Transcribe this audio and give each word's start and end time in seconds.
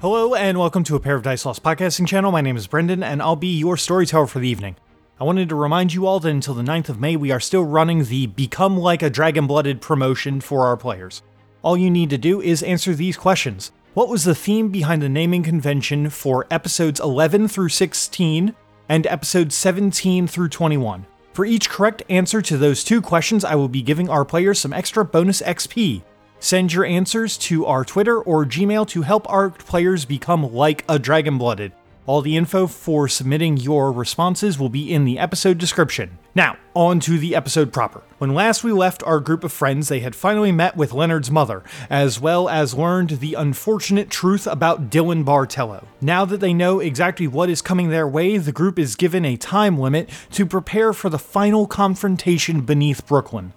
Hello, 0.00 0.34
and 0.34 0.58
welcome 0.58 0.82
to 0.84 0.96
a 0.96 1.00
Pair 1.00 1.16
of 1.16 1.22
Dice 1.22 1.44
Lost 1.44 1.62
podcasting 1.62 2.06
channel. 2.06 2.32
My 2.32 2.40
name 2.40 2.56
is 2.56 2.66
Brendan, 2.66 3.02
and 3.02 3.20
I'll 3.20 3.36
be 3.36 3.58
your 3.58 3.76
storyteller 3.76 4.26
for 4.26 4.38
the 4.38 4.48
evening. 4.48 4.76
I 5.20 5.24
wanted 5.24 5.50
to 5.50 5.54
remind 5.54 5.92
you 5.92 6.06
all 6.06 6.18
that 6.20 6.30
until 6.30 6.54
the 6.54 6.62
9th 6.62 6.88
of 6.88 6.98
May, 6.98 7.16
we 7.16 7.30
are 7.30 7.38
still 7.38 7.64
running 7.64 8.04
the 8.04 8.26
Become 8.26 8.78
Like 8.78 9.02
a 9.02 9.10
Dragon 9.10 9.46
Blooded 9.46 9.82
promotion 9.82 10.40
for 10.40 10.64
our 10.64 10.78
players. 10.78 11.20
All 11.60 11.76
you 11.76 11.90
need 11.90 12.08
to 12.08 12.16
do 12.16 12.40
is 12.40 12.62
answer 12.62 12.94
these 12.94 13.18
questions. 13.18 13.72
What 13.92 14.08
was 14.08 14.24
the 14.24 14.34
theme 14.34 14.70
behind 14.70 15.02
the 15.02 15.10
naming 15.10 15.42
convention 15.42 16.08
for 16.08 16.46
episodes 16.50 16.98
11 16.98 17.48
through 17.48 17.68
16 17.68 18.54
and 18.88 19.06
episodes 19.06 19.54
17 19.54 20.26
through 20.26 20.48
21? 20.48 21.04
For 21.34 21.44
each 21.44 21.68
correct 21.68 22.04
answer 22.08 22.40
to 22.40 22.56
those 22.56 22.84
two 22.84 23.02
questions, 23.02 23.44
I 23.44 23.54
will 23.54 23.68
be 23.68 23.82
giving 23.82 24.08
our 24.08 24.24
players 24.24 24.60
some 24.60 24.72
extra 24.72 25.04
bonus 25.04 25.42
XP. 25.42 26.00
Send 26.42 26.72
your 26.72 26.86
answers 26.86 27.36
to 27.36 27.66
our 27.66 27.84
Twitter 27.84 28.18
or 28.18 28.46
Gmail 28.46 28.88
to 28.88 29.02
help 29.02 29.30
our 29.30 29.50
players 29.50 30.06
become 30.06 30.54
like 30.54 30.86
a 30.88 30.98
dragon 30.98 31.36
blooded. 31.36 31.72
All 32.06 32.22
the 32.22 32.34
info 32.36 32.66
for 32.66 33.08
submitting 33.08 33.58
your 33.58 33.92
responses 33.92 34.58
will 34.58 34.70
be 34.70 34.90
in 34.90 35.04
the 35.04 35.18
episode 35.18 35.58
description. 35.58 36.18
Now, 36.34 36.56
on 36.74 36.98
to 37.00 37.18
the 37.18 37.36
episode 37.36 37.74
proper. 37.74 38.02
When 38.16 38.34
last 38.34 38.64
we 38.64 38.72
left 38.72 39.02
our 39.02 39.20
group 39.20 39.44
of 39.44 39.52
friends, 39.52 39.88
they 39.88 40.00
had 40.00 40.16
finally 40.16 40.50
met 40.50 40.76
with 40.76 40.94
Leonard's 40.94 41.30
mother, 41.30 41.62
as 41.90 42.18
well 42.18 42.48
as 42.48 42.72
learned 42.72 43.10
the 43.20 43.34
unfortunate 43.34 44.08
truth 44.08 44.46
about 44.46 44.88
Dylan 44.88 45.24
Bartello. 45.24 45.84
Now 46.00 46.24
that 46.24 46.40
they 46.40 46.54
know 46.54 46.80
exactly 46.80 47.28
what 47.28 47.50
is 47.50 47.60
coming 47.60 47.90
their 47.90 48.08
way, 48.08 48.38
the 48.38 48.50
group 48.50 48.78
is 48.78 48.96
given 48.96 49.26
a 49.26 49.36
time 49.36 49.78
limit 49.78 50.08
to 50.30 50.46
prepare 50.46 50.94
for 50.94 51.10
the 51.10 51.18
final 51.18 51.66
confrontation 51.66 52.62
beneath 52.62 53.06
Brooklyn. 53.06 53.52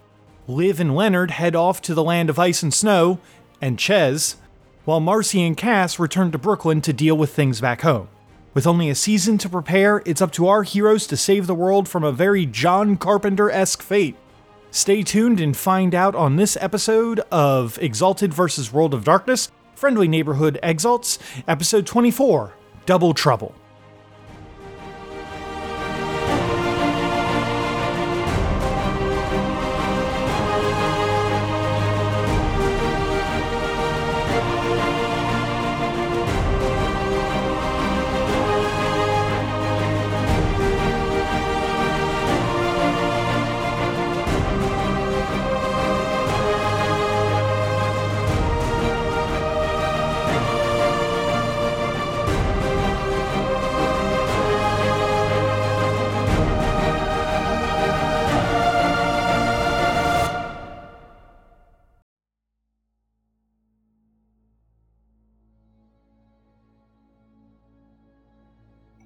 Liv 0.47 0.80
and 0.80 0.95
Leonard 0.95 1.31
head 1.31 1.55
off 1.55 1.81
to 1.83 1.94
the 1.94 2.03
land 2.03 2.30
of 2.30 2.39
ice 2.39 2.63
and 2.63 2.73
snow, 2.73 3.19
and 3.61 3.80
Ches, 3.80 4.36
while 4.85 5.00
Marcy 5.00 5.41
and 5.44 5.55
Cass 5.55 6.00
return 6.00 6.31
to 6.31 6.38
Brooklyn 6.38 6.81
to 6.81 6.91
deal 6.91 7.17
with 7.17 7.33
things 7.33 7.61
back 7.61 7.81
home. 7.81 8.09
With 8.53 8.67
only 8.67 8.89
a 8.89 8.95
season 8.95 9.38
to 9.39 9.50
prepare, 9.50 10.03
it's 10.05 10.22
up 10.22 10.31
to 10.33 10.47
our 10.47 10.63
heroes 10.63 11.08
to 11.08 11.17
save 11.17 11.47
the 11.47 11.55
world 11.55 11.88
from 11.88 12.03
a 12.03 12.11
very 12.11 12.45
John 12.45 12.97
Carpenter 12.97 13.50
esque 13.50 13.81
fate. 13.81 14.16
Stay 14.69 15.02
tuned 15.02 15.39
and 15.39 15.55
find 15.55 15.95
out 15.95 16.16
on 16.16 16.35
this 16.35 16.57
episode 16.59 17.22
of 17.31 17.80
Exalted 17.81 18.33
vs. 18.33 18.73
World 18.73 18.94
of 18.94 19.03
Darkness 19.03 19.52
Friendly 19.75 20.07
Neighborhood 20.07 20.59
Exalts, 20.61 21.19
episode 21.47 21.85
24 21.85 22.53
Double 22.85 23.13
Trouble. 23.13 23.55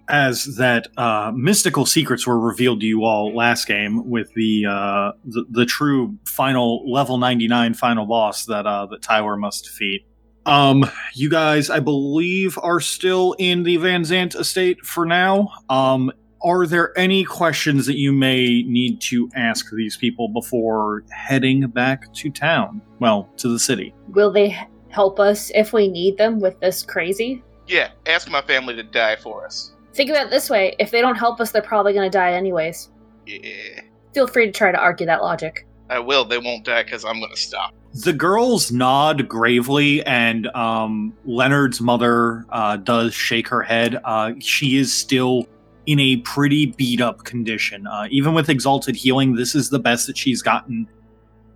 As 0.10 0.56
that 0.56 0.88
uh, 0.98 1.32
mystical 1.36 1.86
secrets 1.86 2.26
were 2.26 2.40
revealed 2.40 2.80
to 2.82 2.86
you 2.86 3.04
all 3.04 3.36
last 3.36 3.66
game 3.66 4.10
with 4.10 4.34
the 4.34 4.66
uh, 4.66 5.12
the, 5.26 5.46
the, 5.50 5.66
true 5.66 6.18
final 6.26 6.90
level 6.90 7.18
99 7.18 7.74
final 7.74 8.06
boss 8.06 8.46
that 8.46 8.66
uh, 8.66 8.86
that 8.88 9.02
Tyler 9.02 9.36
must 9.36 9.66
defeat. 9.66 10.06
Um, 10.46 10.90
you 11.14 11.30
guys, 11.30 11.70
I 11.70 11.82
believe, 11.82 12.58
are 12.64 12.80
still 12.80 13.36
in 13.38 13.64
the 13.64 13.78
Van 13.78 14.04
Zant 14.04 14.40
estate 14.40 14.86
for 14.86 15.06
now. 15.06 15.50
Um, 15.70 16.12
are 16.42 16.66
there 16.66 16.98
any 16.98 17.26
questions 17.26 17.86
that 17.88 17.98
you 17.98 18.14
may 18.14 18.64
need 18.64 19.02
to 19.02 19.30
ask 19.36 19.70
these 19.74 19.98
people 19.98 20.30
before 20.30 21.04
heading 21.10 21.68
back 21.68 22.14
to 22.14 22.30
town? 22.30 22.82
Well, 23.00 23.30
to 23.38 23.50
the 23.50 23.60
city. 23.60 23.94
Will 24.10 24.32
they 24.32 24.58
help 24.90 25.20
us 25.20 25.52
if 25.54 25.74
we 25.74 25.90
need 25.90 26.18
them 26.18 26.40
with 26.40 26.60
this 26.62 26.84
crazy? 26.84 27.44
Yeah, 27.68 27.90
ask 28.06 28.30
my 28.30 28.42
family 28.42 28.76
to 28.76 28.84
die 28.84 29.18
for 29.18 29.46
us. 29.46 29.74
Think 29.94 30.10
about 30.10 30.28
it 30.28 30.30
this 30.30 30.50
way 30.50 30.76
if 30.80 30.92
they 30.92 31.02
don't 31.02 31.16
help 31.16 31.40
us, 31.40 31.52
they're 31.52 31.62
probably 31.62 31.94
going 31.94 32.10
to 32.10 32.16
die 32.16 32.34
anyways. 32.34 32.90
Yeah. 33.26 33.82
Feel 34.14 34.28
free 34.28 34.46
to 34.46 34.52
try 34.52 34.72
to 34.72 34.78
argue 34.78 35.06
that 35.06 35.22
logic. 35.22 35.66
I 35.90 36.00
will. 36.00 36.26
They 36.26 36.38
won't 36.38 36.66
die 36.66 36.84
because 36.84 37.06
I'm 37.06 37.20
going 37.20 37.32
to 37.32 37.40
stop. 37.40 37.74
The 38.04 38.14
girls 38.14 38.72
nod 38.72 39.28
gravely, 39.28 40.06
and 40.06 40.48
um, 40.48 41.14
Leonard's 41.26 41.82
mother 41.82 42.46
uh, 42.50 42.78
does 42.78 43.14
shake 43.14 43.48
her 43.48 43.62
head. 43.62 44.00
Uh, 44.04 44.34
she 44.40 44.78
is 44.78 44.94
still 44.94 45.48
in 45.86 46.00
a 46.00 46.18
pretty 46.18 46.68
beat 46.68 47.02
up 47.02 47.24
condition. 47.24 47.88
Uh, 47.88 48.08
even 48.12 48.34
with 48.34 48.50
exalted 48.50 48.96
healing, 48.96 49.36
this 49.36 49.56
is 49.56 49.70
the 49.70 49.80
best 49.80 50.06
that 50.08 50.18
she's 50.18 50.42
gotten 50.42 50.88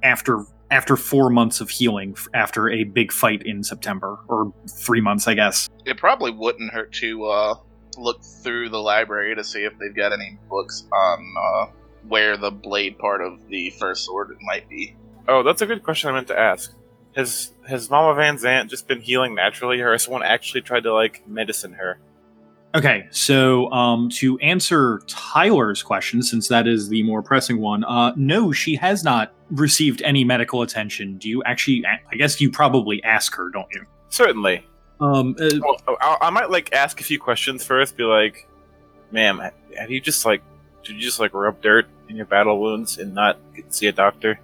after 0.03 0.45
after 0.71 0.95
four 0.95 1.29
months 1.29 1.59
of 1.59 1.69
healing 1.69 2.15
after 2.33 2.69
a 2.69 2.85
big 2.85 3.11
fight 3.11 3.45
in 3.45 3.61
September 3.61 4.17
or 4.29 4.53
three 4.69 5.01
months, 5.01 5.27
I 5.27 5.33
guess. 5.33 5.67
It 5.85 5.97
probably 5.97 6.31
wouldn't 6.31 6.71
hurt 6.71 6.93
to 6.93 7.25
uh, 7.25 7.55
look 7.97 8.24
through 8.24 8.69
the 8.69 8.79
library 8.79 9.35
to 9.35 9.44
see 9.44 9.63
if 9.63 9.78
they've 9.78 9.96
got 9.96 10.13
any 10.13 10.38
books 10.50 10.85
on 10.91 11.34
uh, 11.40 11.72
where 12.07 12.38
the 12.38 12.52
blade 12.52 12.97
part 12.97 13.22
of 13.22 13.47
the 13.47 13.69
first 13.72 14.06
sword 14.06 14.35
might 14.41 14.68
be. 14.69 14.96
Oh, 15.28 15.44
that's 15.44 15.62
a 15.62 15.66
good 15.66 15.84
question 15.84 16.09
I 16.09 16.13
meant 16.13 16.28
to 16.28 16.40
ask. 16.40 16.74
Has 17.16 17.53
has 17.68 17.90
Mama 17.90 18.16
Van 18.16 18.38
Zant 18.38 18.69
just 18.69 18.88
been 18.88 19.02
healing 19.02 19.35
naturally, 19.35 19.81
or 19.81 19.91
has 19.91 20.03
someone 20.03 20.24
actually 20.24 20.62
tried 20.62 20.84
to 20.84 20.94
like 20.94 21.28
medicine 21.28 21.74
her? 21.74 22.00
Okay, 22.74 23.07
so 23.12 23.69
um, 23.72 24.09
to 24.12 24.40
answer 24.40 25.02
Tyler's 25.08 25.84
question, 25.84 26.23
since 26.23 26.47
that 26.47 26.68
is 26.68 26.88
the 26.88 27.03
more 27.03 27.22
pressing 27.22 27.59
one, 27.59 27.84
uh, 27.84 28.13
no, 28.16 28.53
she 28.53 28.75
has 28.75 29.03
not 29.03 29.34
received 29.50 30.02
any 30.03 30.23
medical 30.23 30.62
attention. 30.62 31.18
Do 31.18 31.28
you 31.28 31.44
actually? 31.44 31.84
I 31.85 32.16
guess 32.16 32.40
you 32.40 32.50
probably 32.50 33.03
ask 33.03 33.35
her, 33.35 33.50
don't 33.50 33.68
you? 33.73 33.85
Certainly. 34.08 34.66
Um, 35.01 35.35
uh, 35.39 35.50
well, 35.59 35.97
I, 36.00 36.17
I 36.22 36.29
might 36.29 36.51
like 36.51 36.73
ask 36.73 37.01
a 37.01 37.03
few 37.03 37.19
questions 37.19 37.66
first. 37.66 37.97
Be 37.97 38.03
like, 38.03 38.47
"Ma'am, 39.12 39.41
have 39.78 39.89
you 39.89 40.00
just 40.00 40.25
like 40.25 40.44
did 40.84 40.95
you 40.95 41.01
just 41.01 41.19
like 41.19 41.34
rub 41.34 41.62
dirt 41.62 41.88
in 42.07 42.16
your 42.16 42.28
battle 42.28 42.59
wounds 42.59 43.00
and 43.00 43.13
not 43.13 43.40
see 43.69 43.88
a 43.88 43.91
doctor?" 43.91 44.40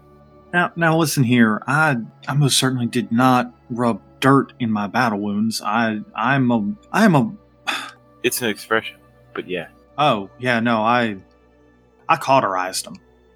Now, 0.53 0.71
now 0.75 0.97
listen 0.97 1.23
here. 1.23 1.61
I 1.67 1.97
I 2.27 2.33
most 2.33 2.57
certainly 2.57 2.87
did 2.87 3.11
not 3.11 3.53
rub 3.69 4.01
dirt 4.19 4.53
in 4.59 4.71
my 4.71 4.87
battle 4.87 5.19
wounds. 5.19 5.61
I 5.61 5.99
I'm 6.15 6.49
a 6.51 6.73
I'm 6.91 7.15
a. 7.15 7.31
it's 8.23 8.41
an 8.41 8.49
expression, 8.49 8.97
but 9.35 9.47
yeah. 9.47 9.67
Oh 9.97 10.29
yeah, 10.39 10.59
no, 10.59 10.81
I 10.81 11.17
I 12.09 12.17
cauterized 12.17 12.85
them. 12.85 12.95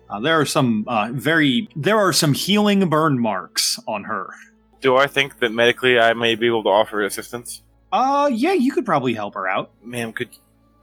Uh, 0.10 0.20
there 0.20 0.40
are 0.40 0.46
some 0.46 0.86
uh, 0.88 1.10
very 1.14 1.70
there 1.76 1.98
are 1.98 2.14
some 2.14 2.34
healing 2.34 2.90
burn 2.90 3.20
marks 3.20 3.80
on 3.88 4.06
her 4.06 4.34
do 4.82 4.98
I 4.98 5.08
think 5.08 5.40
that 5.40 5.52
medically 5.52 6.00
I 6.00 6.14
may 6.14 6.36
be 6.36 6.48
able 6.48 6.64
to 6.64 6.70
offer 6.70 7.02
assistance? 7.04 7.62
Uh, 7.92 8.30
yeah, 8.32 8.54
you 8.54 8.72
could 8.72 8.86
probably 8.86 9.14
help 9.14 9.36
her 9.36 9.48
out. 9.48 9.72
Ma'am, 9.84 10.14
could 10.14 10.30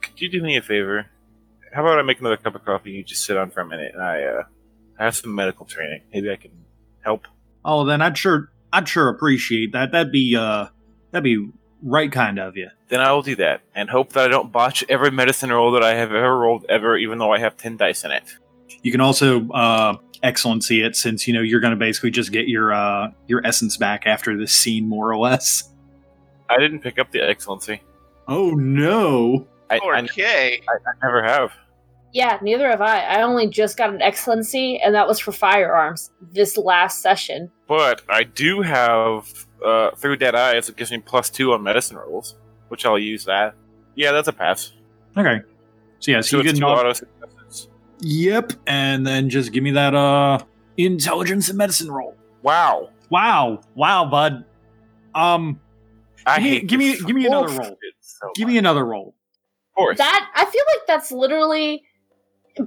could 0.00 0.21
you 0.21 0.31
do 0.31 0.43
me 0.43 0.56
a 0.56 0.62
favor? 0.62 1.06
How 1.73 1.83
about 1.83 1.99
I 1.99 2.03
make 2.03 2.21
another 2.21 2.37
cup 2.37 2.55
of 2.55 2.65
coffee 2.65 2.91
and 2.91 2.99
you 2.99 3.05
just 3.05 3.25
sit 3.25 3.37
on 3.37 3.50
for 3.50 3.61
a 3.61 3.67
minute 3.67 3.93
and 3.95 4.03
I 4.03 4.23
uh 4.25 4.43
I 4.99 5.05
have 5.05 5.17
some 5.17 5.35
medical 5.35 5.67
training. 5.67 6.03
Maybe 6.12 6.31
I 6.31 6.37
can 6.37 6.50
help. 7.03 7.27
Oh, 7.65 7.85
then 7.85 8.03
I'd 8.03 8.17
sure 8.17 8.50
I'd 8.73 8.89
sure 8.89 9.09
appreciate 9.09 9.73
that. 9.73 9.93
That'd 9.93 10.12
be 10.12 10.37
uh 10.37 10.67
that'd 11.11 11.25
be 11.25 11.50
right 11.83 12.11
kind 12.11 12.39
of 12.39 12.56
you. 12.56 12.69
Then 12.89 13.00
I 13.00 13.12
will 13.12 13.23
do 13.23 13.37
that 13.37 13.62
and 13.75 13.89
hope 13.89 14.12
that 14.12 14.25
I 14.25 14.29
don't 14.29 14.53
botch 14.53 14.85
every 14.89 15.11
medicine 15.11 15.50
roll 15.50 15.73
that 15.73 15.83
I 15.83 15.95
have 15.95 16.12
ever 16.12 16.39
rolled 16.39 16.67
ever, 16.69 16.97
even 16.97 17.19
though 17.19 17.33
I 17.33 17.39
have 17.39 17.56
ten 17.56 17.77
dice 17.77 18.05
in 18.05 18.11
it. 18.11 18.25
You 18.83 18.93
can 18.93 19.00
also 19.00 19.49
uh 19.50 19.97
excellency 20.23 20.82
it 20.82 20.97
since 20.97 21.26
you 21.26 21.35
know 21.35 21.41
you're 21.41 21.61
going 21.61 21.73
to 21.73 21.76
basically 21.76 22.11
just 22.11 22.32
get 22.32 22.49
your 22.49 22.73
uh 22.73 23.11
your 23.26 23.44
essence 23.47 23.76
back 23.76 24.06
after 24.06 24.37
this 24.37 24.53
scene 24.53 24.88
more 24.88 25.11
or 25.11 25.17
less. 25.19 25.70
I 26.50 26.59
didn't 26.59 26.81
pick 26.81 26.99
up 26.99 27.11
the 27.11 27.20
excellency. 27.20 27.82
Oh 28.26 28.50
no. 28.50 29.47
I, 29.70 29.79
okay. 29.79 30.62
I, 30.67 30.73
I, 30.73 30.76
I 30.76 31.06
never 31.06 31.23
have. 31.23 31.53
Yeah 32.12 32.38
neither 32.43 32.69
have 32.69 32.81
i. 32.81 33.00
I 33.00 33.23
only 33.23 33.49
just 33.49 33.76
got 33.76 33.91
an 33.91 34.00
excellency 34.00 34.79
and 34.79 34.94
that 34.94 35.06
was 35.06 35.19
for 35.19 35.32
firearms 35.32 36.11
this 36.32 36.56
last 36.56 37.03
session. 37.03 37.50
But 37.67 38.03
i 38.09 38.25
do 38.25 38.62
have 38.62 39.47
uh 39.64 39.91
through 39.97 40.17
dead 40.17 40.35
eyes 40.35 40.69
it 40.69 40.76
gives 40.76 40.91
me 40.91 40.99
plus 40.99 41.31
two 41.31 41.53
on 41.53 41.62
medicine 41.62 41.97
rolls 41.97 42.37
which 42.69 42.87
i'll 42.87 42.99
use 42.99 43.25
that. 43.25 43.55
Yeah 43.94 44.12
that's 44.12 44.29
a 44.29 44.32
pass. 44.32 44.73
Okay. 45.17 45.41
So 46.00 46.11
yeah 46.11 46.21
so, 46.21 46.29
so 46.29 46.37
you 46.38 46.43
get 46.44 46.56
two 46.56 46.64
auto 46.64 46.93
Yep, 48.00 48.53
and 48.67 49.06
then 49.06 49.29
just 49.31 49.53
give 49.53 49.62
me 49.62 49.73
that 49.73 49.95
uh 49.95 50.39
intelligence 50.77 51.49
and 51.49 51.59
medicine 51.59 51.91
roll. 51.91 52.15
Wow. 52.43 52.91
Wow. 53.11 53.61
Wow, 53.75 54.05
bud. 54.06 54.45
Um 55.15 55.61
I 56.27 56.37
Give 56.39 56.45
me- 56.45 56.50
hate 56.50 56.67
give 56.67 56.79
me- 56.79 56.97
give 57.06 57.17
me 57.17 57.27
another 57.27 57.49
fucking 57.49 57.62
roll. 57.71 57.79
so 58.00 58.31
Give 58.37 58.49
me 58.49 58.59
another 58.59 58.85
roll. 58.85 59.15
Of 59.73 59.75
course. 59.77 59.99
That 59.99 60.31
I 60.35 60.45
feel 60.45 60.62
like 60.75 60.87
that's 60.87 61.11
literally 61.11 61.83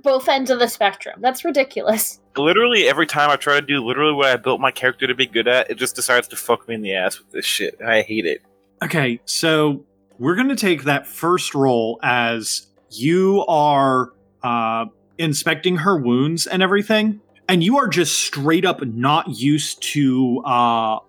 both 0.03 0.27
ends 0.29 0.49
of 0.49 0.59
the 0.59 0.67
spectrum. 0.67 1.19
That's 1.21 1.43
ridiculous. 1.43 2.19
literally 2.37 2.87
every 2.87 3.05
time 3.05 3.29
I 3.29 3.35
try 3.35 3.59
to 3.59 3.65
do 3.65 3.83
literally 3.85 4.13
what 4.13 4.27
I 4.27 4.37
built 4.37 4.61
my 4.61 4.71
character 4.71 5.05
to 5.05 5.13
be 5.13 5.25
good 5.25 5.49
at, 5.49 5.69
it 5.69 5.75
just 5.75 5.95
decides 5.97 6.29
to 6.29 6.37
fuck 6.37 6.65
me 6.67 6.75
in 6.75 6.81
the 6.81 6.93
ass 6.95 7.19
with 7.19 7.29
this 7.31 7.45
shit. 7.45 7.77
I 7.85 8.01
hate 8.03 8.25
it. 8.25 8.41
Okay, 8.81 9.19
so 9.25 9.83
we're 10.17 10.35
going 10.35 10.47
to 10.47 10.55
take 10.55 10.83
that 10.83 11.05
first 11.07 11.53
roll 11.53 11.99
as 12.01 12.67
you 12.89 13.43
are 13.49 14.13
uh, 14.43 14.85
inspecting 15.17 15.77
her 15.77 15.97
wounds 15.97 16.47
and 16.47 16.63
everything, 16.63 17.19
and 17.47 17.63
you 17.63 17.77
are 17.77 17.87
just 17.87 18.19
straight 18.19 18.65
up 18.65 18.81
not 18.85 19.29
used 19.29 19.81
to 19.93 20.39
uh, 20.45 20.99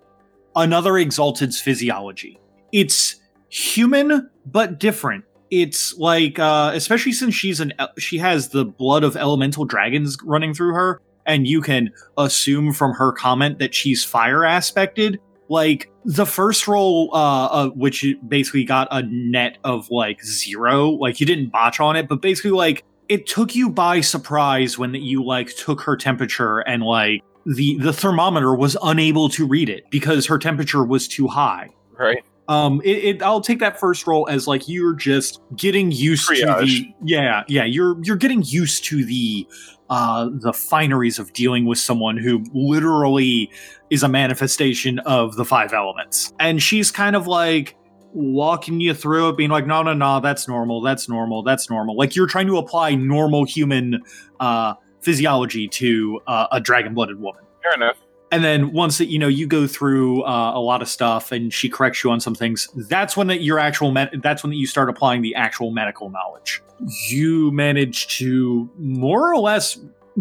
another 0.56 0.98
Exalted's 0.98 1.60
physiology. 1.60 2.38
It's 2.72 3.20
human, 3.48 4.30
but 4.46 4.78
different. 4.78 5.24
It's 5.50 5.96
like, 5.98 6.38
uh, 6.38 6.72
especially 6.74 7.12
since 7.12 7.34
she's 7.34 7.60
an, 7.60 7.74
she 7.98 8.18
has 8.18 8.48
the 8.48 8.64
blood 8.64 9.04
of 9.04 9.16
elemental 9.16 9.64
dragons 9.64 10.16
running 10.24 10.54
through 10.54 10.72
her, 10.72 11.00
and 11.26 11.46
you 11.46 11.60
can 11.60 11.90
assume 12.16 12.72
from 12.72 12.92
her 12.92 13.12
comment 13.12 13.58
that 13.58 13.74
she's 13.74 14.02
fire 14.04 14.44
aspected 14.44 15.20
like 15.48 15.90
the 16.04 16.24
first 16.24 16.66
roll 16.66 17.10
uh, 17.12 17.46
uh 17.46 17.68
which 17.70 18.04
basically 18.26 18.64
got 18.64 18.88
a 18.90 19.02
net 19.02 19.58
of 19.64 19.90
like 19.90 20.22
zero 20.24 20.90
like 20.90 21.20
you 21.20 21.26
didn't 21.26 21.50
botch 21.50 21.78
on 21.78 21.94
it 21.94 22.08
but 22.08 22.22
basically 22.22 22.50
like 22.50 22.84
it 23.12 23.26
took 23.26 23.54
you 23.54 23.68
by 23.68 24.00
surprise 24.00 24.78
when 24.78 24.94
you 24.94 25.22
like 25.22 25.54
took 25.56 25.80
her 25.82 25.96
temperature 25.96 26.60
and 26.60 26.82
like 26.82 27.22
the 27.44 27.76
the 27.78 27.92
thermometer 27.92 28.54
was 28.54 28.76
unable 28.82 29.28
to 29.28 29.46
read 29.46 29.68
it 29.68 29.84
because 29.90 30.26
her 30.26 30.38
temperature 30.38 30.84
was 30.84 31.06
too 31.06 31.28
high. 31.28 31.68
Right? 31.98 32.24
um 32.48 32.80
it, 32.84 33.04
it 33.04 33.22
i'll 33.22 33.40
take 33.40 33.60
that 33.60 33.78
first 33.78 34.04
roll 34.04 34.28
as 34.28 34.48
like 34.48 34.66
you're 34.66 34.94
just 34.94 35.40
getting 35.54 35.92
used 35.92 36.26
to 36.28 36.34
the 36.34 36.84
yeah 37.04 37.44
yeah 37.46 37.62
you're 37.62 38.02
you're 38.02 38.16
getting 38.16 38.42
used 38.42 38.84
to 38.84 39.04
the 39.04 39.46
uh 39.90 40.24
the 40.40 40.50
fineries 40.50 41.20
of 41.20 41.32
dealing 41.34 41.66
with 41.66 41.78
someone 41.78 42.16
who 42.16 42.44
literally 42.52 43.48
is 43.92 44.02
a 44.02 44.08
manifestation 44.08 44.98
of 45.00 45.36
the 45.36 45.44
five 45.44 45.74
elements. 45.74 46.32
And 46.40 46.62
she's 46.62 46.90
kind 46.90 47.14
of 47.14 47.26
like 47.26 47.76
walking 48.12 48.80
you 48.80 48.94
through 48.94 49.28
it 49.30 49.36
being 49.36 49.50
like 49.50 49.66
no 49.66 49.82
no 49.82 49.94
no 49.94 50.20
that's 50.20 50.46
normal 50.46 50.80
that's 50.80 51.08
normal 51.08 51.42
that's 51.42 51.70
normal. 51.70 51.96
Like 51.96 52.14
you're 52.14 52.26
trying 52.26 52.46
to 52.48 52.58
apply 52.58 52.94
normal 52.94 53.44
human 53.44 54.02
uh 54.40 54.74
physiology 55.00 55.66
to 55.66 56.20
uh, 56.26 56.46
a 56.52 56.60
dragon 56.60 56.94
blooded 56.94 57.18
woman. 57.20 57.42
Fair 57.62 57.74
enough. 57.74 57.96
and 58.30 58.44
then 58.44 58.72
once 58.72 58.98
that 58.98 59.06
you 59.06 59.18
know 59.18 59.28
you 59.28 59.46
go 59.46 59.66
through 59.66 60.22
uh, 60.24 60.52
a 60.54 60.60
lot 60.60 60.80
of 60.82 60.88
stuff 60.88 61.32
and 61.32 61.52
she 61.52 61.68
corrects 61.68 62.02
you 62.04 62.10
on 62.10 62.20
some 62.20 62.34
things 62.34 62.68
that's 62.88 63.16
when 63.16 63.26
that 63.26 63.42
your 63.42 63.58
actual 63.58 63.90
med- 63.90 64.20
that's 64.22 64.42
when 64.42 64.50
that 64.50 64.56
you 64.56 64.66
start 64.66 64.88
applying 64.88 65.22
the 65.22 65.34
actual 65.34 65.70
medical 65.70 66.08
knowledge. 66.10 66.62
You 67.08 67.50
manage 67.52 68.06
to 68.18 68.70
more 68.78 69.32
or 69.32 69.38
less 69.38 69.78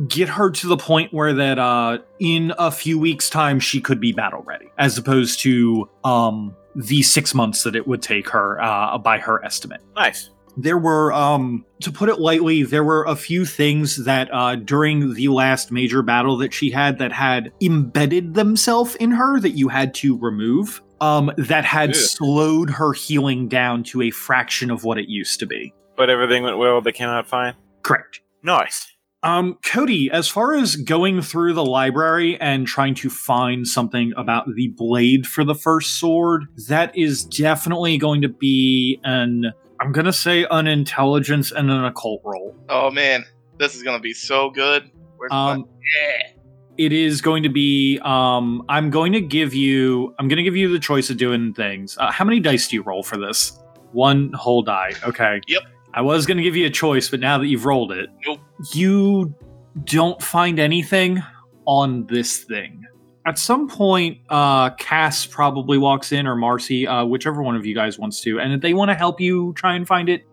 get 0.08 0.30
her 0.30 0.50
to 0.50 0.68
the 0.68 0.78
point 0.78 1.14
where 1.14 1.34
that 1.34 1.60
uh 1.60 1.98
in 2.20 2.54
a 2.58 2.72
few 2.72 2.98
weeks 2.98 3.30
time 3.30 3.60
she 3.60 3.82
could 3.82 4.00
be 4.00 4.12
battle 4.14 4.42
ready 4.44 4.72
as 4.78 4.98
opposed 4.98 5.40
to 5.42 5.90
um 6.04 6.56
the 6.76 7.02
six 7.02 7.34
months 7.34 7.64
that 7.64 7.76
it 7.76 7.88
would 7.88 8.02
take 8.02 8.30
her 8.30 8.62
uh 8.62 8.98
by 8.98 9.18
her 9.18 9.44
estimate 9.44 9.82
Nice. 9.96 10.30
there 10.58 10.78
were 10.78 11.12
um 11.14 11.66
to 11.82 11.92
put 11.92 12.10
it 12.10 12.20
lightly 12.20 12.64
there 12.64 12.84
were 12.84 13.04
a 13.06 13.16
few 13.16 13.46
things 13.46 14.04
that 14.06 14.30
uh 14.34 14.56
during 14.56 15.14
the 15.14 15.28
last 15.30 15.72
major 15.72 16.02
battle 16.02 16.38
that 16.38 16.54
she 16.54 16.70
had 16.72 16.98
that 17.00 17.12
had 17.12 17.52
embedded 17.62 18.34
themselves 18.34 18.96
in 18.96 19.12
her 19.12 19.40
that 19.40 19.52
you 19.52 19.68
had 19.70 19.94
to 19.96 20.18
remove 20.20 20.82
um 21.02 21.32
that 21.38 21.66
had 21.66 21.90
Ew. 21.90 21.96
slowed 21.96 22.70
her 22.70 22.94
healing 22.94 23.48
down 23.48 23.84
to 23.86 24.02
a 24.04 24.12
fraction 24.12 24.70
of 24.72 24.84
what 24.84 24.98
it 24.98 25.08
used 25.10 25.40
to 25.40 25.46
be 25.46 25.74
But 25.98 26.10
everything 26.10 26.44
went 26.44 26.58
well. 26.58 26.82
They 26.82 26.92
came 26.92 27.10
out 27.10 27.28
fine. 27.28 27.54
correct 27.84 28.22
Nice. 28.44 28.91
Um, 29.24 29.58
Cody, 29.64 30.10
as 30.12 30.28
far 30.28 30.56
as 30.56 30.76
going 30.76 31.22
through 31.22 31.54
the 31.54 31.64
library 31.66 32.40
and 32.42 32.66
trying 32.66 32.96
to 32.96 33.10
find 33.10 33.68
something 33.68 34.14
about 34.18 34.46
the 34.56 34.70
blade 34.70 35.28
for 35.28 35.44
the 35.44 35.56
first 35.56 36.00
sword, 36.00 36.46
that 36.68 36.96
is 36.98 37.24
definitely 37.26 37.98
going 37.98 38.22
to 38.22 38.30
be 38.30 39.00
an, 39.04 39.54
I'm 39.80 39.92
going 39.92 40.06
to 40.06 40.14
say, 40.14 40.46
an 40.50 40.66
intelligence 40.68 41.52
and 41.52 41.70
an 41.70 41.86
occult 41.86 42.22
roll. 42.26 42.56
Oh 42.70 42.90
man, 42.90 43.26
this 43.58 43.76
is 43.76 43.84
gonna 43.84 44.00
be 44.00 44.14
so 44.14 44.50
good. 44.50 44.90
Um, 45.30 45.68
yeah. 46.00 46.32
it 46.78 46.92
is 46.92 47.22
going 47.22 47.44
to 47.44 47.50
be, 47.50 48.00
um, 48.04 48.66
I'm 48.70 48.90
going 48.90 49.14
to 49.14 49.22
give 49.22 49.54
you, 49.54 50.16
I'm 50.18 50.28
going 50.28 50.38
to 50.38 50.44
give 50.44 50.56
you 50.56 50.72
the 50.72 50.80
choice 50.80 51.12
of 51.12 51.18
doing 51.18 51.54
things. 51.54 51.96
Uh, 52.00 52.12
how 52.12 52.26
many 52.26 52.40
dice 52.40 52.68
do 52.70 52.76
you 52.76 52.82
roll 52.82 53.04
for 53.04 53.18
this? 53.18 53.60
One 53.92 54.34
whole 54.34 54.64
die. 54.64 54.94
Okay. 55.04 55.42
Yep. 55.48 55.62
I 55.94 56.02
was 56.02 56.26
going 56.26 56.38
to 56.38 56.44
give 56.44 56.56
you 56.56 56.66
a 56.66 56.70
choice, 56.70 57.10
but 57.10 57.20
now 57.20 57.38
that 57.38 57.48
you've 57.48 57.66
rolled 57.66 57.92
it, 57.92 58.10
Nope. 58.26 58.40
you 58.74 59.36
don't 59.84 60.22
find 60.22 60.60
anything 60.60 61.22
on 61.66 62.06
this 62.08 62.44
thing. 62.44 62.86
At 63.26 63.38
some 63.38 63.68
point, 63.68 64.20
uh, 64.30 64.72
Cass 64.72 65.26
probably 65.26 65.78
walks 65.78 66.12
in, 66.12 66.26
or 66.26 66.36
Marcy, 66.36 66.88
uh, 66.88 67.06
whichever 67.06 67.44
one 67.44 67.56
of 67.56 67.66
you 67.66 67.76
guys 67.76 68.00
wants 68.00 68.22
to, 68.22 68.40
and 68.40 68.54
if 68.54 68.62
they 68.62 68.74
want 68.74 68.90
to 68.90 68.96
help 68.96 69.20
you 69.22 69.54
try 69.54 69.76
and 69.76 69.88
find 69.88 70.10
it, 70.10 70.26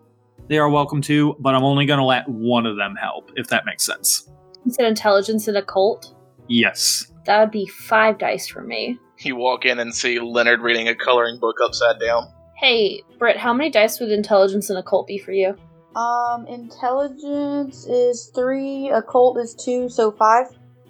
they 0.47 0.57
are 0.57 0.69
welcome 0.69 1.01
to, 1.03 1.35
but 1.39 1.53
I'm 1.53 1.63
only 1.63 1.85
going 1.85 1.99
to 1.99 2.05
let 2.05 2.27
one 2.27 2.65
of 2.65 2.77
them 2.77 2.95
help, 2.95 3.31
if 3.35 3.47
that 3.47 3.65
makes 3.65 3.85
sense. 3.85 4.27
You 4.65 4.71
said 4.71 4.85
intelligence 4.85 5.47
and 5.47 5.57
occult. 5.57 6.15
Yes. 6.47 7.11
That 7.25 7.39
would 7.41 7.51
be 7.51 7.67
five 7.67 8.17
dice 8.17 8.47
for 8.47 8.63
me. 8.63 8.97
You 9.19 9.35
walk 9.35 9.65
in 9.65 9.77
and 9.79 9.93
see 9.93 10.19
Leonard 10.19 10.61
reading 10.61 10.87
a 10.87 10.95
coloring 10.95 11.37
book 11.39 11.57
upside 11.63 11.99
down. 11.99 12.33
Hey, 12.59 13.03
Britt, 13.17 13.37
how 13.37 13.53
many 13.53 13.69
dice 13.69 14.01
would 14.01 14.11
intelligence 14.11 14.69
and 14.69 14.77
occult 14.77 15.07
be 15.07 15.17
for 15.17 15.31
you? 15.31 15.55
Um, 15.95 16.45
intelligence 16.47 17.85
is 17.85 18.31
three, 18.35 18.89
occult 18.89 19.37
is 19.37 19.55
two, 19.55 19.87
so 19.87 20.11
five. 20.11 20.47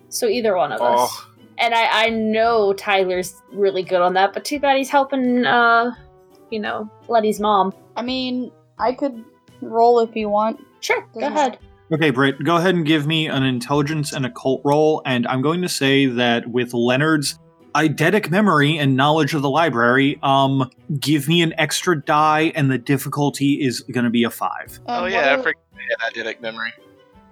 So 0.09 0.25
either 0.25 0.57
one 0.57 0.71
of 0.71 0.81
us. 0.81 0.97
Oh, 1.11 1.29
And 1.59 1.75
I, 1.75 2.05
I 2.05 2.09
know 2.09 2.73
Tyler's 2.73 3.35
really 3.53 3.83
good 3.83 4.01
on 4.01 4.15
that, 4.15 4.33
but 4.33 4.45
too 4.45 4.59
bad 4.59 4.77
he's 4.77 4.89
helping, 4.89 5.45
uh, 5.45 5.91
you 6.49 6.59
know, 6.59 6.89
Letty's 7.07 7.39
mom. 7.39 7.71
I 7.95 8.01
mean, 8.01 8.51
I 8.79 8.93
could 8.93 9.23
roll 9.61 9.99
if 9.99 10.15
you 10.15 10.27
want. 10.27 10.59
Sure, 10.79 11.07
go 11.13 11.19
Doesn't 11.19 11.37
ahead. 11.37 11.59
Okay, 11.93 12.09
Britt, 12.09 12.43
go 12.43 12.55
ahead 12.55 12.73
and 12.73 12.85
give 12.85 13.05
me 13.05 13.27
an 13.27 13.43
intelligence 13.43 14.11
and 14.11 14.25
occult 14.25 14.61
roll, 14.65 15.03
and 15.05 15.27
I'm 15.27 15.43
going 15.43 15.61
to 15.61 15.69
say 15.69 16.07
that 16.07 16.47
with 16.47 16.73
Leonard's 16.73 17.37
eidetic 17.75 18.29
memory 18.29 18.77
and 18.77 18.95
knowledge 18.95 19.33
of 19.33 19.41
the 19.41 19.49
library, 19.49 20.19
um, 20.23 20.69
give 20.99 21.27
me 21.27 21.41
an 21.41 21.53
extra 21.57 22.01
die, 22.01 22.51
and 22.55 22.69
the 22.71 22.77
difficulty 22.77 23.61
is 23.63 23.81
going 23.81 24.03
to 24.05 24.09
be 24.09 24.23
a 24.23 24.29
five. 24.29 24.79
oh 24.87 25.05
yeah, 25.05 25.19
I 25.33 25.35
what, 25.35 25.43
forgot 25.45 26.13
eidetic 26.13 26.41
memory. 26.41 26.71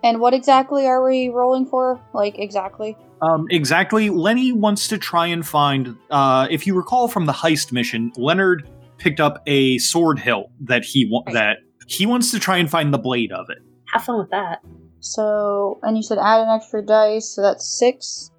and 0.03 0.19
what 0.19 0.33
exactly 0.33 0.87
are 0.87 1.03
we 1.03 1.29
rolling 1.29 1.65
for? 1.65 1.99
Like, 2.13 2.37
exactly? 2.39 2.97
Um, 3.21 3.47
exactly. 3.49 4.09
Lenny 4.11 4.51
wants 4.51 4.87
to 4.89 4.97
try 4.97 5.25
and 5.27 5.45
find. 5.45 5.95
Uh, 6.11 6.47
if 6.51 6.67
you 6.67 6.75
recall 6.75 7.07
from 7.07 7.25
the 7.25 7.33
heist 7.33 7.71
mission, 7.71 8.11
Leonard 8.15 8.69
picked 8.99 9.19
up 9.19 9.41
a 9.47 9.77
sword 9.79 10.19
hilt 10.19 10.51
that 10.61 10.83
he 10.83 11.07
wa- 11.09 11.23
Right. 11.25 11.33
that 11.33 11.57
he 11.87 12.05
wants 12.05 12.29
to 12.31 12.39
try 12.39 12.57
and 12.57 12.69
find 12.69 12.93
the 12.93 12.97
blade 12.99 13.31
of 13.31 13.47
it. 13.49 13.57
Have 13.93 14.03
fun 14.03 14.19
with 14.19 14.29
that. 14.31 14.59
So, 14.99 15.79
and 15.83 15.95
you 15.97 16.03
said 16.03 16.17
add 16.19 16.41
an 16.41 16.49
extra 16.49 16.81
dice, 16.85 17.29
so 17.35 17.41
that's 17.41 17.65
six. 17.79 18.29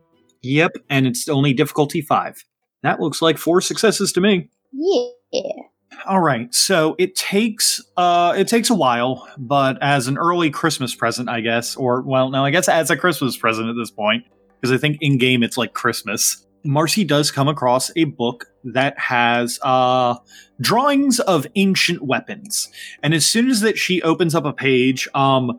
Yep, 0.48 0.78
and 0.88 1.06
it's 1.06 1.28
only 1.28 1.52
difficulty 1.52 2.00
five. 2.00 2.42
That 2.82 3.00
looks 3.00 3.20
like 3.20 3.36
four 3.36 3.60
successes 3.60 4.12
to 4.12 4.20
me. 4.22 4.48
Yeah. 4.72 5.42
All 6.06 6.20
right, 6.20 6.54
so 6.54 6.94
it 6.98 7.14
takes 7.16 7.82
uh 7.98 8.34
it 8.36 8.48
takes 8.48 8.70
a 8.70 8.74
while, 8.74 9.28
but 9.36 9.76
as 9.82 10.06
an 10.08 10.16
early 10.16 10.48
Christmas 10.50 10.94
present, 10.94 11.28
I 11.28 11.40
guess, 11.40 11.76
or 11.76 12.00
well, 12.00 12.30
no, 12.30 12.46
I 12.46 12.50
guess 12.50 12.66
as 12.66 12.90
a 12.90 12.96
Christmas 12.96 13.36
present 13.36 13.68
at 13.68 13.76
this 13.76 13.90
point, 13.90 14.24
because 14.58 14.72
I 14.74 14.78
think 14.78 14.96
in 15.02 15.18
game 15.18 15.42
it's 15.42 15.58
like 15.58 15.74
Christmas. 15.74 16.46
Marcy 16.64 17.04
does 17.04 17.30
come 17.30 17.46
across 17.46 17.90
a 17.94 18.04
book 18.04 18.46
that 18.64 18.98
has 18.98 19.58
uh 19.62 20.14
drawings 20.62 21.20
of 21.20 21.46
ancient 21.56 22.02
weapons. 22.02 22.70
And 23.02 23.12
as 23.12 23.26
soon 23.26 23.50
as 23.50 23.60
that 23.60 23.76
she 23.76 24.00
opens 24.00 24.34
up 24.34 24.46
a 24.46 24.52
page, 24.54 25.08
um 25.14 25.58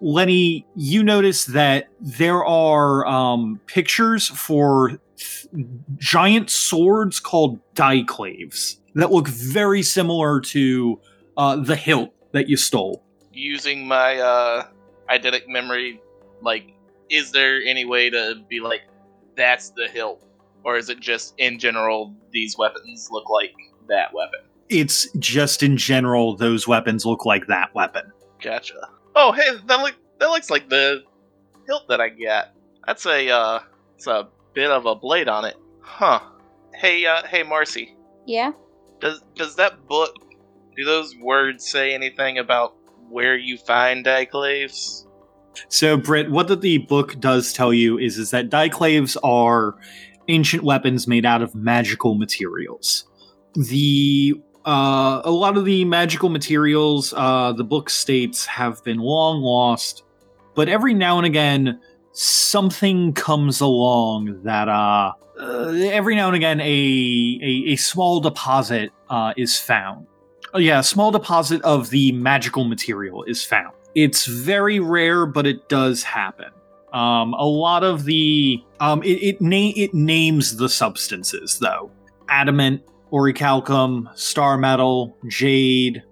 Lenny, 0.00 0.66
you 0.76 1.02
notice 1.02 1.46
that 1.46 1.88
there 2.00 2.44
are 2.44 3.06
um 3.06 3.60
pictures 3.66 4.28
for 4.28 5.00
th- 5.16 5.48
giant 5.96 6.50
swords 6.50 7.20
called 7.20 7.58
daiklaves 7.74 8.78
that 8.94 9.10
look 9.10 9.28
very 9.28 9.82
similar 9.82 10.40
to 10.40 11.00
uh, 11.36 11.56
the 11.56 11.76
hilt 11.76 12.12
that 12.32 12.48
you 12.48 12.56
stole. 12.56 13.02
Using 13.32 13.86
my 13.86 14.18
uh 14.18 14.66
eidetic 15.10 15.48
memory, 15.48 16.00
like, 16.42 16.74
is 17.08 17.32
there 17.32 17.60
any 17.62 17.84
way 17.84 18.10
to 18.10 18.36
be 18.48 18.60
like, 18.60 18.82
that's 19.36 19.70
the 19.70 19.88
hilt? 19.88 20.22
Or 20.64 20.76
is 20.76 20.90
it 20.90 21.00
just 21.00 21.34
in 21.38 21.58
general 21.58 22.14
these 22.30 22.58
weapons 22.58 23.08
look 23.10 23.30
like 23.30 23.54
that 23.88 24.12
weapon? 24.12 24.40
It's 24.68 25.10
just 25.18 25.62
in 25.62 25.76
general, 25.76 26.36
those 26.36 26.68
weapons 26.68 27.06
look 27.06 27.24
like 27.24 27.46
that 27.46 27.74
weapon. 27.74 28.12
Gotcha. 28.42 28.90
Oh, 29.20 29.32
hey, 29.32 29.50
that 29.66 29.80
look 29.80 29.96
that 30.20 30.26
looks 30.26 30.48
like 30.48 30.68
the 30.68 31.02
hilt 31.66 31.88
that 31.88 32.00
I 32.00 32.08
got. 32.08 32.52
That's 32.86 33.04
a 33.04 33.28
uh, 33.28 33.60
it's 33.96 34.06
a 34.06 34.28
bit 34.54 34.70
of 34.70 34.86
a 34.86 34.94
blade 34.94 35.28
on 35.28 35.44
it, 35.44 35.56
huh? 35.80 36.20
Hey, 36.72 37.04
uh, 37.04 37.24
hey, 37.26 37.42
Marcy, 37.42 37.96
Yeah? 38.26 38.52
Does 39.00 39.24
does 39.34 39.56
that 39.56 39.88
book 39.88 40.14
do 40.76 40.84
those 40.84 41.16
words 41.16 41.68
say 41.68 41.94
anything 41.94 42.38
about 42.38 42.76
where 43.08 43.36
you 43.36 43.58
find 43.58 44.04
daiklaves? 44.04 45.04
So, 45.68 45.96
Britt, 45.96 46.30
what 46.30 46.46
that 46.46 46.60
the 46.60 46.78
book 46.78 47.18
does 47.18 47.52
tell 47.52 47.72
you 47.74 47.98
is 47.98 48.18
is 48.18 48.30
that 48.30 48.50
daiklaves 48.50 49.16
are 49.24 49.74
ancient 50.28 50.62
weapons 50.62 51.08
made 51.08 51.26
out 51.26 51.42
of 51.42 51.56
magical 51.56 52.14
materials. 52.14 53.04
The 53.54 54.40
uh, 54.68 55.22
a 55.24 55.30
lot 55.30 55.56
of 55.56 55.64
the 55.64 55.82
magical 55.86 56.28
materials, 56.28 57.14
uh, 57.16 57.52
the 57.52 57.64
book 57.64 57.88
states, 57.88 58.44
have 58.44 58.84
been 58.84 58.98
long 58.98 59.40
lost, 59.40 60.02
but 60.54 60.68
every 60.68 60.92
now 60.92 61.16
and 61.16 61.26
again, 61.26 61.80
something 62.12 63.14
comes 63.14 63.60
along 63.62 64.42
that 64.42 64.68
uh, 64.68 65.12
uh 65.40 65.68
every 65.90 66.14
now 66.14 66.26
and 66.26 66.36
again 66.36 66.60
a 66.60 66.64
a, 66.64 67.72
a 67.72 67.76
small 67.76 68.20
deposit 68.20 68.92
uh, 69.08 69.32
is 69.38 69.58
found. 69.58 70.06
Oh, 70.52 70.58
yeah, 70.58 70.80
a 70.80 70.82
small 70.82 71.10
deposit 71.10 71.62
of 71.62 71.88
the 71.88 72.12
magical 72.12 72.64
material 72.64 73.24
is 73.24 73.42
found. 73.42 73.74
It's 73.94 74.26
very 74.26 74.80
rare, 74.80 75.24
but 75.24 75.46
it 75.46 75.68
does 75.70 76.02
happen. 76.02 76.50
Um, 76.92 77.32
a 77.34 77.46
lot 77.46 77.84
of 77.84 78.04
the 78.04 78.62
um, 78.80 79.02
it 79.02 79.22
it, 79.22 79.40
na- 79.40 79.72
it 79.76 79.94
names 79.94 80.56
the 80.56 80.68
substances 80.68 81.58
though: 81.58 81.90
adamant, 82.28 82.82
orichalcum, 83.12 84.16
star 84.16 84.58
metal, 84.58 85.16
jade, 85.28 86.02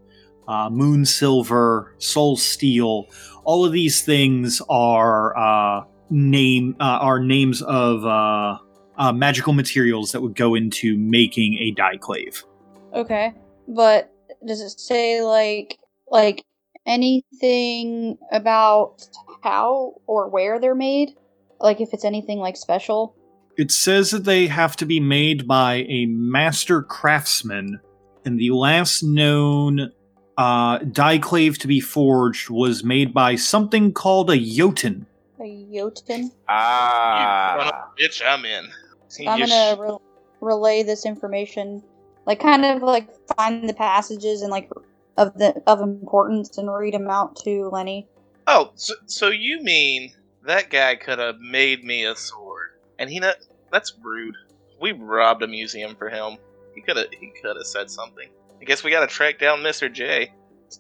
uh, 0.49 0.71
moon 0.71 1.05
silver, 1.05 1.95
soul 1.99 2.37
steel. 2.37 3.07
All 3.45 3.65
of 3.65 3.73
these 3.73 4.03
things 4.03 4.63
are 4.69 5.37
uh, 5.37 5.85
name 6.11 6.77
uh, 6.81 6.99
are 7.01 7.21
names 7.21 7.63
of 7.63 8.05
uh, 8.05 8.59
uh, 8.99 9.13
magical 9.13 9.53
materials 9.53 10.13
that 10.13 10.21
would 10.21 10.35
go 10.35 10.55
into 10.55 10.97
making 10.99 11.55
a 11.55 11.75
daiklave. 11.75 12.43
Okay, 12.95 13.35
but 13.69 14.13
does 14.47 14.61
it 14.61 14.79
say 14.79 15.23
like 15.23 15.79
like 16.09 16.45
anything 16.87 18.17
about 18.31 19.09
how 19.43 19.95
or 20.07 20.29
where 20.29 20.61
they're 20.61 20.75
made? 20.75 21.15
Like 21.61 21.81
if 21.81 21.93
it's 21.93 22.05
anything 22.05 22.39
like 22.39 22.57
special? 22.57 23.15
It 23.57 23.71
says 23.71 24.11
that 24.11 24.25
they 24.25 24.47
have 24.49 24.77
to 24.77 24.87
be 24.87 25.01
made 25.01 25.47
by 25.49 25.87
a 25.89 26.07
master 26.07 26.83
craftsman, 26.83 27.81
and 28.25 28.39
the 28.39 28.51
last 28.51 29.03
known 29.03 29.93
uh, 30.37 30.79
daiklave 30.81 31.59
to 31.59 31.67
be 31.67 31.81
forged 31.81 32.51
was 32.51 32.85
made 32.85 33.15
by 33.15 33.37
something 33.37 33.93
called 33.93 34.31
a 34.31 34.39
Jotun. 34.39 35.07
A 35.41 35.67
Jotun? 35.73 36.31
Ah. 36.49 37.59
of 37.59 37.67
a 37.69 38.03
bitch, 38.03 38.23
I'm 38.27 38.45
in. 38.45 38.69
I'm 39.27 39.41
gonna 39.41 39.77
re- 39.81 39.99
relay 40.41 40.83
this 40.83 41.07
information, 41.07 41.83
like 42.27 42.41
kind 42.41 42.65
of 42.65 42.83
like 42.83 43.09
find 43.37 43.69
the 43.69 43.75
passages 43.75 44.43
and 44.43 44.51
like 44.51 44.71
of 45.17 45.39
the 45.39 45.63
of 45.67 45.81
importance 45.81 46.59
and 46.59 46.73
read 46.73 46.95
them 46.95 47.09
out 47.09 47.37
to 47.37 47.69
Lenny. 47.71 48.07
oh, 48.47 48.73
so, 48.75 48.95
so 49.07 49.29
you 49.29 49.63
mean 49.63 50.13
that 50.45 50.71
guy 50.71 50.97
could 50.97 51.19
have 51.19 51.39
made 51.41 51.85
me 51.85 52.05
a 52.05 52.15
sword, 52.15 52.71
and 52.99 53.11
he 53.11 53.21
not? 53.21 53.37
That's 53.73 53.95
rude. 54.03 54.35
We 54.81 54.93
robbed 54.93 55.43
a 55.43 55.47
museum 55.47 55.97
for 55.97 56.09
him. 56.09 56.39
He 56.75 56.81
could 56.81 56.97
have. 56.97 57.07
He 57.11 57.33
could 57.41 57.57
have 57.57 57.67
said 57.67 57.91
something. 57.91 58.29
I 58.61 58.65
guess 58.65 58.85
we 58.85 58.91
got 58.91 59.01
to 59.01 59.07
track 59.07 59.39
down 59.39 59.63
Mister 59.63 59.89
J. 59.89 60.33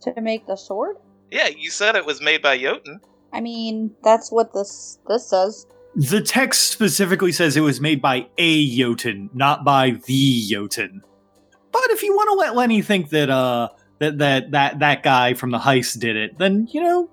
to 0.02 0.20
make 0.20 0.46
the 0.46 0.56
sword. 0.56 0.96
Yeah, 1.30 1.49
you 1.49 1.70
said 1.70 1.96
it 1.96 2.06
was 2.06 2.20
made 2.20 2.42
by 2.42 2.58
Jotun. 2.58 3.00
I 3.32 3.40
mean, 3.40 3.94
that's 4.02 4.30
what 4.30 4.52
this 4.52 4.99
this 5.08 5.28
says. 5.28 5.66
The 5.94 6.20
text 6.20 6.70
specifically 6.70 7.32
says 7.32 7.56
it 7.56 7.62
was 7.62 7.80
made 7.80 8.02
by 8.02 8.28
a 8.37 8.76
Jotun, 8.76 9.30
not 9.32 9.64
by 9.64 9.92
the 10.06 10.46
Jotun. 10.49 11.02
But 11.73 11.90
if 11.90 12.02
you 12.02 12.14
want 12.14 12.28
to 12.30 12.35
let 12.35 12.54
Lenny 12.54 12.82
think 12.82 13.08
that 13.11 13.30
uh 13.30 13.70
that 13.99 14.18
that 14.18 14.50
that 14.52 14.78
that 14.80 15.02
guy 15.02 15.35
from 15.35 15.50
the 15.50 15.58
heist 15.58 15.99
did 15.99 16.16
it, 16.16 16.38
then 16.38 16.68
you 16.70 16.82
know 16.82 17.11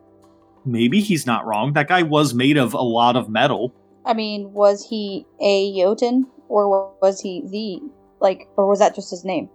maybe 0.66 1.02
he's 1.02 1.26
not 1.26 1.46
wrong. 1.46 1.74
That 1.74 1.88
guy 1.88 2.04
was 2.04 2.34
made 2.34 2.58
of 2.58 2.74
a 2.74 2.82
lot 2.82 3.16
of 3.16 3.30
metal. 3.30 3.74
I 4.06 4.14
mean, 4.14 4.54
was 4.54 4.88
he 4.88 5.26
a 5.42 5.76
Jotun 5.80 6.28
or 6.50 6.94
was 7.02 7.22
he 7.22 7.44
the 7.48 7.82
like, 8.20 8.48
or 8.58 8.68
was 8.68 8.80
that 8.80 8.96
just 8.96 9.10
his 9.12 9.26
name? 9.26 9.50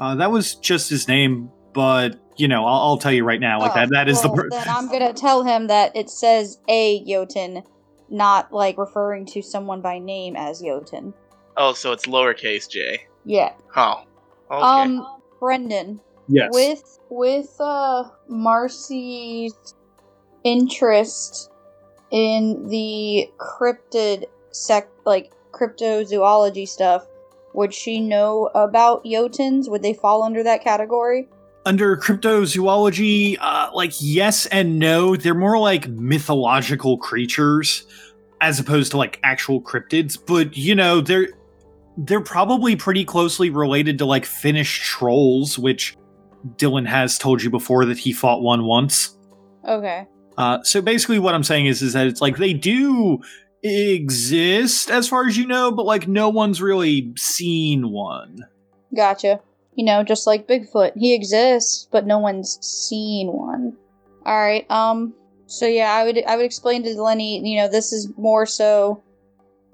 Uh, 0.00 0.14
that 0.16 0.30
was 0.30 0.54
just 0.56 0.88
his 0.88 1.08
name, 1.08 1.50
but 1.72 2.16
you 2.36 2.46
know 2.46 2.64
I'll, 2.64 2.80
I'll 2.82 2.98
tell 2.98 3.12
you 3.12 3.24
right 3.24 3.40
now, 3.40 3.58
like 3.60 3.72
Oh, 3.72 3.74
that 3.74 3.90
that 3.90 4.08
is 4.08 4.22
the 4.22 4.28
well, 4.28 4.36
per- 4.36 4.50
then 4.50 4.68
I'm 4.68 4.88
gonna 4.90 5.12
tell 5.12 5.42
him 5.44 5.66
that 5.66 5.96
it 5.96 6.08
says 6.08 6.58
a 6.68 7.04
Jotun, 7.04 7.62
not 8.08 8.52
like 8.52 8.78
referring 8.78 9.26
to 9.26 9.42
someone 9.42 9.80
by 9.80 9.98
name 9.98 10.36
as 10.36 10.60
Jotun. 10.60 11.14
Oh, 11.56 11.72
so 11.72 11.92
it's 11.92 12.06
lowercase 12.06 12.68
J. 12.68 13.00
Yeah. 13.24 13.52
Oh. 13.74 14.04
Okay. 14.50 14.62
Um, 14.62 15.06
Brendan, 15.40 16.00
yes. 16.28 16.48
with 16.52 16.98
with 17.10 17.54
uh 17.60 18.04
Marcy's 18.28 19.54
interest 20.44 21.50
in 22.10 22.68
the 22.68 23.30
cryptid 23.38 24.24
sec 24.50 24.88
like 25.04 25.32
cryptozoology 25.52 26.68
stuff, 26.68 27.06
would 27.54 27.74
she 27.74 28.00
know 28.00 28.50
about 28.54 29.04
Jotuns? 29.04 29.68
Would 29.68 29.82
they 29.82 29.94
fall 29.94 30.22
under 30.22 30.42
that 30.42 30.62
category? 30.62 31.28
under 31.68 31.98
cryptozoology, 31.98 33.36
uh, 33.40 33.70
like 33.74 33.92
yes 34.00 34.46
and 34.46 34.78
no. 34.78 35.16
They're 35.16 35.34
more 35.34 35.58
like 35.58 35.86
mythological 35.86 36.96
creatures 36.96 37.86
as 38.40 38.58
opposed 38.58 38.92
to 38.92 38.96
like 38.96 39.20
actual 39.22 39.60
cryptids. 39.60 40.18
But 40.24 40.56
you 40.56 40.74
know, 40.74 41.02
they're 41.02 41.28
they're 41.98 42.22
probably 42.22 42.74
pretty 42.74 43.04
closely 43.04 43.50
related 43.50 43.98
to 43.98 44.06
like 44.06 44.24
Finnish 44.24 44.80
trolls, 44.80 45.58
which 45.58 45.96
Dylan 46.56 46.86
has 46.86 47.18
told 47.18 47.42
you 47.42 47.50
before 47.50 47.84
that 47.84 47.98
he 47.98 48.12
fought 48.12 48.40
one 48.40 48.64
once. 48.64 49.16
Okay. 49.68 50.06
Uh, 50.38 50.62
so 50.62 50.80
basically, 50.80 51.18
what 51.18 51.34
I'm 51.34 51.42
saying 51.42 51.66
is, 51.66 51.82
is 51.82 51.94
that 51.94 52.06
it's 52.06 52.20
like 52.20 52.36
they 52.36 52.52
do 52.52 53.20
exist 53.64 54.88
as 54.88 55.08
far 55.08 55.26
as 55.26 55.36
you 55.36 55.44
know, 55.48 55.72
but 55.72 55.84
like 55.84 56.06
no 56.06 56.28
one's 56.28 56.62
really 56.62 57.12
seen 57.16 57.90
one. 57.90 58.46
Gotcha. 58.96 59.40
You 59.74 59.84
know, 59.84 60.04
just 60.04 60.28
like 60.28 60.46
Bigfoot, 60.46 60.92
he 60.96 61.12
exists, 61.12 61.88
but 61.90 62.06
no 62.06 62.18
one's 62.18 62.56
seen 62.64 63.32
one. 63.32 63.76
All 64.24 64.40
right. 64.40 64.64
Um. 64.70 65.12
So 65.46 65.66
yeah, 65.66 65.92
I 65.92 66.04
would 66.04 66.24
I 66.24 66.36
would 66.36 66.44
explain 66.44 66.84
to 66.84 67.02
Lenny. 67.02 67.44
You 67.44 67.60
know, 67.60 67.68
this 67.68 67.92
is 67.92 68.08
more 68.16 68.46
so 68.46 69.02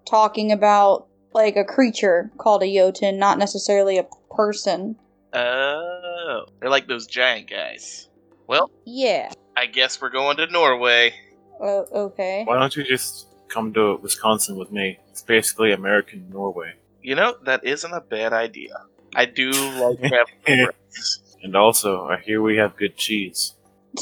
talking 0.06 0.50
about 0.50 1.08
like 1.34 1.56
a 1.56 1.64
creature 1.64 2.30
called 2.38 2.62
a 2.62 2.74
Jotun, 2.74 3.18
not 3.18 3.38
necessarily 3.38 3.98
a 3.98 4.06
person. 4.34 4.96
Oh, 5.34 6.46
they're 6.58 6.70
like 6.70 6.88
those 6.88 7.06
giant 7.06 7.50
guys. 7.50 8.08
Well, 8.46 8.70
Yeah. 8.86 9.30
I 9.56 9.66
guess 9.66 10.00
we're 10.00 10.10
going 10.10 10.36
to 10.38 10.46
Norway. 10.46 11.14
Oh, 11.60 11.86
okay. 11.92 12.44
Why 12.44 12.58
don't 12.58 12.74
you 12.76 12.82
just 12.84 13.28
come 13.48 13.72
to 13.74 13.96
Wisconsin 13.96 14.56
with 14.56 14.72
me? 14.72 14.98
It's 15.08 15.22
basically 15.22 15.72
American 15.72 16.28
Norway. 16.30 16.72
You 17.02 17.14
know, 17.14 17.36
that 17.44 17.64
isn't 17.64 17.92
a 17.92 18.00
bad 18.00 18.32
idea. 18.32 18.74
I 19.14 19.26
do 19.26 19.50
like 19.50 19.98
traveling 19.98 20.24
friends 20.44 21.20
And 21.42 21.54
also, 21.56 22.06
I 22.06 22.18
hear 22.18 22.42
we 22.42 22.56
have 22.56 22.76
good 22.76 22.96
cheese. 22.96 23.54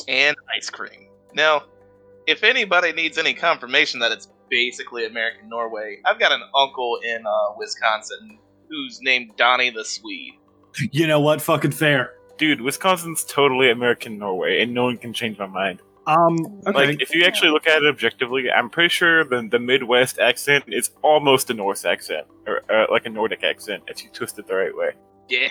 and 0.08 0.36
ice 0.56 0.70
cream. 0.70 1.08
Now, 1.34 1.64
if 2.26 2.44
anybody 2.44 2.92
needs 2.92 3.18
any 3.18 3.34
confirmation 3.34 4.00
that 4.00 4.12
it's 4.12 4.28
basically 4.48 5.04
American 5.06 5.48
Norway, 5.48 5.98
I've 6.06 6.18
got 6.18 6.32
an 6.32 6.42
uncle 6.56 6.98
in 7.04 7.26
uh, 7.26 7.54
Wisconsin 7.58 8.38
who's 8.70 9.00
named 9.02 9.32
Donnie 9.36 9.70
the 9.70 9.84
Swede. 9.84 10.34
You 10.92 11.06
know 11.06 11.20
what? 11.20 11.42
Fucking 11.42 11.72
fair. 11.72 12.14
Dude, 12.42 12.60
Wisconsin's 12.60 13.22
totally 13.22 13.70
American 13.70 14.18
Norway, 14.18 14.62
and 14.62 14.74
no 14.74 14.82
one 14.82 14.98
can 14.98 15.12
change 15.12 15.38
my 15.38 15.46
mind. 15.46 15.80
Um. 16.08 16.60
Okay. 16.66 16.72
Like, 16.72 17.00
if 17.00 17.14
you 17.14 17.22
actually 17.22 17.52
look 17.52 17.68
at 17.68 17.84
it 17.84 17.88
objectively, 17.88 18.50
I'm 18.50 18.68
pretty 18.68 18.88
sure 18.88 19.22
the, 19.22 19.46
the 19.48 19.60
Midwest 19.60 20.18
accent 20.18 20.64
is 20.66 20.90
almost 21.02 21.50
a 21.50 21.54
Norse 21.54 21.84
accent, 21.84 22.26
or 22.48 22.62
uh, 22.68 22.86
like 22.90 23.06
a 23.06 23.10
Nordic 23.10 23.44
accent, 23.44 23.84
if 23.86 24.02
you 24.02 24.10
twist 24.10 24.40
it 24.40 24.48
the 24.48 24.56
right 24.56 24.76
way. 24.76 24.90
Yeah. 25.28 25.50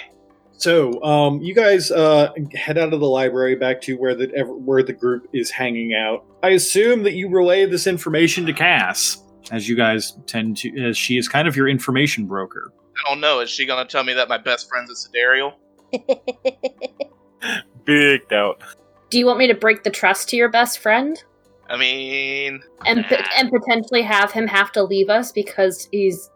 So, 0.51 1.01
um, 1.01 1.39
you 1.39 1.55
guys 1.55 1.91
uh, 1.91 2.33
head 2.55 2.77
out 2.77 2.91
of 2.91 2.99
the 2.99 3.07
library 3.07 3.55
back 3.55 3.79
to 3.83 3.95
where 3.95 4.13
the 4.13 4.27
where 4.43 4.83
the 4.83 4.91
group 4.91 5.29
is 5.31 5.49
hanging 5.49 5.93
out. 5.93 6.25
I 6.43 6.49
assume 6.49 7.03
that 7.03 7.13
you 7.13 7.29
relay 7.29 7.67
this 7.67 7.87
information 7.87 8.45
to 8.47 8.51
Cass, 8.51 9.23
as 9.49 9.69
you 9.69 9.77
guys 9.77 10.17
tend 10.27 10.57
to, 10.57 10.89
as 10.89 10.97
she 10.97 11.17
is 11.17 11.29
kind 11.29 11.47
of 11.47 11.55
your 11.55 11.69
information 11.69 12.25
broker. 12.25 12.73
I 12.97 13.09
don't 13.09 13.21
know. 13.21 13.39
Is 13.39 13.49
she 13.49 13.65
going 13.65 13.87
to 13.87 13.89
tell 13.89 14.03
me 14.03 14.11
that 14.11 14.27
my 14.27 14.37
best 14.37 14.67
friend's 14.67 14.91
a 14.91 14.95
Sidereal? 14.97 15.57
Big 17.85 18.27
doubt. 18.29 18.61
Do 19.09 19.17
you 19.17 19.25
want 19.25 19.39
me 19.39 19.47
to 19.47 19.55
break 19.55 19.83
the 19.83 19.89
trust 19.89 20.29
to 20.29 20.37
your 20.37 20.49
best 20.49 20.79
friend 20.79 21.21
I 21.69 21.77
mean, 21.77 22.61
and 22.85 23.05
p- 23.05 23.15
and 23.37 23.49
potentially 23.49 24.01
have 24.01 24.31
him 24.31 24.47
have 24.47 24.71
to 24.73 24.83
leave 24.83 25.09
us 25.09 25.31
because 25.31 25.87
he's 25.91 26.29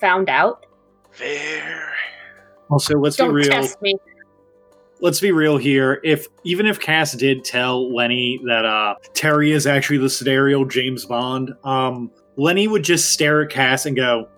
found 0.00 0.28
out? 0.28 0.64
fair. 1.14 1.94
Also, 2.70 2.98
let's 2.98 3.16
Don't 3.16 3.30
be 3.30 3.34
real. 3.34 3.50
test 3.50 3.80
me. 3.82 3.96
Let's 5.00 5.20
be 5.20 5.32
real 5.32 5.58
here. 5.58 6.00
If 6.02 6.26
even 6.44 6.66
if 6.66 6.80
Cass 6.80 7.12
did 7.12 7.44
tell 7.44 7.94
Lenny 7.94 8.40
that 8.46 8.64
uh, 8.64 8.94
Terry 9.12 9.52
is 9.52 9.66
actually 9.66 9.98
the 9.98 10.08
Sidereal 10.08 10.64
James 10.64 11.04
Bond, 11.04 11.52
um, 11.64 12.10
Lenny 12.36 12.68
would 12.68 12.84
just 12.84 13.10
stare 13.10 13.42
at 13.42 13.50
Cass 13.50 13.86
and 13.86 13.94
go, 13.96 14.28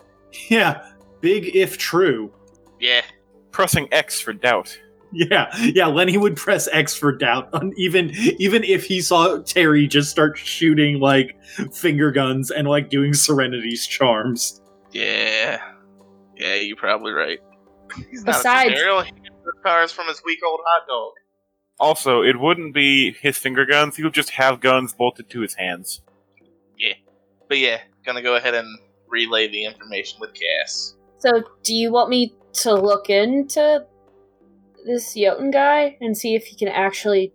"Yeah, 0.49 0.85
big 1.21 1.55
if 1.55 1.79
true." 1.79 2.33
Yeah. 2.81 3.03
Pressing 3.57 3.89
X 3.91 4.21
for 4.21 4.35
doubt. 4.35 4.79
Yeah, 5.13 5.47
yeah. 5.59 5.87
Lenny 5.87 6.19
would 6.19 6.37
press 6.37 6.69
X 6.73 6.95
for 6.95 7.11
doubt, 7.11 7.49
on 7.55 7.73
even 7.79 8.11
even 8.39 8.63
if 8.65 8.85
he 8.85 9.01
saw 9.01 9.39
Terry 9.39 9.87
just 9.87 10.11
start 10.11 10.37
shooting 10.37 11.01
like 11.01 11.35
finger 11.73 12.11
guns 12.11 12.51
and 12.51 12.69
like 12.69 12.91
doing 12.91 13.15
Serenity's 13.15 13.87
charms. 13.87 14.61
Yeah. 14.93 15.63
Yeah, 16.37 16.55
you're 16.57 16.77
probably 16.77 17.13
right. 17.13 17.39
He's 18.11 18.25
not 18.25 18.37
Besides- 18.37 18.79
a 18.79 19.05
He 19.05 19.13
cars 19.63 19.91
from 19.91 20.07
his 20.09 20.21
week 20.25 20.41
old 20.47 20.61
hot 20.67 20.87
dog. 20.87 21.13
Also, 21.79 22.23
it 22.23 22.39
wouldn't 22.39 22.75
be 22.75 23.13
his 23.13 23.39
finger 23.39 23.65
guns. 23.65 23.97
He 23.97 24.03
would 24.03 24.13
just 24.13 24.31
have 24.31 24.61
guns 24.61 24.93
bolted 24.93 25.31
to 25.31 25.41
his 25.41 25.55
hands. 25.55 26.03
Yeah, 26.79 26.95
but 27.49 27.59
yeah, 27.59 27.79
gonna 28.05 28.23
go 28.23 28.37
ahead 28.37 28.55
and 28.55 28.67
relay 29.09 29.49
the 29.49 29.65
information 29.65 30.19
with 30.21 30.31
Cass. 30.35 30.95
So, 31.19 31.43
do 31.63 31.75
you 31.75 31.91
want 31.93 32.11
me 32.11 32.35
to 32.57 32.75
look 32.75 33.11
into 33.11 33.85
this 34.85 35.15
Jotun 35.15 35.51
guy 35.51 35.97
and 36.01 36.17
see 36.17 36.35
if 36.35 36.47
he 36.47 36.57
can 36.57 36.69
actually 36.69 37.33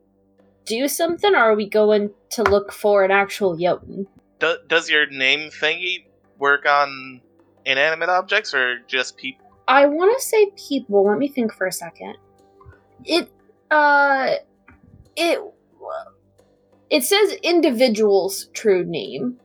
do 0.65 0.87
something, 0.87 1.35
or 1.35 1.37
are 1.37 1.55
we 1.55 1.69
going 1.69 2.11
to 2.31 2.43
look 2.43 2.71
for 2.71 3.03
an 3.03 3.11
actual 3.11 3.57
Jotun? 3.57 4.07
Do- 4.39 4.59
does 4.67 4.89
your 4.89 5.07
name 5.07 5.49
thingy 5.49 6.05
work 6.37 6.65
on 6.65 7.21
inanimate 7.65 8.09
objects 8.09 8.53
or 8.53 8.79
just 8.87 9.17
people? 9.17 9.45
I 9.67 9.85
want 9.85 10.17
to 10.17 10.25
say 10.25 10.51
people. 10.67 11.05
Let 11.07 11.17
me 11.17 11.27
think 11.27 11.53
for 11.53 11.67
a 11.67 11.71
second. 11.71 12.15
It, 13.05 13.31
uh, 13.69 14.35
it, 15.15 15.39
it 16.89 17.03
says 17.03 17.33
individual's 17.43 18.47
true 18.53 18.83
name. 18.83 19.37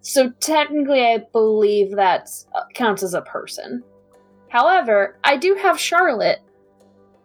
So 0.00 0.30
technically, 0.40 1.04
I 1.04 1.18
believe 1.32 1.96
that 1.96 2.28
counts 2.74 3.02
as 3.02 3.14
a 3.14 3.22
person. 3.22 3.82
However, 4.48 5.18
I 5.24 5.36
do 5.36 5.54
have 5.54 5.78
Charlotte 5.78 6.40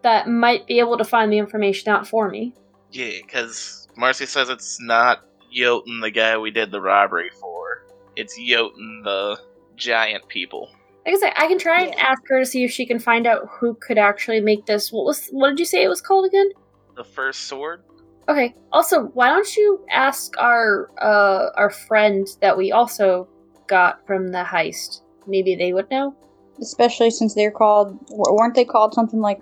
that 0.01 0.27
might 0.27 0.67
be 0.67 0.79
able 0.79 0.97
to 0.97 1.03
find 1.03 1.31
the 1.31 1.37
information 1.37 1.91
out 1.91 2.07
for 2.07 2.29
me. 2.29 2.53
Yeah, 2.91 3.11
because 3.21 3.87
Marcy 3.95 4.25
says 4.25 4.49
it's 4.49 4.81
not 4.81 5.21
Jotun, 5.53 5.99
the 5.99 6.11
guy 6.11 6.37
we 6.37 6.51
did 6.51 6.71
the 6.71 6.81
robbery 6.81 7.29
for. 7.39 7.85
It's 8.15 8.37
Jotun, 8.37 9.01
the 9.03 9.39
giant 9.75 10.27
people. 10.27 10.69
Like 11.05 11.15
I 11.15 11.19
said, 11.19 11.33
I 11.35 11.47
can 11.47 11.57
try 11.57 11.83
and 11.83 11.95
ask 11.95 12.21
her 12.27 12.39
to 12.39 12.45
see 12.45 12.63
if 12.63 12.71
she 12.71 12.85
can 12.85 12.99
find 12.99 13.25
out 13.25 13.47
who 13.49 13.73
could 13.75 13.97
actually 13.97 14.39
make 14.39 14.65
this. 14.65 14.91
What 14.91 15.05
was? 15.05 15.27
What 15.31 15.49
did 15.49 15.59
you 15.59 15.65
say 15.65 15.83
it 15.83 15.87
was 15.87 16.01
called 16.01 16.25
again? 16.25 16.49
The 16.95 17.03
first 17.03 17.41
sword? 17.41 17.83
Okay. 18.29 18.53
Also, 18.71 19.05
why 19.13 19.29
don't 19.29 19.57
you 19.57 19.83
ask 19.89 20.33
our 20.37 20.91
uh 21.01 21.49
our 21.55 21.71
friend 21.71 22.27
that 22.41 22.55
we 22.55 22.71
also 22.71 23.27
got 23.67 24.05
from 24.05 24.27
the 24.27 24.43
heist? 24.43 25.01
Maybe 25.25 25.55
they 25.55 25.73
would 25.73 25.89
know. 25.89 26.15
Especially 26.61 27.09
since 27.09 27.33
they're 27.33 27.51
called, 27.51 27.97
weren't 28.09 28.55
they 28.55 28.65
called 28.65 28.93
something 28.93 29.19
like 29.19 29.41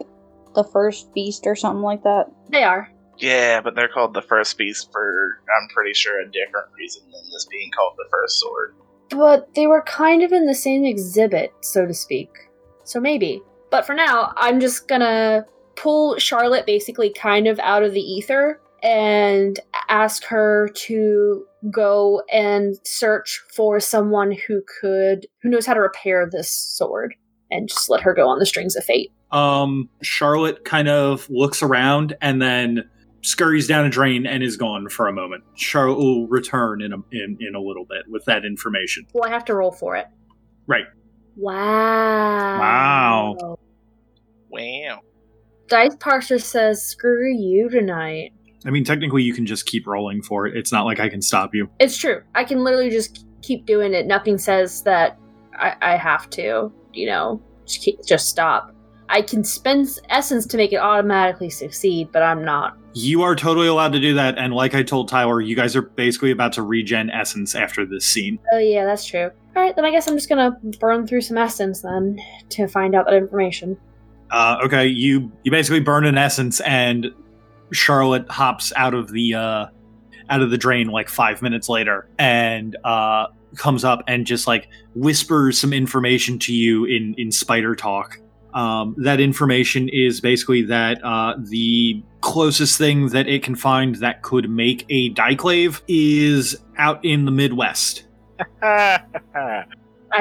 the 0.55 0.63
first 0.63 1.13
beast 1.13 1.45
or 1.45 1.55
something 1.55 1.83
like 1.83 2.03
that? 2.03 2.25
They 2.49 2.63
are. 2.63 2.89
Yeah, 3.17 3.59
but 3.59 3.75
they're 3.75 3.89
called 3.89 4.13
the 4.13 4.21
first 4.21 4.57
beast 4.57 4.89
for, 4.91 5.41
I'm 5.43 5.67
pretty 5.73 5.93
sure, 5.93 6.21
a 6.21 6.25
different 6.25 6.67
reason 6.77 7.03
than 7.03 7.29
this 7.31 7.45
being 7.51 7.69
called 7.75 7.93
the 7.97 8.07
first 8.09 8.39
sword. 8.39 8.75
But 9.09 9.53
they 9.55 9.67
were 9.67 9.81
kind 9.81 10.23
of 10.23 10.31
in 10.31 10.45
the 10.45 10.55
same 10.55 10.85
exhibit, 10.85 11.51
so 11.61 11.85
to 11.85 11.93
speak. 11.93 12.29
So 12.85 12.99
maybe. 12.99 13.41
But 13.71 13.85
for 13.85 13.93
now, 13.93 14.33
I'm 14.38 14.59
just 14.59 14.88
gonna 14.88 15.45
pull 15.75 16.17
Charlotte 16.17 16.65
basically 16.65 17.11
kind 17.11 17.47
of 17.47 17.59
out 17.59 17.83
of 17.83 17.93
the 17.93 18.01
ether 18.01 18.62
and 18.82 19.60
ask 19.89 20.23
her 20.25 20.69
to 20.73 21.45
go 21.72 22.24
and 22.32 22.76
search 22.86 23.41
for 23.54 23.80
someone 23.80 24.32
who 24.48 24.62
could 24.82 25.28
who 25.41 25.50
knows 25.50 25.65
how 25.65 25.74
to 25.74 25.82
repair 25.82 26.28
this 26.30 26.52
sword 26.52 27.15
and 27.52 27.67
just 27.67 27.89
let 27.89 28.02
her 28.02 28.13
go 28.13 28.28
on 28.28 28.39
the 28.39 28.45
strings 28.45 28.76
of 28.76 28.84
fate. 28.84 29.12
Um, 29.32 29.89
Charlotte 30.02 30.65
kind 30.65 30.88
of 30.88 31.30
looks 31.30 31.62
around 31.62 32.15
and 32.22 32.41
then 32.41 32.89
scurries 33.22 33.67
down 33.67 33.86
a 33.86 33.89
drain 33.89 34.26
and 34.26 34.41
is 34.43 34.58
gone 34.58 34.89
for 34.89 35.08
a 35.08 35.13
moment. 35.13 35.43
Charlotte 35.56 35.98
will 35.98 36.28
return 36.28 36.82
in 36.82 36.93
a 36.93 36.98
in, 37.12 37.38
in 37.39 37.56
a 37.56 37.60
little 37.60 37.86
bit 37.86 38.04
with 38.08 38.26
that 38.26 38.45
information. 38.45 39.06
Well, 39.13 39.30
I 39.30 39.34
have 39.34 39.45
to 39.45 39.56
roll 39.56 39.72
for 39.72 39.95
it. 39.95 40.08
Right. 40.67 40.86
Wow. 41.36 42.60
Wow. 42.60 43.60
Wow. 44.50 45.00
Dice 45.67 45.95
Parser 45.98 46.41
says, 46.41 46.82
"Screw 46.82 47.32
you 47.32 47.69
tonight." 47.69 48.34
I 48.65 48.72
mean, 48.72 48.84
technically, 48.84 49.24
you 49.24 49.34
can 49.34 49.45
just 49.45 49.65
keep 49.65 49.88
rolling 49.88 50.22
for 50.22 50.45
it. 50.45 50.58
It's 50.58 50.72
not 50.72 50.86
like 50.86 51.00
I 51.00 51.10
can 51.10 51.22
stop 51.22 51.56
you. 51.56 51.69
It's 51.80 51.98
true. 51.98 52.22
I 52.36 52.43
can 52.43 52.63
literally 52.63 52.89
just 52.89 53.26
keep 53.41 53.65
doing 53.65 53.93
it. 53.93 54.06
Nothing 54.06 54.38
says 54.38 54.84
that 54.84 55.17
I, 55.54 55.76
I 55.82 55.95
have 55.98 56.30
to. 56.32 56.72
You 56.93 57.06
know, 57.06 57.41
just 57.65 57.82
keep, 57.82 58.04
just 58.06 58.30
stop. 58.30 58.74
I 59.10 59.22
can 59.22 59.43
spend 59.43 60.00
essence 60.10 60.45
to 60.48 60.58
make 60.58 60.72
it 60.72 60.78
automatically 60.78 61.50
succeed, 61.50 62.12
but 62.12 62.22
I'm 62.22 62.45
not. 62.45 62.78
You 62.93 63.24
are 63.24 63.36
totally 63.36 63.67
allowed 63.67 63.93
to 63.93 64.00
do 64.00 64.13
that. 64.15 64.38
And 64.38 64.54
like 64.54 64.76
I 64.76 64.84
told 64.84 65.08
Tyler, 65.08 65.41
you 65.41 65.56
guys 65.56 65.76
are 65.76 65.82
basically 65.82 66.32
about 66.32 66.54
to 66.54 66.62
regen 66.62 67.10
essence 67.10 67.56
after 67.56 67.86
this 67.86 68.06
scene. 68.06 68.39
Oh 68.54 68.60
yeah, 68.60 68.86
that's 68.86 69.06
true. 69.06 69.32
All 69.56 69.63
right, 69.63 69.76
then 69.76 69.86
I 69.86 69.91
guess 69.91 70.08
I'm 70.08 70.15
just 70.15 70.30
gonna 70.30 70.52
burn 70.80 71.08
through 71.08 71.22
some 71.22 71.38
essence 71.38 71.82
then 71.82 72.19
to 72.50 72.67
find 72.67 72.95
out 72.95 73.06
that 73.06 73.15
information. 73.15 73.78
Uh, 74.32 74.58
okay, 74.63 74.86
you 74.86 75.32
you 75.43 75.52
basically 75.52 75.80
burn 75.80 76.06
an 76.06 76.17
essence, 76.17 76.60
and 76.62 77.12
Charlotte 77.71 78.29
hops 78.29 78.73
out 78.75 78.93
of 78.93 79.12
the 79.12 79.34
uh, 79.34 79.65
out 80.29 80.41
of 80.41 80.51
the 80.51 80.58
drain 80.58 80.88
like 80.88 81.10
five 81.10 81.41
minutes 81.41 81.69
later, 81.69 82.08
and 82.17 82.75
uh, 82.84 83.27
comes 83.55 83.84
up 83.84 84.03
and 84.08 84.25
just 84.25 84.47
like 84.47 84.69
whispers 84.95 85.58
some 85.58 85.73
information 85.73 86.39
to 86.39 86.53
you 86.53 86.86
in 86.86 87.15
in 87.17 87.32
spider 87.32 87.75
talk. 87.75 88.19
Um, 88.53 88.95
that 88.97 89.19
information 89.19 89.89
is 89.89 90.21
basically 90.21 90.63
that 90.63 91.03
uh, 91.03 91.36
the 91.38 92.01
closest 92.21 92.77
thing 92.77 93.10
that 93.10 93.27
it 93.27 93.43
can 93.43 93.55
find 93.55 93.95
that 93.95 94.23
could 94.23 94.49
make 94.49 94.86
a 94.89 95.13
daiklave 95.13 95.82
is 95.88 96.58
out 96.77 97.03
in 97.05 97.25
the 97.25 97.32
Midwest. 97.32 98.05
I 98.62 99.65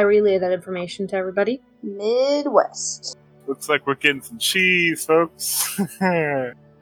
relay 0.02 0.38
that 0.38 0.52
information 0.52 1.06
to 1.08 1.16
everybody. 1.16 1.62
Midwest. 1.82 3.16
Looks 3.46 3.68
like 3.68 3.86
we're 3.86 3.94
getting 3.94 4.20
some 4.20 4.38
cheese, 4.38 5.06
folks. 5.06 5.80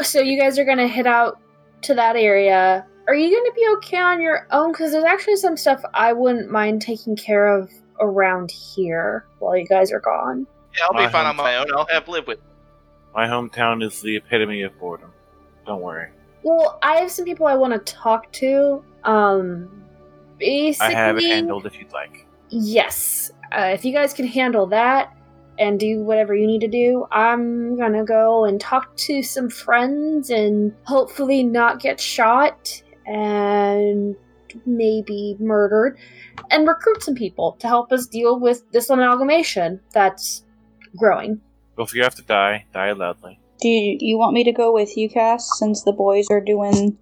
So 0.03 0.21
you 0.21 0.39
guys 0.41 0.59
are 0.59 0.65
gonna 0.65 0.89
head 0.89 1.07
out 1.07 1.39
to 1.83 1.95
that 1.95 2.17
area. 2.17 2.87
Are 3.09 3.15
you 3.15 3.31
gonna 3.37 3.55
be 3.55 3.67
okay 3.79 3.99
on 3.99 4.21
your 4.21 4.47
own? 4.51 4.73
Because 4.73 4.93
there's 4.93 5.05
actually 5.05 5.37
some 5.37 5.57
stuff 5.57 5.83
I 5.95 6.13
wouldn't 6.13 6.51
mind 6.51 6.83
taking 6.83 7.17
care 7.17 7.47
of 7.47 7.71
around 8.01 8.51
here 8.51 9.27
while 9.39 9.57
you 9.57 9.67
guys 9.67 9.93
are 9.93 10.01
gone. 10.01 10.47
Yeah, 10.77 10.85
I'll 10.87 10.93
My 10.95 11.07
be 11.07 11.13
fine 11.13 11.25
home- 11.27 11.39
on 11.41 11.45
my 11.45 11.57
own. 11.57 11.67
I'll 11.75 11.87
have 11.87 12.09
live 12.09 12.27
with. 12.27 12.41
My 13.15 13.27
hometown 13.27 13.83
is 13.83 14.03
the 14.03 14.17
epitome 14.17 14.63
of 14.63 14.79
boredom. 14.79 15.11
Don't 15.67 15.81
worry. 15.81 16.11
Well, 16.43 16.79
I 16.83 16.97
have 16.97 17.11
some 17.11 17.25
people 17.25 17.47
I 17.47 17.55
want 17.55 17.73
to 17.73 17.93
talk 17.93 18.31
to. 18.33 18.85
Um, 19.05 19.69
basically, 20.39 20.95
I 20.95 20.99
have 20.99 21.17
it 21.17 21.25
handled 21.25 21.65
if 21.67 21.79
you'd 21.79 21.93
like. 21.93 22.27
Yes. 22.51 23.31
Uh, 23.51 23.71
if 23.73 23.85
you 23.85 23.93
guys 23.93 24.13
can 24.13 24.27
handle 24.27 24.67
that 24.67 25.16
and 25.59 25.81
do 25.81 26.01
whatever 26.01 26.35
you 26.35 26.47
need 26.47 26.61
to 26.61 26.69
do, 26.69 27.07
I'm 27.11 27.77
gonna 27.77 28.05
go 28.05 28.45
and 28.45 28.61
talk 28.61 28.97
to 28.97 29.23
some 29.23 29.49
friends 29.49 30.31
and 30.31 30.75
hopefully 30.85 31.43
not 31.43 31.81
get 31.81 32.01
shot 32.01 32.83
and 33.07 34.17
maybe 34.65 35.37
murdered 35.39 35.99
and 36.51 36.67
recruit 36.67 37.03
some 37.03 37.15
people 37.15 37.57
to 37.61 37.67
help 37.67 37.93
us 37.93 38.07
deal 38.07 38.39
with 38.39 38.71
this 38.73 38.91
amalgamation 38.91 39.81
that's 39.93 40.45
growing. 40.97 41.41
Well, 41.77 41.87
if 41.87 41.95
you 41.95 42.03
have 42.03 42.15
to 42.17 42.23
die, 42.23 42.67
die 42.73 42.93
loudly. 42.93 43.39
Do 43.61 43.69
you, 43.69 43.97
you 44.01 44.19
want 44.19 44.35
me 44.35 44.45
to 44.45 44.53
go 44.53 44.73
with 44.73 44.97
you, 44.97 45.09
Cass, 45.09 45.49
since 45.59 45.83
the 45.83 45.93
boys 45.93 46.27
are 46.31 46.41
doing 46.41 46.99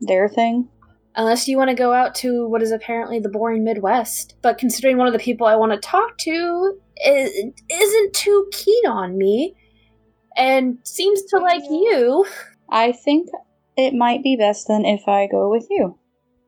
their 0.00 0.28
thing? 0.28 0.68
Unless 1.14 1.46
you 1.46 1.56
want 1.58 1.68
to 1.68 1.74
go 1.74 1.92
out 1.92 2.14
to 2.16 2.48
what 2.48 2.62
is 2.62 2.72
apparently 2.72 3.20
the 3.20 3.28
boring 3.28 3.64
Midwest. 3.64 4.36
But 4.42 4.58
considering 4.58 4.96
one 4.96 5.06
of 5.06 5.12
the 5.12 5.18
people 5.18 5.46
I 5.46 5.56
want 5.56 5.72
to 5.72 5.78
talk 5.78 6.16
to 6.18 6.78
is, 6.91 6.91
isn't 7.04 8.12
too 8.12 8.48
keen 8.52 8.86
on 8.86 9.18
me 9.18 9.54
and 10.36 10.78
seems 10.84 11.22
to 11.24 11.38
like 11.38 11.62
you. 11.68 12.26
I 12.70 12.92
think 12.92 13.28
it 13.76 13.94
might 13.94 14.22
be 14.22 14.36
best 14.36 14.68
then 14.68 14.84
if 14.84 15.06
I 15.08 15.26
go 15.26 15.50
with 15.50 15.66
you. 15.70 15.98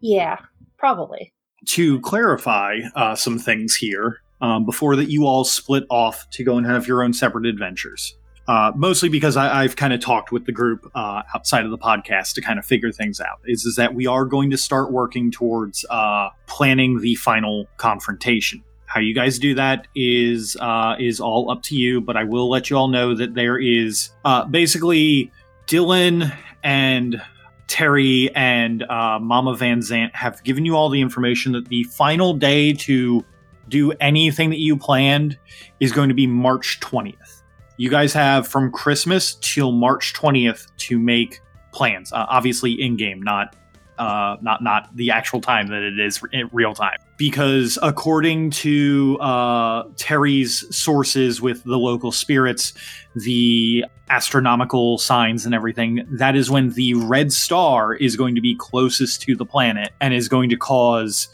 Yeah, 0.01 0.39
probably. 0.79 1.33
to 1.67 2.01
clarify 2.01 2.81
uh, 2.95 3.15
some 3.15 3.39
things 3.39 3.75
here 3.75 4.21
um, 4.41 4.67
before 4.67 4.97
that 4.97 5.11
you 5.11 5.27
all 5.27 5.45
split 5.45 5.85
off 5.91 6.29
to 6.31 6.45
go 6.45 6.59
and 6.59 6.67
have 6.67 6.87
your 6.87 7.03
own 7.03 7.13
separate 7.13 7.47
adventures. 7.47 8.15
Uh, 8.47 8.71
mostly 8.77 9.09
because 9.09 9.39
I, 9.39 9.63
I've 9.63 9.77
kind 9.77 9.95
of 9.95 10.01
talked 10.01 10.31
with 10.31 10.45
the 10.45 10.53
group 10.53 10.91
uh, 10.95 11.23
outside 11.35 11.65
of 11.65 11.71
the 11.71 11.79
podcast 11.79 12.35
to 12.35 12.43
kind 12.43 12.59
of 12.59 12.67
figure 12.67 12.93
things 12.93 13.19
out. 13.19 13.41
Is 13.47 13.65
is 13.65 13.77
that 13.77 13.95
we 13.95 14.07
are 14.07 14.27
going 14.27 14.51
to 14.51 14.59
start 14.59 14.93
working 14.93 15.31
towards 15.31 15.87
uh, 15.89 16.29
planning 16.47 17.01
the 17.01 17.15
final 17.15 17.67
confrontation. 17.79 18.63
How 18.95 19.01
you 19.01 19.13
guys 19.13 19.41
do 19.41 19.57
that 19.57 19.89
is 19.97 20.57
uh, 20.61 20.95
is 21.01 21.19
all 21.19 21.51
up 21.51 21.65
to 21.65 21.75
you, 21.75 22.01
but 22.01 22.17
I 22.17 22.23
will 22.23 22.49
let 22.49 22.71
you 22.71 22.77
all 22.77 22.87
know 22.87 23.13
that 23.17 23.35
there 23.35 23.59
is 23.59 24.11
uh, 24.25 24.45
basically 24.45 25.33
Dylan 25.67 26.33
and 26.63 27.21
Terry 27.67 28.33
and 28.37 28.85
uh, 28.85 29.19
Mama 29.21 29.57
Van 29.57 29.81
Zant 29.81 30.15
have 30.15 30.45
given 30.45 30.65
you 30.65 30.77
all 30.77 30.91
the 30.91 31.01
information 31.01 31.51
that 31.55 31.67
the 31.67 31.83
final 31.83 32.35
day 32.35 32.73
to 32.73 33.25
do 33.69 33.91
anything 33.99 34.51
that 34.51 34.61
you 34.61 34.77
planned 34.77 35.37
is 35.81 35.91
going 35.91 36.09
to 36.09 36.15
be 36.15 36.29
March 36.29 36.79
20th. 36.79 37.43
You 37.77 37.91
guys 37.91 38.13
have 38.13 38.47
from 38.47 38.71
Christmas 38.71 39.35
till 39.41 39.73
March 39.73 40.15
20th 40.15 40.69
to 40.77 41.01
make 41.01 41.41
plans. 41.73 42.13
Uh, 42.13 42.27
obviously, 42.29 42.81
in 42.81 42.97
game, 42.97 43.21
not 43.21 43.57
uh, 43.99 44.37
not 44.41 44.63
not 44.63 44.95
the 44.97 45.11
actual 45.11 45.41
time 45.41 45.69
that 45.69 45.83
it 45.83 45.99
is 45.99 46.21
in 46.33 46.49
real 46.53 46.75
time. 46.75 46.99
Because 47.17 47.79
according 47.83 48.51
to 48.51 49.19
uh, 49.21 49.85
Terry's 49.97 50.65
sources 50.75 51.41
with 51.41 51.63
the 51.65 51.79
local 51.79 52.13
spirits, 52.13 52.73
the 53.15 53.85
astronomical 54.11 54.99
signs 54.99 55.47
and 55.47 55.55
everything, 55.55 56.07
that 56.13 56.37
is 56.37 56.51
when 56.51 56.71
the 56.71 56.95
red 56.95 57.33
star 57.33 57.95
is 57.95 58.17
going 58.17 58.35
to 58.35 58.41
be 58.41 58.57
closest 58.57 59.23
to 59.23 59.37
the 59.37 59.47
planet 59.47 59.91
and 60.01 60.13
is 60.13 60.29
going 60.29 60.51
to 60.51 60.57
cause 60.57 61.29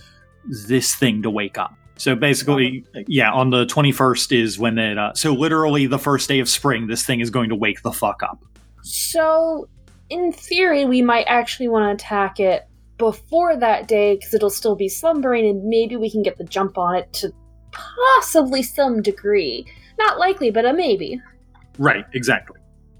this 0.68 0.94
thing 0.94 1.22
to 1.22 1.30
wake 1.30 1.58
up. 1.58 1.74
So 1.96 2.14
basically, 2.14 2.86
yeah, 3.06 3.30
on 3.30 3.50
the 3.50 3.66
21st 3.66 4.40
is 4.42 4.58
when 4.58 4.78
it, 4.78 4.96
uh, 4.96 5.12
so 5.12 5.34
literally 5.34 5.86
the 5.86 5.98
first 5.98 6.28
day 6.28 6.40
of 6.40 6.48
spring, 6.48 6.86
this 6.86 7.04
thing 7.04 7.20
is 7.20 7.28
going 7.28 7.50
to 7.50 7.54
wake 7.54 7.82
the 7.82 7.92
fuck 7.92 8.22
up. 8.22 8.42
So, 8.82 9.68
in 10.10 10.32
theory, 10.32 10.84
we 10.84 11.02
might 11.02 11.24
actually 11.26 11.68
want 11.68 11.86
to 11.86 12.04
attack 12.04 12.40
it 12.40 12.68
before 12.98 13.56
that 13.56 13.88
day 13.88 14.16
because 14.16 14.34
it'll 14.34 14.50
still 14.50 14.76
be 14.76 14.88
slumbering 14.88 15.46
and 15.46 15.64
maybe 15.64 15.96
we 15.96 16.10
can 16.10 16.22
get 16.22 16.36
the 16.36 16.44
jump 16.44 16.76
on 16.76 16.96
it 16.96 17.12
to 17.14 17.32
possibly 17.72 18.62
some 18.62 19.00
degree. 19.00 19.66
Not 19.98 20.18
likely, 20.18 20.50
but 20.50 20.66
a 20.66 20.72
maybe. 20.72 21.20
Right, 21.78 22.04
exactly. 22.12 22.58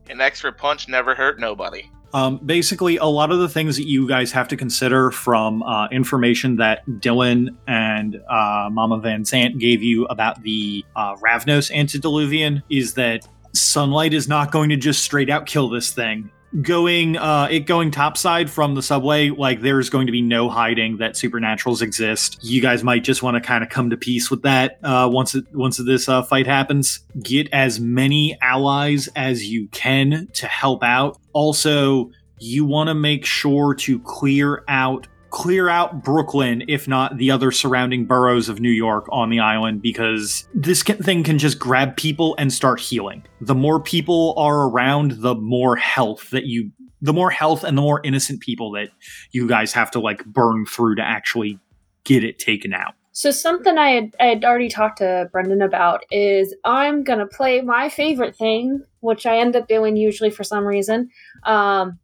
An 0.09 0.21
extra 0.21 0.53
punch 0.53 0.89
never 0.89 1.15
hurt 1.15 1.39
nobody. 1.39 1.91
Um, 2.13 2.39
basically, 2.45 2.97
a 2.97 3.05
lot 3.05 3.31
of 3.31 3.39
the 3.39 3.49
things 3.49 3.77
that 3.77 3.87
you 3.87 4.09
guys 4.09 4.33
have 4.33 4.49
to 4.49 4.57
consider 4.57 5.11
from 5.11 5.63
uh, 5.63 5.87
information 5.89 6.57
that 6.57 6.85
Dylan 6.87 7.57
and 7.69 8.21
uh, 8.29 8.69
Mama 8.73 8.99
Van 8.99 9.23
Zant 9.23 9.61
gave 9.61 9.83
you 9.83 10.07
about 10.07 10.43
the 10.43 10.85
uh, 10.97 11.15
Ravnos 11.17 11.73
antediluvian 11.73 12.63
is 12.69 12.95
that 12.95 13.29
sunlight 13.55 14.13
is 14.13 14.27
not 14.27 14.51
going 14.51 14.71
to 14.71 14.77
just 14.77 15.05
straight 15.05 15.31
out 15.31 15.47
kill 15.47 15.69
this 15.69 15.93
thing. 15.93 16.31
Going, 16.61 17.17
uh, 17.17 17.47
it 17.49 17.61
going 17.61 17.93
topside 17.93 18.51
from 18.51 18.75
the 18.75 18.83
subway, 18.83 19.31
like 19.31 19.61
there's 19.61 19.89
going 19.89 20.07
to 20.07 20.13
be 20.13 20.21
no 20.21 20.49
hiding 20.49 20.97
that 20.97 21.15
supernaturals 21.15 21.81
exist. 21.81 22.39
You 22.43 22.61
guys 22.61 22.83
might 22.83 23.05
just 23.05 23.23
want 23.23 23.37
to 23.37 23.41
kind 23.41 23.63
of 23.63 23.71
come 23.71 23.91
to 23.91 23.97
peace 23.97 24.33
with 24.33 24.43
that 24.43 24.79
uh, 24.83 25.09
once 25.13 25.37
it, 25.37 25.45
once 25.53 25.77
this 25.77 26.09
uh, 26.09 26.23
fight 26.23 26.47
happens. 26.47 27.01
Get 27.23 27.49
as 27.53 27.79
many 27.79 28.37
allies 28.43 29.09
as 29.15 29.45
you 29.45 29.69
can 29.69 30.29
to 30.33 30.47
help 30.47 30.83
out. 30.83 31.21
Also, 31.33 32.11
you 32.41 32.65
want 32.65 32.89
to 32.89 32.95
make 32.95 33.25
sure 33.25 33.75
to 33.75 34.01
clear 34.01 34.65
out 34.67 35.07
clear 35.31 35.69
out 35.69 36.03
Brooklyn, 36.03 36.63
if 36.69 36.87
not 36.87 37.17
the 37.17 37.31
other 37.31 37.51
surrounding 37.51 38.05
boroughs 38.05 38.49
of 38.49 38.61
New 38.61 38.71
York 38.71 39.07
on 39.11 39.31
the 39.31 39.41
island, 39.41 39.83
because 39.83 40.49
this 40.55 40.83
can, 40.83 40.97
thing 40.99 41.23
can 41.23 41.39
just 41.39 41.59
grab 41.59 41.97
people 41.97 42.35
and 42.39 42.53
start 42.53 42.81
healing. 42.81 43.25
The 43.41 43.55
more 43.55 43.81
people 43.81 44.35
are 44.37 44.69
around, 44.69 45.13
the 45.23 45.35
more 45.35 45.77
health 45.77 46.31
that 46.31 46.47
you, 46.47 46.71
the 47.01 47.13
more 47.13 47.31
health 47.31 47.65
and 47.65 47.79
the 47.79 47.83
more 47.83 48.01
innocent 48.05 48.41
people 48.41 48.73
that 48.73 48.89
you 49.33 49.49
guys 49.49 49.73
have 49.73 49.91
to 49.93 50.01
like 50.01 50.25
burn 50.27 50.67
through 50.67 50.97
to 50.97 51.03
actually 51.03 51.59
get 52.05 52.25
it 52.25 52.39
taken 52.39 52.75
out. 52.75 52.95
So 53.13 53.31
something 53.31 53.77
I 53.77 53.91
had 53.91 54.17
I 54.21 54.27
had 54.27 54.45
already 54.45 54.69
talked 54.69 54.99
to 54.99 55.29
Brendan 55.33 55.63
about 55.63 56.05
is 56.11 56.55
I'm 56.65 57.03
gonna 57.03 57.27
play 57.27 57.61
my 57.61 57.89
favorite 57.89 58.37
thing, 58.37 58.83
which 59.01 59.27
I 59.27 59.39
end 59.39 59.57
up 59.57 59.67
doing 59.69 59.97
usually 59.97 60.31
for 60.31 60.45
some 60.45 60.65
reason. 60.65 61.11
Um, 61.45 61.99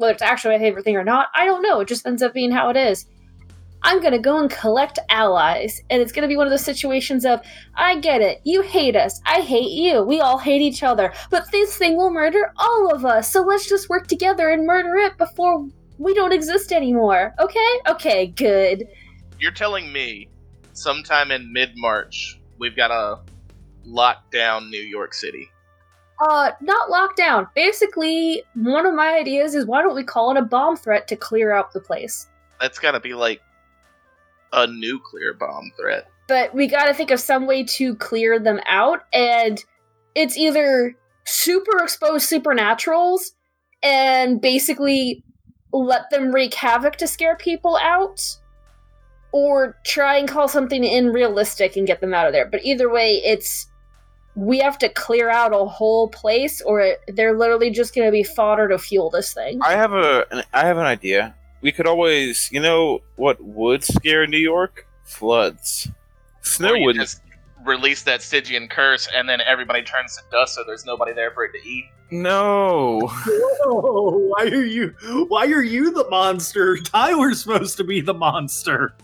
whether 0.00 0.12
it's 0.12 0.22
actually 0.22 0.56
my 0.56 0.64
favorite 0.64 0.84
thing 0.84 0.96
or 0.96 1.04
not, 1.04 1.28
I 1.34 1.44
don't 1.44 1.62
know. 1.62 1.80
It 1.80 1.88
just 1.88 2.06
ends 2.06 2.22
up 2.22 2.34
being 2.34 2.50
how 2.50 2.70
it 2.70 2.76
is. 2.76 3.06
I'm 3.82 4.02
gonna 4.02 4.18
go 4.18 4.38
and 4.38 4.50
collect 4.50 4.98
allies, 5.08 5.80
and 5.88 6.02
it's 6.02 6.12
gonna 6.12 6.28
be 6.28 6.36
one 6.36 6.46
of 6.46 6.50
those 6.50 6.64
situations 6.64 7.24
of 7.24 7.40
I 7.74 7.98
get 7.98 8.20
it, 8.20 8.40
you 8.44 8.60
hate 8.62 8.96
us, 8.96 9.20
I 9.24 9.40
hate 9.40 9.70
you, 9.70 10.02
we 10.02 10.20
all 10.20 10.36
hate 10.36 10.60
each 10.60 10.82
other, 10.82 11.12
but 11.30 11.50
this 11.50 11.76
thing 11.76 11.96
will 11.96 12.10
murder 12.10 12.52
all 12.56 12.94
of 12.94 13.06
us, 13.06 13.32
so 13.32 13.40
let's 13.40 13.68
just 13.68 13.88
work 13.88 14.06
together 14.06 14.50
and 14.50 14.66
murder 14.66 14.96
it 14.96 15.16
before 15.16 15.66
we 15.98 16.14
don't 16.14 16.32
exist 16.32 16.72
anymore. 16.72 17.34
Okay? 17.38 17.80
Okay, 17.88 18.26
good. 18.28 18.88
You're 19.38 19.52
telling 19.52 19.92
me 19.92 20.28
sometime 20.72 21.30
in 21.30 21.52
mid 21.52 21.72
March 21.76 22.38
we've 22.58 22.76
got 22.76 22.88
to 22.88 23.20
lock 23.84 24.30
down 24.30 24.70
New 24.70 24.82
York 24.82 25.14
City. 25.14 25.50
Uh, 26.20 26.52
not 26.60 26.90
lockdown. 26.90 27.48
Basically, 27.54 28.42
one 28.54 28.84
of 28.84 28.94
my 28.94 29.14
ideas 29.14 29.54
is 29.54 29.64
why 29.64 29.80
don't 29.80 29.94
we 29.94 30.04
call 30.04 30.30
it 30.30 30.36
a 30.36 30.42
bomb 30.42 30.76
threat 30.76 31.08
to 31.08 31.16
clear 31.16 31.52
out 31.52 31.72
the 31.72 31.80
place? 31.80 32.28
That's 32.60 32.78
got 32.78 32.92
to 32.92 33.00
be 33.00 33.14
like 33.14 33.40
a 34.52 34.66
nuclear 34.66 35.32
bomb 35.32 35.72
threat. 35.78 36.08
But 36.28 36.54
we 36.54 36.68
gotta 36.68 36.94
think 36.94 37.10
of 37.10 37.18
some 37.18 37.46
way 37.46 37.64
to 37.64 37.96
clear 37.96 38.38
them 38.38 38.60
out, 38.68 39.00
and 39.12 39.64
it's 40.14 40.36
either 40.36 40.96
super 41.24 41.82
exposed 41.82 42.30
supernaturals 42.30 43.32
and 43.82 44.40
basically 44.40 45.24
let 45.72 46.10
them 46.10 46.32
wreak 46.32 46.54
havoc 46.54 46.96
to 46.96 47.06
scare 47.06 47.36
people 47.36 47.76
out, 47.82 48.20
or 49.32 49.76
try 49.84 50.18
and 50.18 50.28
call 50.28 50.48
something 50.48 50.84
unrealistic 50.84 51.76
and 51.76 51.86
get 51.86 52.00
them 52.00 52.14
out 52.14 52.26
of 52.26 52.32
there. 52.32 52.46
But 52.46 52.64
either 52.64 52.90
way, 52.90 53.16
it's 53.24 53.66
we 54.34 54.58
have 54.58 54.78
to 54.78 54.88
clear 54.88 55.28
out 55.28 55.52
a 55.52 55.64
whole 55.64 56.08
place, 56.08 56.60
or 56.62 56.96
they're 57.08 57.36
literally 57.36 57.70
just 57.70 57.94
going 57.94 58.06
to 58.06 58.12
be 58.12 58.22
fodder 58.22 58.68
to 58.68 58.78
fuel 58.78 59.10
this 59.10 59.34
thing. 59.34 59.60
I 59.62 59.72
have 59.72 59.92
a 59.92 60.26
an, 60.30 60.42
I 60.52 60.66
have 60.66 60.78
an 60.78 60.86
idea. 60.86 61.34
We 61.62 61.72
could 61.72 61.86
always, 61.86 62.48
you 62.50 62.60
know, 62.60 63.00
what 63.16 63.40
would 63.42 63.84
scare 63.84 64.26
New 64.26 64.38
York? 64.38 64.86
Floods. 65.04 65.88
Snow 66.42 66.72
wouldn't. 66.72 66.96
just 66.96 67.22
release 67.66 68.02
that 68.04 68.22
Stygian 68.22 68.68
curse, 68.68 69.08
and 69.14 69.28
then 69.28 69.40
everybody 69.42 69.82
turns 69.82 70.16
to 70.16 70.22
dust, 70.30 70.54
so 70.54 70.64
there's 70.66 70.86
nobody 70.86 71.12
there 71.12 71.32
for 71.32 71.44
it 71.44 71.52
to 71.52 71.68
eat. 71.68 71.84
No. 72.10 73.00
Whoa, 73.04 74.18
why 74.28 74.44
are 74.44 74.64
you 74.64 74.94
why 75.28 75.46
are 75.46 75.62
you 75.62 75.92
the 75.92 76.08
monster? 76.10 76.78
Tyler's 76.78 77.42
supposed 77.42 77.76
to 77.76 77.84
be 77.84 78.00
the 78.00 78.14
monster. 78.14 78.94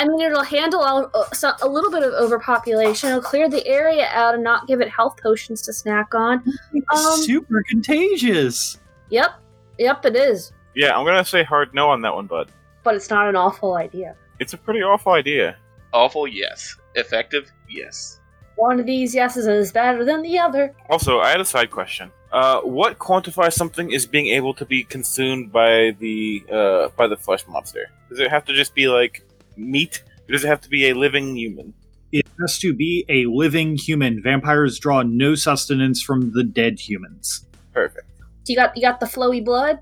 I 0.00 0.08
mean, 0.08 0.18
it'll 0.22 0.42
handle 0.42 0.82
a, 0.82 1.34
so- 1.34 1.52
a 1.60 1.68
little 1.68 1.90
bit 1.90 2.02
of 2.02 2.14
overpopulation. 2.14 3.10
It'll 3.10 3.20
clear 3.20 3.50
the 3.50 3.64
area 3.66 4.08
out 4.12 4.34
and 4.34 4.42
not 4.42 4.66
give 4.66 4.80
it 4.80 4.88
health 4.88 5.20
potions 5.22 5.60
to 5.62 5.74
snack 5.74 6.14
on. 6.14 6.42
Um, 6.90 7.20
Super 7.20 7.62
contagious. 7.68 8.78
Yep, 9.10 9.32
yep, 9.78 10.02
it 10.06 10.16
is. 10.16 10.52
Yeah, 10.74 10.96
I'm 10.96 11.04
gonna 11.04 11.22
say 11.22 11.42
hard 11.42 11.74
no 11.74 11.90
on 11.90 12.00
that 12.00 12.14
one, 12.14 12.26
bud. 12.26 12.50
But 12.82 12.94
it's 12.94 13.10
not 13.10 13.28
an 13.28 13.36
awful 13.36 13.74
idea. 13.74 14.16
It's 14.38 14.54
a 14.54 14.56
pretty 14.56 14.82
awful 14.82 15.12
idea. 15.12 15.56
Awful, 15.92 16.26
yes. 16.26 16.76
Effective, 16.94 17.50
yes. 17.68 18.20
One 18.56 18.80
of 18.80 18.86
these 18.86 19.14
yeses 19.14 19.46
is 19.46 19.70
better 19.70 20.02
than 20.02 20.22
the 20.22 20.38
other. 20.38 20.74
Also, 20.88 21.20
I 21.20 21.28
had 21.30 21.40
a 21.40 21.44
side 21.44 21.70
question. 21.70 22.10
Uh, 22.32 22.60
what 22.60 22.98
quantifies 22.98 23.52
something 23.52 23.92
as 23.92 24.06
being 24.06 24.28
able 24.28 24.54
to 24.54 24.64
be 24.64 24.82
consumed 24.82 25.52
by 25.52 25.94
the 25.98 26.42
uh, 26.50 26.88
by 26.96 27.06
the 27.06 27.16
flesh 27.18 27.46
monster? 27.48 27.90
Does 28.08 28.18
it 28.18 28.30
have 28.30 28.46
to 28.46 28.54
just 28.54 28.74
be 28.74 28.88
like 28.88 29.26
meat, 29.60 30.02
or 30.28 30.32
does 30.32 30.44
it 30.44 30.48
have 30.48 30.60
to 30.62 30.68
be 30.68 30.88
a 30.88 30.94
living 30.94 31.36
human? 31.36 31.74
It 32.12 32.26
has 32.40 32.58
to 32.58 32.74
be 32.74 33.04
a 33.08 33.26
living 33.26 33.76
human. 33.76 34.20
Vampires 34.22 34.78
draw 34.78 35.02
no 35.02 35.34
sustenance 35.36 36.02
from 36.02 36.32
the 36.32 36.42
dead 36.42 36.80
humans. 36.80 37.46
Perfect. 37.72 38.06
You 38.46 38.56
got 38.56 38.76
you 38.76 38.82
got 38.82 38.98
the 38.98 39.06
flowy 39.06 39.44
blood. 39.44 39.78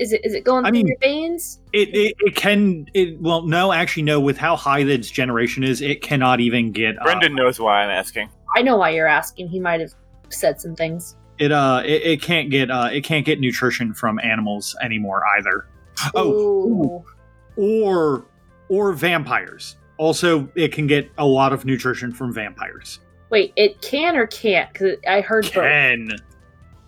Is 0.00 0.12
it 0.12 0.24
is 0.24 0.34
it 0.34 0.42
going 0.44 0.64
I 0.64 0.70
through 0.70 0.78
mean- 0.78 0.86
your 0.88 0.98
veins? 1.00 1.60
It, 1.72 1.94
it 1.94 2.16
it 2.18 2.34
can 2.34 2.86
it 2.94 3.20
well 3.20 3.42
no 3.42 3.70
actually 3.72 4.02
no 4.04 4.18
with 4.18 4.38
how 4.38 4.56
high 4.56 4.80
its 4.80 5.08
generation 5.10 5.62
is 5.62 5.80
it 5.80 6.02
cannot 6.02 6.40
even 6.40 6.72
get 6.72 6.98
uh, 7.00 7.04
Brendan 7.04 7.34
knows 7.36 7.60
why 7.60 7.82
I'm 7.84 7.90
asking. 7.90 8.28
I 8.56 8.62
know 8.62 8.76
why 8.76 8.90
you're 8.90 9.06
asking. 9.06 9.48
He 9.48 9.60
might 9.60 9.80
have 9.80 9.92
said 10.30 10.60
some 10.60 10.74
things. 10.74 11.14
it 11.38 11.52
uh 11.52 11.82
it, 11.84 12.02
it 12.02 12.22
can't 12.22 12.50
get 12.50 12.70
uh 12.72 12.88
it 12.90 13.02
can't 13.04 13.24
get 13.24 13.38
nutrition 13.38 13.94
from 13.94 14.18
animals 14.18 14.74
anymore 14.82 15.22
either. 15.38 15.68
Oh, 16.14 16.32
Ooh. 16.32 17.04
or 17.56 18.24
or 18.72 18.94
vampires. 18.94 19.76
Also, 19.98 20.48
it 20.54 20.72
can 20.72 20.86
get 20.86 21.10
a 21.18 21.26
lot 21.26 21.52
of 21.52 21.66
nutrition 21.66 22.10
from 22.10 22.32
vampires. 22.32 23.00
wait, 23.28 23.52
it 23.56 23.80
can 23.82 24.16
or 24.16 24.26
can't? 24.26 24.72
Because 24.72 24.96
I 25.06 25.20
heard 25.20 25.44
both. 25.44 25.54
Can 25.54 26.10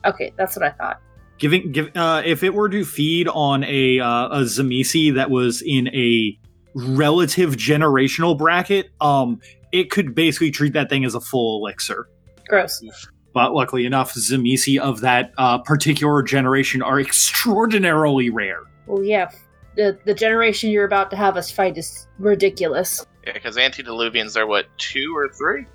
Okay, 0.07 0.33
that's 0.37 0.57
what 0.57 0.65
I 0.65 0.71
thought. 0.71 1.01
giving 1.39 1.73
give 1.73 1.91
uh, 1.97 2.23
if 2.25 2.43
it 2.43 2.55
were 2.55 2.69
to 2.69 2.85
feed 2.85 3.29
on 3.29 3.65
a 3.65 4.01
uh, 4.01 4.29
a 4.29 4.41
Tzimisce 4.43 5.15
that 5.15 5.31
was 5.31 5.63
in 5.63 5.89
a 5.89 6.39
relative 6.75 7.57
generational 7.57 8.37
bracket, 8.37 8.91
um, 9.01 9.41
it 9.73 9.91
could 9.91 10.15
basically 10.15 10.51
treat 10.51 10.73
that 10.73 10.89
thing 10.89 11.05
as 11.05 11.15
a 11.15 11.21
full 11.21 11.61
elixir. 11.61 12.09
Gross. 12.49 12.83
But 13.33 13.53
luckily 13.53 13.85
enough, 13.85 14.15
Tzimisce 14.15 14.79
of 14.79 15.01
that 15.01 15.33
uh, 15.39 15.59
particular 15.59 16.23
generation 16.23 16.83
are 16.83 17.01
extraordinarily 17.01 18.31
rare. 18.31 18.61
Well, 18.87 19.03
yeah. 19.03 19.31
The 19.77 19.99
the 20.05 20.15
generation 20.15 20.71
you're 20.71 20.85
about 20.85 21.11
to 21.11 21.17
have 21.17 21.37
us 21.37 21.51
fight 21.51 21.77
is 21.77 22.07
ridiculous. 22.19 23.05
Yeah, 23.27 23.33
because 23.33 23.57
antediluvians 23.57 24.37
are 24.37 24.47
what, 24.47 24.67
two 24.79 25.13
or 25.17 25.29
three? 25.29 25.67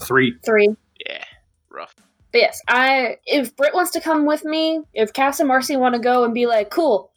Three. 0.00 0.34
Three. 0.44 0.74
Yeah, 1.06 1.24
rough. 1.70 1.94
But 2.32 2.40
yes, 2.40 2.60
I 2.68 3.16
if 3.26 3.54
Britt 3.56 3.74
wants 3.74 3.90
to 3.92 4.00
come 4.00 4.24
with 4.24 4.44
me, 4.44 4.80
if 4.94 5.12
Cass 5.12 5.38
and 5.40 5.48
Marcy 5.48 5.76
want 5.76 5.94
to 5.94 6.00
go 6.00 6.24
and 6.24 6.32
be 6.32 6.46
like, 6.46 6.70
cool. 6.70 7.12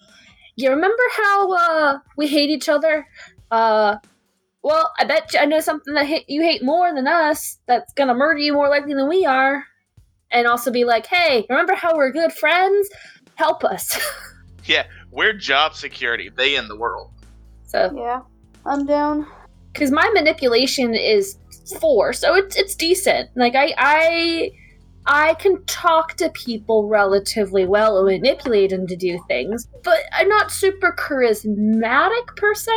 You 0.57 0.69
remember 0.71 1.03
how 1.15 1.51
uh 1.53 1.99
we 2.17 2.27
hate 2.27 2.49
each 2.49 2.67
other? 2.67 3.05
Uh 3.51 3.97
well, 4.61 4.91
I 4.99 5.05
bet 5.05 5.31
you 5.33 5.39
I 5.39 5.45
know 5.45 5.59
something 5.59 5.93
that 5.93 6.05
hate, 6.05 6.25
you 6.27 6.41
hate 6.41 6.63
more 6.63 6.93
than 6.93 7.07
us 7.07 7.59
that's 7.67 7.93
gonna 7.93 8.13
murder 8.13 8.39
you 8.39 8.53
more 8.53 8.67
likely 8.69 8.93
than 8.93 9.07
we 9.07 9.25
are. 9.25 9.63
and 10.31 10.47
also 10.47 10.71
be 10.71 10.83
like, 10.83 11.05
"Hey, 11.05 11.45
remember 11.49 11.75
how 11.75 11.95
we're 11.95 12.11
good 12.11 12.33
friends? 12.33 12.89
Help 13.35 13.63
us." 13.63 13.97
We're 15.15 15.33
job 15.33 15.75
security. 15.75 16.29
They 16.29 16.55
in 16.57 16.67
the 16.67 16.75
world. 16.75 17.09
so, 17.65 17.91
Yeah, 17.95 18.21
I'm 18.65 18.85
down. 18.85 19.25
because 19.71 19.89
my 19.89 20.09
manipulation 20.13 20.93
is 20.93 21.37
four, 21.79 22.11
so 22.13 22.35
it's 22.35 22.55
it's 22.57 22.75
decent. 22.75 23.29
Like 23.35 23.55
I 23.55 23.73
I 23.77 24.51
I 25.07 25.33
can 25.35 25.63
talk 25.65 26.15
to 26.15 26.29
people 26.31 26.87
relatively 26.89 27.65
well 27.65 27.97
and 27.97 28.07
manipulate 28.07 28.71
them 28.71 28.87
to 28.87 28.95
do 28.95 29.17
things, 29.29 29.67
but 29.83 29.99
I'm 30.11 30.27
not 30.27 30.51
super 30.51 30.93
charismatic 30.97 32.35
per 32.35 32.53
se. 32.53 32.71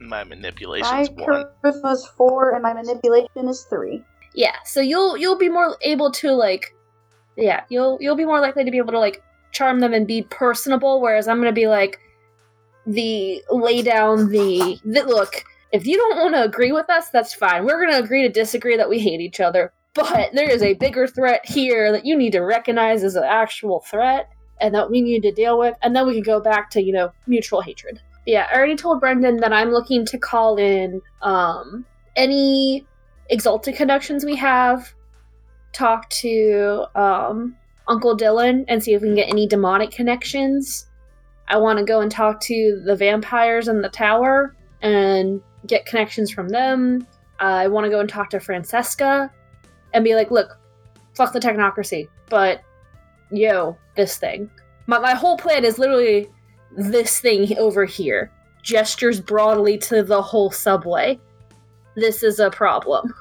My 0.00 0.08
My 0.08 0.24
manipulation's 0.24 1.10
one. 1.10 1.28
My 1.28 1.44
charisma's 1.62 2.06
four 2.16 2.54
and 2.54 2.62
my 2.62 2.72
manipulation 2.72 3.48
is 3.48 3.64
three. 3.70 4.02
Yeah, 4.34 4.56
so 4.64 4.80
you'll 4.80 5.16
you'll 5.16 5.38
be 5.38 5.48
more 5.48 5.76
able 5.82 6.10
to 6.12 6.32
like, 6.32 6.74
yeah, 7.36 7.62
you'll 7.68 7.98
you'll 8.00 8.16
be 8.16 8.24
more 8.24 8.40
likely 8.40 8.64
to 8.64 8.70
be 8.70 8.78
able 8.78 8.92
to 8.92 8.98
like 8.98 9.22
charm 9.52 9.80
them 9.80 9.92
and 9.92 10.06
be 10.06 10.22
personable, 10.22 11.00
whereas 11.00 11.28
I'm 11.28 11.38
gonna 11.38 11.52
be 11.52 11.66
like 11.66 11.98
the 12.86 13.42
lay 13.50 13.82
down 13.82 14.30
the, 14.30 14.78
the 14.84 15.02
look. 15.02 15.44
If 15.72 15.86
you 15.86 15.96
don't 15.96 16.18
want 16.18 16.34
to 16.34 16.44
agree 16.44 16.72
with 16.72 16.90
us, 16.90 17.10
that's 17.10 17.34
fine. 17.34 17.64
We're 17.64 17.84
gonna 17.84 18.02
agree 18.02 18.22
to 18.22 18.28
disagree 18.28 18.76
that 18.76 18.88
we 18.88 18.98
hate 18.98 19.20
each 19.20 19.40
other, 19.40 19.72
but 19.94 20.30
there 20.34 20.48
is 20.50 20.62
a 20.62 20.74
bigger 20.74 21.06
threat 21.06 21.42
here 21.44 21.92
that 21.92 22.04
you 22.04 22.16
need 22.16 22.32
to 22.32 22.40
recognize 22.40 23.04
as 23.04 23.16
an 23.16 23.24
actual 23.24 23.80
threat 23.80 24.28
and 24.60 24.74
that 24.74 24.90
we 24.90 25.00
need 25.00 25.22
to 25.22 25.32
deal 25.32 25.58
with, 25.58 25.74
and 25.82 25.94
then 25.94 26.06
we 26.06 26.14
can 26.14 26.22
go 26.22 26.40
back 26.40 26.70
to 26.70 26.82
you 26.82 26.92
know 26.92 27.12
mutual 27.26 27.60
hatred. 27.60 28.00
Yeah, 28.26 28.46
I 28.50 28.56
already 28.56 28.76
told 28.76 29.00
Brendan 29.00 29.38
that 29.38 29.52
I'm 29.52 29.70
looking 29.70 30.04
to 30.06 30.18
call 30.18 30.56
in 30.56 31.00
um 31.22 31.84
any 32.16 32.86
exalted 33.30 33.76
connections 33.76 34.24
we 34.24 34.34
have 34.36 34.92
talk 35.72 36.08
to 36.10 36.86
um, 36.94 37.56
uncle 37.90 38.16
dylan 38.16 38.64
and 38.68 38.82
see 38.82 38.94
if 38.94 39.02
we 39.02 39.08
can 39.08 39.16
get 39.16 39.28
any 39.28 39.46
demonic 39.46 39.90
connections. 39.90 40.86
I 41.48 41.56
want 41.56 41.78
to 41.78 41.84
go 41.84 42.00
and 42.00 42.10
talk 42.10 42.40
to 42.42 42.80
the 42.84 42.94
vampires 42.94 43.68
in 43.68 43.82
the 43.82 43.88
tower 43.88 44.54
and 44.80 45.42
get 45.66 45.84
connections 45.84 46.30
from 46.30 46.48
them. 46.48 47.06
I 47.40 47.66
want 47.66 47.84
to 47.84 47.90
go 47.90 48.00
and 48.00 48.08
talk 48.08 48.30
to 48.30 48.40
francesca 48.40 49.30
and 49.92 50.04
be 50.04 50.14
like 50.14 50.30
look 50.30 50.58
fuck 51.14 51.32
the 51.32 51.40
technocracy 51.40 52.08
but 52.28 52.62
yo 53.30 53.76
this 53.96 54.16
thing. 54.16 54.50
My, 54.86 54.98
my 54.98 55.14
whole 55.14 55.36
plan 55.36 55.64
is 55.64 55.78
literally 55.78 56.30
this 56.76 57.20
thing 57.20 57.56
over 57.58 57.84
here. 57.84 58.30
Gestures 58.62 59.20
broadly 59.20 59.76
to 59.78 60.02
the 60.02 60.22
whole 60.22 60.50
subway. 60.50 61.18
This 61.96 62.22
is 62.22 62.38
a 62.38 62.50
problem. 62.50 63.12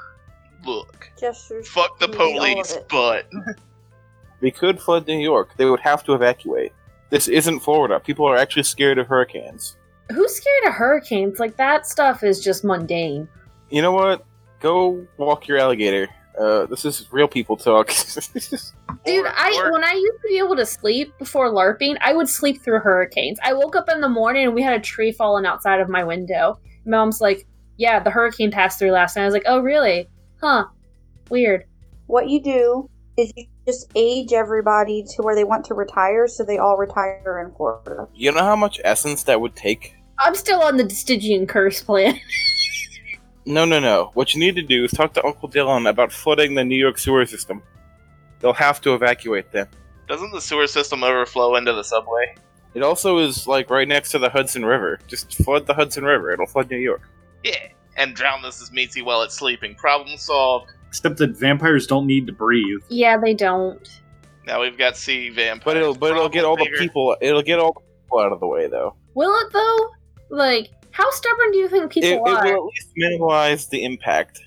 Look, 0.65 1.09
Gestures. 1.19 1.67
fuck 1.67 1.99
the 1.99 2.07
to 2.07 2.19
all 2.19 2.27
of 2.27 2.37
police, 2.37 2.77
but 2.89 3.29
They 4.41 4.51
could 4.51 4.79
flood 4.79 5.07
New 5.07 5.19
York. 5.19 5.51
They 5.57 5.65
would 5.65 5.79
have 5.81 6.03
to 6.05 6.13
evacuate. 6.13 6.71
This 7.09 7.27
isn't 7.27 7.61
Florida. 7.61 7.99
People 7.99 8.25
are 8.25 8.37
actually 8.37 8.63
scared 8.63 8.97
of 8.97 9.07
hurricanes. 9.07 9.75
Who's 10.11 10.35
scared 10.35 10.67
of 10.67 10.73
hurricanes? 10.73 11.39
Like 11.39 11.57
that 11.57 11.85
stuff 11.85 12.23
is 12.23 12.43
just 12.43 12.63
mundane. 12.63 13.27
You 13.69 13.81
know 13.81 13.91
what? 13.91 14.25
Go 14.59 15.05
walk 15.17 15.47
your 15.47 15.57
alligator. 15.57 16.09
Uh, 16.39 16.65
this 16.67 16.85
is 16.85 17.07
real 17.11 17.27
people 17.27 17.57
talk. 17.57 17.87
Dude, 19.05 19.25
I 19.25 19.69
when 19.71 19.83
I 19.83 19.93
used 19.93 20.21
to 20.21 20.27
be 20.27 20.37
able 20.37 20.55
to 20.55 20.65
sleep 20.65 21.17
before 21.17 21.51
LARPing, 21.51 21.97
I 22.01 22.13
would 22.13 22.29
sleep 22.29 22.61
through 22.61 22.79
hurricanes. 22.79 23.39
I 23.43 23.53
woke 23.53 23.75
up 23.75 23.89
in 23.89 23.99
the 24.01 24.09
morning 24.09 24.45
and 24.45 24.53
we 24.53 24.61
had 24.61 24.73
a 24.73 24.79
tree 24.79 25.11
falling 25.11 25.45
outside 25.45 25.81
of 25.81 25.89
my 25.89 26.03
window. 26.03 26.59
Mom's 26.85 27.19
like, 27.19 27.45
"Yeah, 27.77 27.99
the 27.99 28.09
hurricane 28.09 28.51
passed 28.51 28.79
through 28.79 28.91
last 28.91 29.15
night." 29.15 29.23
I 29.23 29.25
was 29.25 29.33
like, 29.33 29.43
"Oh, 29.47 29.59
really? 29.59 30.07
Huh? 30.41 30.65
Weird." 31.29 31.65
What 32.07 32.29
you 32.29 32.41
do 32.41 32.89
is 33.17 33.33
you 33.35 33.45
just 33.69 33.91
age 33.95 34.33
everybody 34.33 35.03
to 35.15 35.21
where 35.21 35.35
they 35.35 35.43
want 35.43 35.63
to 35.65 35.73
retire, 35.73 36.27
so 36.27 36.43
they 36.43 36.57
all 36.57 36.77
retire 36.77 37.43
in 37.45 37.53
Florida. 37.55 38.07
you 38.15 38.31
know 38.31 38.43
how 38.43 38.55
much 38.55 38.79
essence 38.83 39.23
that 39.23 39.39
would 39.41 39.55
take? 39.55 39.95
I'm 40.17 40.35
still 40.35 40.61
on 40.61 40.77
the 40.77 40.89
Stygian 40.89 41.45
curse 41.47 41.83
plan. 41.83 42.19
No, 43.45 43.65
no, 43.65 43.79
no. 43.79 44.11
What 44.13 44.35
you 44.35 44.39
need 44.39 44.55
to 44.57 44.61
do 44.61 44.83
is 44.83 44.91
talk 44.91 45.13
to 45.13 45.25
Uncle 45.25 45.49
Dylan 45.49 45.89
about 45.89 46.11
flooding 46.11 46.53
the 46.53 46.63
New 46.63 46.75
York 46.75 46.99
sewer 46.99 47.25
system. 47.25 47.63
They'll 48.39 48.53
have 48.53 48.79
to 48.81 48.93
evacuate 48.93 49.51
then. 49.51 49.67
doesn't 50.07 50.31
the 50.31 50.41
sewer 50.41 50.67
system 50.67 51.03
overflow 51.03 51.55
into 51.55 51.73
the 51.73 51.83
subway? 51.83 52.35
It 52.75 52.83
also 52.83 53.17
is 53.17 53.47
like 53.47 53.71
right 53.71 53.87
next 53.87 54.11
to 54.11 54.19
the 54.19 54.29
Hudson 54.29 54.63
River. 54.65 54.99
Just 55.07 55.33
flood 55.43 55.65
the 55.65 55.73
Hudson 55.73 56.03
River. 56.03 56.29
It'll 56.31 56.45
flood 56.45 56.69
New 56.69 56.77
York. 56.77 57.01
Yeah, 57.43 57.69
and 57.97 58.13
drown 58.13 58.41
Mrs. 58.43 58.71
Meatsy 58.71 59.03
while 59.03 59.23
it's 59.23 59.35
sleeping. 59.35 59.73
Problem 59.73 60.15
solved. 60.17 60.71
Except 60.89 61.17
that 61.17 61.37
vampires 61.37 61.87
don't 61.87 62.05
need 62.07 62.27
to 62.27 62.33
breathe. 62.33 62.79
yeah, 62.89 63.17
they 63.17 63.33
don't. 63.33 63.87
Now 64.45 64.61
we've 64.61 64.77
got 64.77 64.97
sea 64.97 65.29
vampires. 65.29 65.63
But 65.63 65.77
it'll 65.77 65.93
but 65.95 66.11
it'll 66.11 66.27
get 66.29 66.43
all 66.45 66.57
the 66.57 66.69
people. 66.77 67.15
It'll 67.21 67.41
get 67.43 67.59
all 67.59 67.73
the 67.73 67.81
people 68.03 68.19
out 68.19 68.31
of 68.31 68.39
the 68.39 68.47
way 68.47 68.67
though. 68.67 68.95
Will 69.13 69.31
it 69.45 69.53
though? 69.53 69.89
Like, 70.35 70.69
how 70.91 71.09
stubborn 71.11 71.51
do 71.51 71.57
you 71.59 71.69
think 71.69 71.91
people 71.91 72.09
It, 72.09 72.13
it 72.15 72.21
are? 72.27 72.43
will 72.45 72.53
at 72.53 72.63
least 72.65 72.89
minimize 72.95 73.67
the 73.67 73.83
impact. 73.83 74.41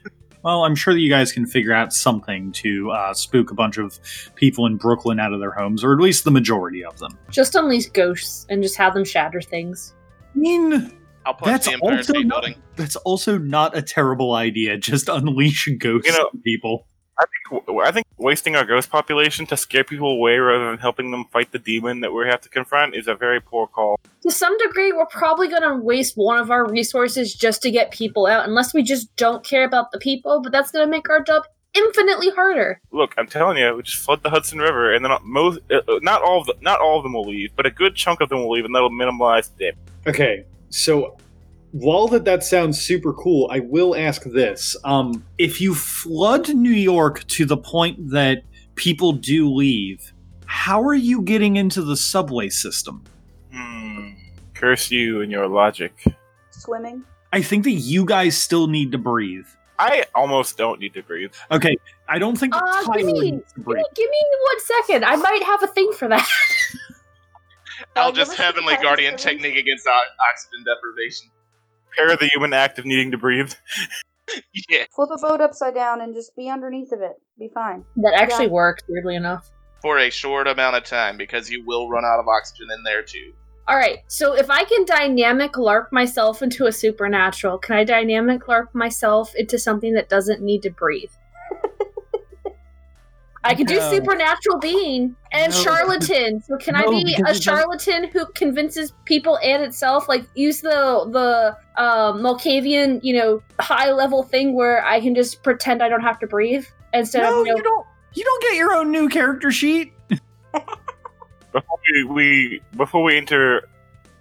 Well, 0.45 0.65
I'm 0.65 0.75
sure 0.75 0.93
that 0.93 0.99
you 0.99 1.09
guys 1.09 1.31
can 1.31 1.47
figure 1.47 1.73
out 1.73 1.93
something 1.93 2.51
to 2.53 2.91
uh, 2.91 3.15
spook 3.15 3.53
a 3.53 3.55
bunch 3.55 3.79
of 3.79 4.01
people 4.35 4.67
in 4.67 4.77
Brooklyn 4.77 5.21
out 5.21 5.33
of 5.33 5.39
their 5.39 5.53
homes, 5.53 5.85
or 5.85 5.93
at 5.93 6.01
least 6.01 6.25
the 6.25 6.33
majority 6.33 6.85
of 6.85 6.99
them. 6.99 7.17
Just 7.31 7.55
unleash 7.55 7.87
ghosts 7.91 8.45
and 8.51 8.61
just 8.61 8.77
have 8.77 8.93
them 8.95 9.05
shatter 9.05 9.41
things. 9.41 9.95
I 10.35 10.39
mean, 10.39 10.93
I'll 11.25 11.35
punch 11.35 11.51
That's 11.53 11.67
the 11.67 11.73
Empire 11.75 11.97
also 11.99 12.13
State 12.13 12.27
not- 12.27 12.43
Building. 12.43 12.63
that's 12.77 12.97
also 12.97 13.39
not 13.39 13.77
a 13.77 13.83
terrible 13.83 14.35
idea. 14.35 14.77
Just 14.77 15.09
unleash 15.09 15.69
ghosts 15.79 16.09
You 16.09 16.13
know- 16.19 16.29
on 16.33 16.41
people. 16.43 16.87
I 17.19 17.25
think 17.27 17.81
I 17.85 17.93
think 17.93 18.07
wasting 18.17 18.57
our 18.57 18.65
ghost 18.65 18.91
population 18.91 19.45
to 19.47 19.57
scare 19.57 19.85
people 19.85 20.11
away 20.11 20.39
rather 20.39 20.71
than 20.71 20.79
helping 20.79 21.11
them 21.11 21.27
fight 21.31 21.53
the 21.53 21.59
demon 21.59 22.01
that 22.01 22.11
we 22.13 22.27
have 22.27 22.41
to 22.41 22.49
confront 22.49 22.97
is 22.97 23.07
a 23.07 23.15
very 23.15 23.39
poor 23.41 23.67
call. 23.67 24.01
To 24.23 24.31
some 24.31 24.57
degree, 24.59 24.93
we're 24.93 25.07
probably 25.07 25.47
going 25.49 25.63
to 25.63 25.77
waste 25.77 26.15
one 26.17 26.39
of 26.39 26.51
our 26.51 26.67
resources 26.69 27.35
just 27.35 27.61
to 27.63 27.71
get 27.71 27.91
people 27.93 28.27
out, 28.27 28.49
unless 28.49 28.73
we 28.73 28.83
just 28.83 29.15
don't 29.17 29.45
care 29.45 29.63
about 29.65 29.93
the 29.93 29.99
people, 29.99 30.41
but 30.43 30.51
that's 30.53 30.71
going 30.73 30.85
to 30.87 30.91
make 30.91 31.09
our 31.11 31.23
job 31.23 31.43
infinitely 31.75 32.31
harder. 32.31 32.81
Look, 32.93 33.15
I'm 33.19 33.27
telling 33.27 33.59
you, 33.59 33.75
we 33.77 33.83
just 33.83 33.99
flood 33.99 34.23
the 34.23 34.31
Hudson 34.31 34.59
River, 34.59 34.93
and 34.93 35.05
then 35.05 35.13
most, 35.23 35.61
uh, 35.71 35.77
uh, 35.89 35.99
not 36.03 36.23
all 36.23 36.41
of 36.41 36.47
the, 36.47 36.55
not 36.63 36.81
all 36.81 36.97
of 36.99 37.03
them 37.03 37.13
will 37.13 37.29
leave, 37.29 37.51
but 37.57 37.67
a 37.67 37.71
good 37.71 37.95
chunk 37.95 38.21
of 38.23 38.31
them 38.31 38.39
will 38.39 38.51
leave, 38.53 38.65
and 38.65 38.75
that'll 38.75 38.91
minimize 38.91 39.49
the 39.51 39.65
damage. 39.67 39.79
Okay, 40.07 40.45
so 40.73 41.17
while 41.73 42.09
that 42.09 42.25
that 42.25 42.43
sounds 42.43 42.81
super 42.81 43.13
cool, 43.13 43.49
I 43.51 43.61
will 43.61 43.95
ask 43.95 44.23
this: 44.25 44.75
um, 44.85 45.25
if 45.39 45.61
you 45.61 45.75
flood 45.75 46.49
New 46.55 46.71
York 46.71 47.27
to 47.29 47.45
the 47.45 47.57
point 47.57 48.11
that 48.11 48.43
people 48.75 49.13
do 49.13 49.49
leave, 49.49 50.13
how 50.47 50.83
are 50.83 50.95
you 50.95 51.23
getting 51.23 51.57
into 51.57 51.83
the 51.83 51.97
subway 51.97 52.49
system? 52.49 53.05
Hmm. 53.53 54.11
Curse 54.55 54.91
you 54.91 55.21
and 55.21 55.31
your 55.31 55.47
logic. 55.47 55.93
Swimming. 56.51 57.05
I 57.35 57.43
think 57.43 57.65
that 57.65 57.73
you 57.73 58.05
guys 58.05 58.37
still 58.37 58.67
need 58.67 58.93
to 58.93 58.99
breathe. 58.99 59.47
I 59.79 60.05
almost 60.15 60.57
don't 60.57 60.79
need 60.79 60.95
to 60.95 61.03
breathe. 61.03 61.33
Okay, 61.51 61.77
I 62.09 62.19
don't 62.19 62.37
think 62.37 62.55
Uh, 62.55 62.93
give 62.93 63.07
me, 63.07 63.13
needs 63.33 63.53
to 63.53 63.61
give 63.61 63.67
me, 63.67 63.85
give 63.95 64.11
me 64.11 64.25
one 64.45 64.61
second. 64.61 65.05
I 65.05 65.17
might 65.17 65.43
have 65.43 65.63
a 65.63 65.67
thing 65.67 65.93
for 65.93 66.09
that. 66.09 66.27
I'll 67.97 68.13
just 68.13 68.37
Heavenly 68.37 68.77
Guardian 68.83 69.17
technique 69.17 69.57
against 69.57 69.87
o- 69.87 70.01
oxygen 70.31 70.65
deprivation. 70.65 71.29
Pair 71.97 72.17
the 72.17 72.27
human 72.29 72.53
act 72.53 72.79
of 72.79 72.85
needing 72.87 73.11
to 73.13 73.19
breathe. 73.19 73.53
Yeah, 74.71 74.85
Flip 74.95 75.11
a 75.13 75.19
boat 75.21 75.41
upside 75.43 75.75
down 75.75 76.01
and 76.01 76.15
just 76.15 76.35
be 76.37 76.49
underneath 76.49 76.93
of 76.93 77.03
it. 77.03 77.21
Be 77.39 77.51
fine. 77.53 77.85
that 77.97 78.15
actually 78.15 78.47
Yeah. 78.47 78.53
works, 78.53 78.83
weirdly 78.89 79.17
enough. 79.17 79.51
for 79.83 79.99
a 79.99 80.09
short 80.11 80.47
amount 80.47 80.77
of 80.77 80.85
time 80.85 81.17
because 81.19 81.51
you 81.51 81.63
will 81.67 81.91
run 81.91 82.05
out 82.05 82.21
of 82.21 82.27
oxygen 82.29 82.69
in 82.75 82.83
there 82.85 83.03
too. 83.03 83.35
All 83.69 83.77
right, 83.77 83.99
so 84.07 84.33
if 84.35 84.49
I 84.49 84.63
can 84.65 84.85
dynamic 84.87 85.53
LARP 85.55 85.91
myself 85.93 86.41
into 86.41 86.67
a 86.67 86.73
supernatural, 86.73 87.59
can 87.59 87.77
I 87.77 87.85
dynamic 87.85 88.43
LARP 88.47 88.69
myself 88.75 89.35
into 89.35 89.59
something 89.59 89.93
that 89.95 90.09
doesn't 90.09 90.41
need 90.41 90.63
to 90.63 90.71
breathe? 90.71 91.11
I 93.45 93.55
could 93.55 93.67
do 93.67 93.77
No. 93.77 93.91
supernatural 93.91 94.59
being 94.61 95.17
and 95.33 95.53
No. 95.53 95.59
charlatan. 95.59 96.41
So 96.43 96.57
can 96.59 96.77
I 96.77 96.87
be 96.89 97.17
a 97.27 97.35
charlatan 97.35 98.09
who 98.11 98.25
convinces 98.35 98.93
people 99.05 99.39
and 99.43 99.63
itself? 99.63 100.09
Like 100.09 100.25
use 100.35 100.61
the 100.61 101.09
the 101.11 101.57
um, 101.83 102.21
Malkavian, 102.23 103.01
you 103.03 103.19
know, 103.19 103.43
high 103.59 103.91
level 103.91 104.23
thing 104.23 104.55
where 104.55 104.85
I 104.85 105.01
can 105.01 105.15
just 105.15 105.43
pretend 105.43 105.83
I 105.83 105.89
don't 105.89 106.03
have 106.03 106.19
to 106.21 106.27
breathe 106.27 106.65
instead 106.95 107.23
No, 107.23 107.41
of 107.41 107.47
you 107.47 107.53
know, 107.53 107.57
you 107.57 107.63
don't. 107.63 107.87
You 108.15 108.25
don't 108.25 108.43
get 108.43 108.57
your 108.57 108.75
own 108.75 108.91
new 108.91 109.09
character 109.09 109.51
sheet. 109.51 109.93
Before 111.53 111.79
we, 111.93 112.05
we 112.05 112.63
before 112.77 113.03
we 113.03 113.17
enter 113.17 113.69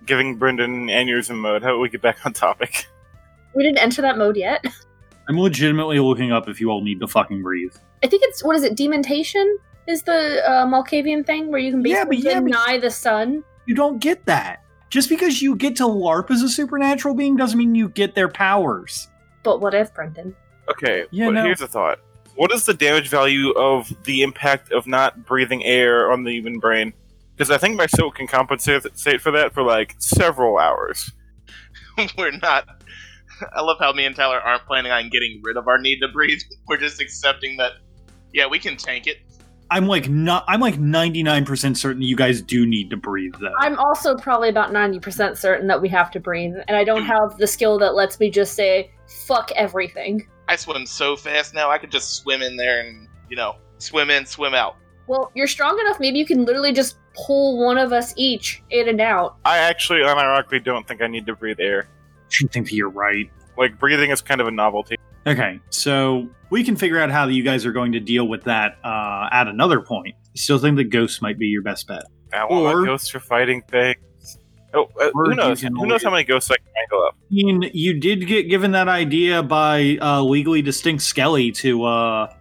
giving 0.05 0.37
Brendan 0.37 0.87
aneurysm 0.87 1.35
mode, 1.37 1.61
how 1.61 1.69
about 1.71 1.81
we 1.81 1.89
get 1.89 2.01
back 2.01 2.25
on 2.25 2.33
topic? 2.33 2.87
we 3.53 3.63
didn't 3.63 3.79
enter 3.79 4.01
that 4.01 4.17
mode 4.17 4.37
yet. 4.37 4.65
I'm 5.29 5.37
legitimately 5.39 5.99
looking 5.99 6.31
up 6.31 6.49
if 6.49 6.59
you 6.59 6.69
all 6.71 6.81
need 6.83 6.99
to 7.01 7.07
fucking 7.07 7.41
breathe. 7.41 7.75
I 8.03 8.07
think 8.07 8.23
it's 8.25 8.43
what 8.43 8.55
is 8.55 8.63
it? 8.63 8.75
Dementation 8.75 9.57
is 9.87 10.03
the 10.03 10.41
uh, 10.49 10.65
Malkavian 10.65 11.25
thing 11.25 11.49
where 11.51 11.59
you 11.59 11.71
can 11.71 11.85
Yeah, 11.85 12.03
basically 12.05 12.17
but- 12.17 12.23
yeah, 12.31 12.39
deny 12.39 12.77
the 12.79 12.89
sun. 12.91 13.43
You 13.65 13.75
don't 13.75 13.99
get 13.99 14.25
that. 14.25 14.63
Just 14.89 15.07
because 15.07 15.41
you 15.41 15.55
get 15.55 15.75
to 15.77 15.83
LARP 15.83 16.29
as 16.31 16.41
a 16.41 16.49
supernatural 16.49 17.13
being 17.15 17.37
doesn't 17.37 17.57
mean 17.57 17.75
you 17.75 17.87
get 17.89 18.13
their 18.15 18.27
powers. 18.27 19.07
But 19.43 19.61
what 19.61 19.73
if, 19.73 19.93
Brendan? 19.93 20.35
Okay, 20.69 21.05
Yeah, 21.11 21.27
but 21.27 21.31
no. 21.31 21.43
here's 21.45 21.61
a 21.61 21.67
thought. 21.67 21.99
What 22.35 22.51
is 22.51 22.65
the 22.65 22.73
damage 22.73 23.07
value 23.09 23.51
of 23.51 23.91
the 24.03 24.21
impact 24.23 24.71
of 24.71 24.87
not 24.87 25.25
breathing 25.25 25.63
air 25.63 26.11
on 26.11 26.23
the 26.23 26.31
human 26.33 26.59
brain? 26.59 26.93
Because 27.35 27.51
I 27.51 27.57
think 27.57 27.77
my 27.77 27.85
soak 27.85 28.15
can 28.15 28.27
compensate 28.27 29.21
for 29.21 29.31
that 29.31 29.53
for 29.53 29.63
like 29.63 29.95
several 29.99 30.57
hours. 30.57 31.11
We're 32.17 32.31
not. 32.31 32.67
I 33.55 33.61
love 33.61 33.77
how 33.79 33.91
me 33.93 34.05
and 34.05 34.15
Tyler 34.15 34.39
aren't 34.39 34.65
planning 34.65 34.91
on 34.91 35.09
getting 35.09 35.41
rid 35.43 35.57
of 35.57 35.67
our 35.67 35.77
need 35.79 35.99
to 36.01 36.07
breathe. 36.09 36.41
We're 36.67 36.77
just 36.77 36.99
accepting 37.01 37.57
that, 37.57 37.71
yeah, 38.33 38.47
we 38.47 38.59
can 38.59 38.77
tank 38.77 39.07
it. 39.07 39.17
I'm 39.71 39.87
like 39.87 40.09
not. 40.09 40.43
I'm 40.49 40.59
like 40.59 40.75
99% 40.75 41.77
certain 41.77 42.01
you 42.01 42.15
guys 42.15 42.41
do 42.41 42.65
need 42.65 42.89
to 42.89 42.97
breathe 42.97 43.33
though. 43.39 43.53
I'm 43.57 43.79
also 43.79 44.17
probably 44.17 44.49
about 44.49 44.71
90% 44.71 45.37
certain 45.37 45.65
that 45.67 45.81
we 45.81 45.87
have 45.87 46.11
to 46.11 46.19
breathe, 46.19 46.55
and 46.67 46.75
I 46.75 46.83
don't 46.83 47.03
hmm. 47.03 47.07
have 47.07 47.37
the 47.37 47.47
skill 47.47 47.79
that 47.79 47.95
lets 47.95 48.19
me 48.19 48.29
just 48.29 48.53
say, 48.53 48.91
fuck 49.25 49.51
everything. 49.55 50.27
I 50.49 50.57
swim 50.57 50.85
so 50.85 51.15
fast 51.15 51.53
now, 51.53 51.71
I 51.71 51.77
could 51.77 51.91
just 51.91 52.15
swim 52.15 52.41
in 52.41 52.57
there 52.57 52.81
and, 52.81 53.07
you 53.29 53.37
know, 53.37 53.55
swim 53.77 54.09
in, 54.09 54.25
swim 54.25 54.53
out. 54.53 54.75
Well, 55.07 55.31
you're 55.35 55.47
strong 55.47 55.79
enough, 55.79 56.01
maybe 56.01 56.19
you 56.19 56.25
can 56.25 56.43
literally 56.43 56.73
just 56.73 56.97
pull 57.13 57.57
one 57.57 57.77
of 57.77 57.93
us 57.93 58.13
each 58.17 58.61
in 58.69 58.89
and 58.89 58.99
out. 58.99 59.37
I 59.45 59.59
actually, 59.59 59.99
unironically, 59.99 60.61
don't 60.61 60.85
think 60.85 61.01
I 61.01 61.07
need 61.07 61.25
to 61.27 61.35
breathe 61.35 61.61
air. 61.61 61.87
I 62.43 62.47
think 62.47 62.67
that 62.67 62.73
you're 62.73 62.89
right. 62.89 63.29
Like 63.57 63.79
breathing 63.79 64.11
is 64.11 64.21
kind 64.21 64.41
of 64.41 64.47
a 64.47 64.51
novelty. 64.51 64.97
Okay, 65.27 65.59
so 65.69 66.27
we 66.49 66.63
can 66.63 66.75
figure 66.75 66.99
out 66.99 67.11
how 67.11 67.27
you 67.27 67.43
guys 67.43 67.65
are 67.65 67.71
going 67.71 67.91
to 67.91 67.99
deal 67.99 68.27
with 68.27 68.43
that 68.45 68.77
uh, 68.83 69.29
at 69.31 69.47
another 69.47 69.79
point. 69.79 70.15
Still 70.35 70.57
think 70.57 70.77
that 70.77 70.85
ghosts 70.85 71.21
might 71.21 71.37
be 71.37 71.47
your 71.47 71.61
best 71.61 71.87
bet. 71.87 72.03
I 72.33 72.45
want 72.45 72.75
Or- 72.75 72.85
ghosts 72.85 73.13
are 73.13 73.19
fighting 73.19 73.61
things. 73.69 73.97
Oh, 74.73 74.89
uh, 75.01 75.11
who 75.13 75.35
knows? 75.35 75.61
Who 75.61 75.85
knows 75.85 76.01
how 76.01 76.11
many 76.11 76.23
ghosts 76.23 76.49
I 76.49 76.55
can 76.55 76.65
wrangle 76.73 77.05
up? 77.05 77.15
I 77.19 77.33
mean, 77.33 77.69
you 77.73 77.99
did 77.99 78.25
get 78.25 78.43
given 78.49 78.71
that 78.71 78.87
idea 78.87 79.43
by 79.43 79.97
uh, 80.01 80.23
legally 80.23 80.61
distinct 80.61 81.03
Skelly 81.03 81.51
to 81.53 81.83
uh, 81.83 82.33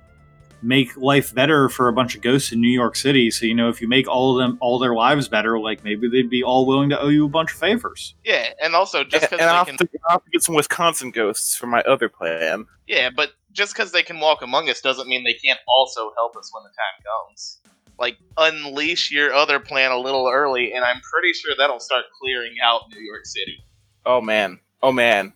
make 0.62 0.96
life 0.96 1.34
better 1.34 1.68
for 1.68 1.88
a 1.88 1.92
bunch 1.92 2.14
of 2.14 2.22
ghosts 2.22 2.52
in 2.52 2.60
New 2.60 2.68
York 2.70 2.96
City. 2.96 3.30
So 3.30 3.46
you 3.46 3.54
know, 3.54 3.68
if 3.68 3.80
you 3.80 3.88
make 3.88 4.08
all 4.08 4.32
of 4.38 4.42
them 4.42 4.58
all 4.60 4.78
their 4.78 4.94
lives 4.94 5.28
better, 5.28 5.58
like 5.58 5.84
maybe 5.84 6.08
they'd 6.08 6.30
be 6.30 6.42
all 6.42 6.66
willing 6.66 6.90
to 6.90 7.00
owe 7.00 7.08
you 7.08 7.26
a 7.26 7.28
bunch 7.28 7.52
of 7.52 7.58
favors. 7.58 8.14
Yeah, 8.24 8.48
and 8.62 8.74
also 8.74 9.04
just 9.04 9.24
And, 9.24 9.30
because 9.30 9.40
and 9.40 9.50
I'll, 9.50 9.64
they 9.64 9.70
have 9.72 9.78
can, 9.78 9.86
to, 9.88 9.98
I'll 10.08 10.12
have 10.16 10.24
to 10.24 10.30
get 10.30 10.42
some 10.42 10.54
Wisconsin 10.54 11.10
ghosts 11.10 11.56
for 11.56 11.66
my 11.66 11.80
other 11.82 12.08
plan. 12.08 12.66
yeah, 12.86 13.10
but 13.14 13.30
just 13.52 13.72
because 13.74 13.90
they 13.92 14.02
can 14.02 14.20
walk 14.20 14.42
among 14.42 14.68
us 14.70 14.80
doesn't 14.80 15.08
mean 15.08 15.24
they 15.24 15.34
can't 15.34 15.58
also 15.66 16.12
help 16.16 16.36
us 16.36 16.50
when 16.54 16.62
the 16.62 16.68
time 16.70 17.26
comes. 17.26 17.58
Like 17.98 18.16
unleash 18.38 19.10
your 19.10 19.32
other 19.34 19.60
plan 19.60 19.90
a 19.90 19.98
little 19.98 20.28
early, 20.28 20.72
and 20.72 20.84
I'm 20.84 21.00
pretty 21.12 21.32
sure 21.32 21.52
that'll 21.58 21.80
start 21.80 22.04
clearing 22.20 22.54
out 22.62 22.82
New 22.90 23.00
York 23.00 23.26
City. 23.26 23.62
Oh 24.06 24.20
man. 24.20 24.60
Oh 24.82 24.92
man. 24.92 25.32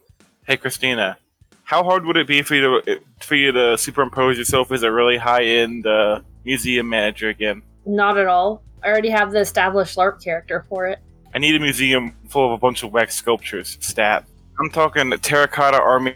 Hey 0.46 0.56
Christina, 0.56 1.18
how 1.74 1.82
hard 1.82 2.06
would 2.06 2.16
it 2.16 2.28
be 2.28 2.40
for 2.40 2.54
you 2.54 2.80
to 2.82 3.00
for 3.18 3.34
you 3.34 3.50
to 3.50 3.76
superimpose 3.76 4.38
yourself 4.38 4.70
as 4.70 4.84
a 4.84 4.92
really 4.92 5.16
high 5.16 5.42
end 5.42 5.84
uh, 5.88 6.20
museum 6.44 6.88
manager 6.88 7.28
again? 7.28 7.62
Not 7.84 8.16
at 8.16 8.28
all. 8.28 8.62
I 8.84 8.88
already 8.88 9.10
have 9.10 9.32
the 9.32 9.40
established 9.40 9.96
LARP 9.96 10.22
character 10.22 10.64
for 10.68 10.86
it. 10.86 11.00
I 11.34 11.38
need 11.38 11.56
a 11.56 11.58
museum 11.58 12.14
full 12.28 12.46
of 12.46 12.52
a 12.52 12.58
bunch 12.58 12.84
of 12.84 12.92
wax 12.92 13.16
sculptures. 13.16 13.76
Stat. 13.80 14.24
I'm 14.60 14.70
talking 14.70 15.12
a 15.12 15.18
terracotta 15.18 15.80
army 15.80 16.14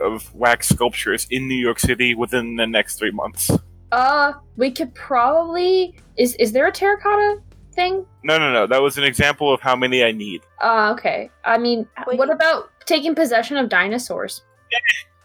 of 0.00 0.32
wax 0.32 0.68
sculptures 0.68 1.26
in 1.28 1.48
New 1.48 1.56
York 1.56 1.80
City 1.80 2.14
within 2.14 2.54
the 2.54 2.68
next 2.68 2.96
three 3.00 3.10
months. 3.10 3.50
Uh, 3.90 4.34
we 4.56 4.70
could 4.70 4.94
probably. 4.94 5.96
Is 6.16 6.36
is 6.36 6.52
there 6.52 6.68
a 6.68 6.72
terracotta 6.72 7.42
thing? 7.72 8.06
No, 8.22 8.38
no, 8.38 8.52
no. 8.52 8.68
That 8.68 8.80
was 8.80 8.96
an 8.96 9.02
example 9.02 9.52
of 9.52 9.60
how 9.60 9.74
many 9.74 10.04
I 10.04 10.12
need. 10.12 10.42
Uh, 10.60 10.94
okay. 10.96 11.30
I 11.44 11.58
mean, 11.58 11.88
Wait. 12.06 12.16
what 12.16 12.30
about 12.30 12.70
taking 12.86 13.16
possession 13.16 13.56
of 13.56 13.68
dinosaurs? 13.68 14.42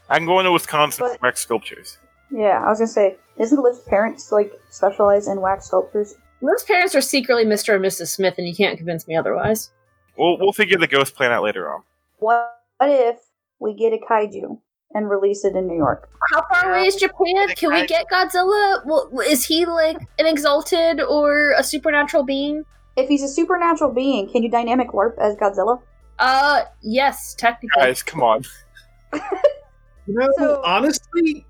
I'm 0.09 0.25
going 0.25 0.45
to 0.45 0.51
Wisconsin 0.51 1.05
But- 1.05 1.19
for 1.19 1.27
wax 1.27 1.41
sculptures. 1.41 1.97
Yeah, 2.31 2.63
I 2.65 2.69
was 2.69 2.79
gonna 2.79 2.87
say, 2.87 3.17
isn't 3.37 3.61
Liv's 3.61 3.79
parents 3.81 4.31
like 4.31 4.51
specialize 4.69 5.27
in 5.27 5.41
wax 5.41 5.67
sculptures? 5.67 6.15
Liv's 6.41 6.63
parents 6.63 6.95
are 6.95 7.01
secretly 7.01 7.45
Mr. 7.45 7.75
and 7.75 7.85
Mrs. 7.85 8.07
Smith, 8.07 8.35
and 8.37 8.47
you 8.47 8.55
can't 8.55 8.77
convince 8.77 9.07
me 9.07 9.15
otherwise. 9.15 9.71
We'll 10.17 10.37
we'll 10.39 10.51
figure 10.51 10.77
the 10.77 10.87
ghost 10.87 11.15
plan 11.15 11.31
out 11.31 11.43
later 11.43 11.71
on. 11.71 11.83
What 12.17 12.51
what 12.77 12.89
if 12.89 13.17
we 13.59 13.73
get 13.73 13.93
a 13.93 13.97
kaiju 13.97 14.59
and 14.93 15.09
release 15.09 15.45
it 15.45 15.55
in 15.55 15.67
New 15.67 15.77
York? 15.77 16.09
How 16.33 16.43
far 16.51 16.71
away 16.71 16.87
is 16.87 16.95
Japan? 16.95 17.47
Think 17.47 17.57
Can 17.57 17.73
we 17.73 17.85
get 17.85 18.07
Godzilla? 18.09 18.85
Well, 18.85 19.11
is 19.27 19.45
he 19.45 19.65
like 19.65 19.97
an 20.17 20.25
exalted 20.25 21.01
or 21.01 21.53
a 21.57 21.63
supernatural 21.63 22.23
being? 22.23 22.63
If 22.97 23.07
he's 23.07 23.23
a 23.23 23.27
supernatural 23.27 23.93
being, 23.93 24.29
can 24.31 24.41
you 24.41 24.49
dynamic 24.49 24.93
warp 24.93 25.17
as 25.19 25.35
Godzilla? 25.35 25.81
Uh, 26.17 26.63
yes, 26.81 27.35
technically. 27.35 27.81
Guys, 27.81 28.01
come 28.01 28.23
on. 28.23 28.43
You 29.13 30.13
know, 30.19 30.27
So- 30.37 30.61
honestly, 30.63 31.45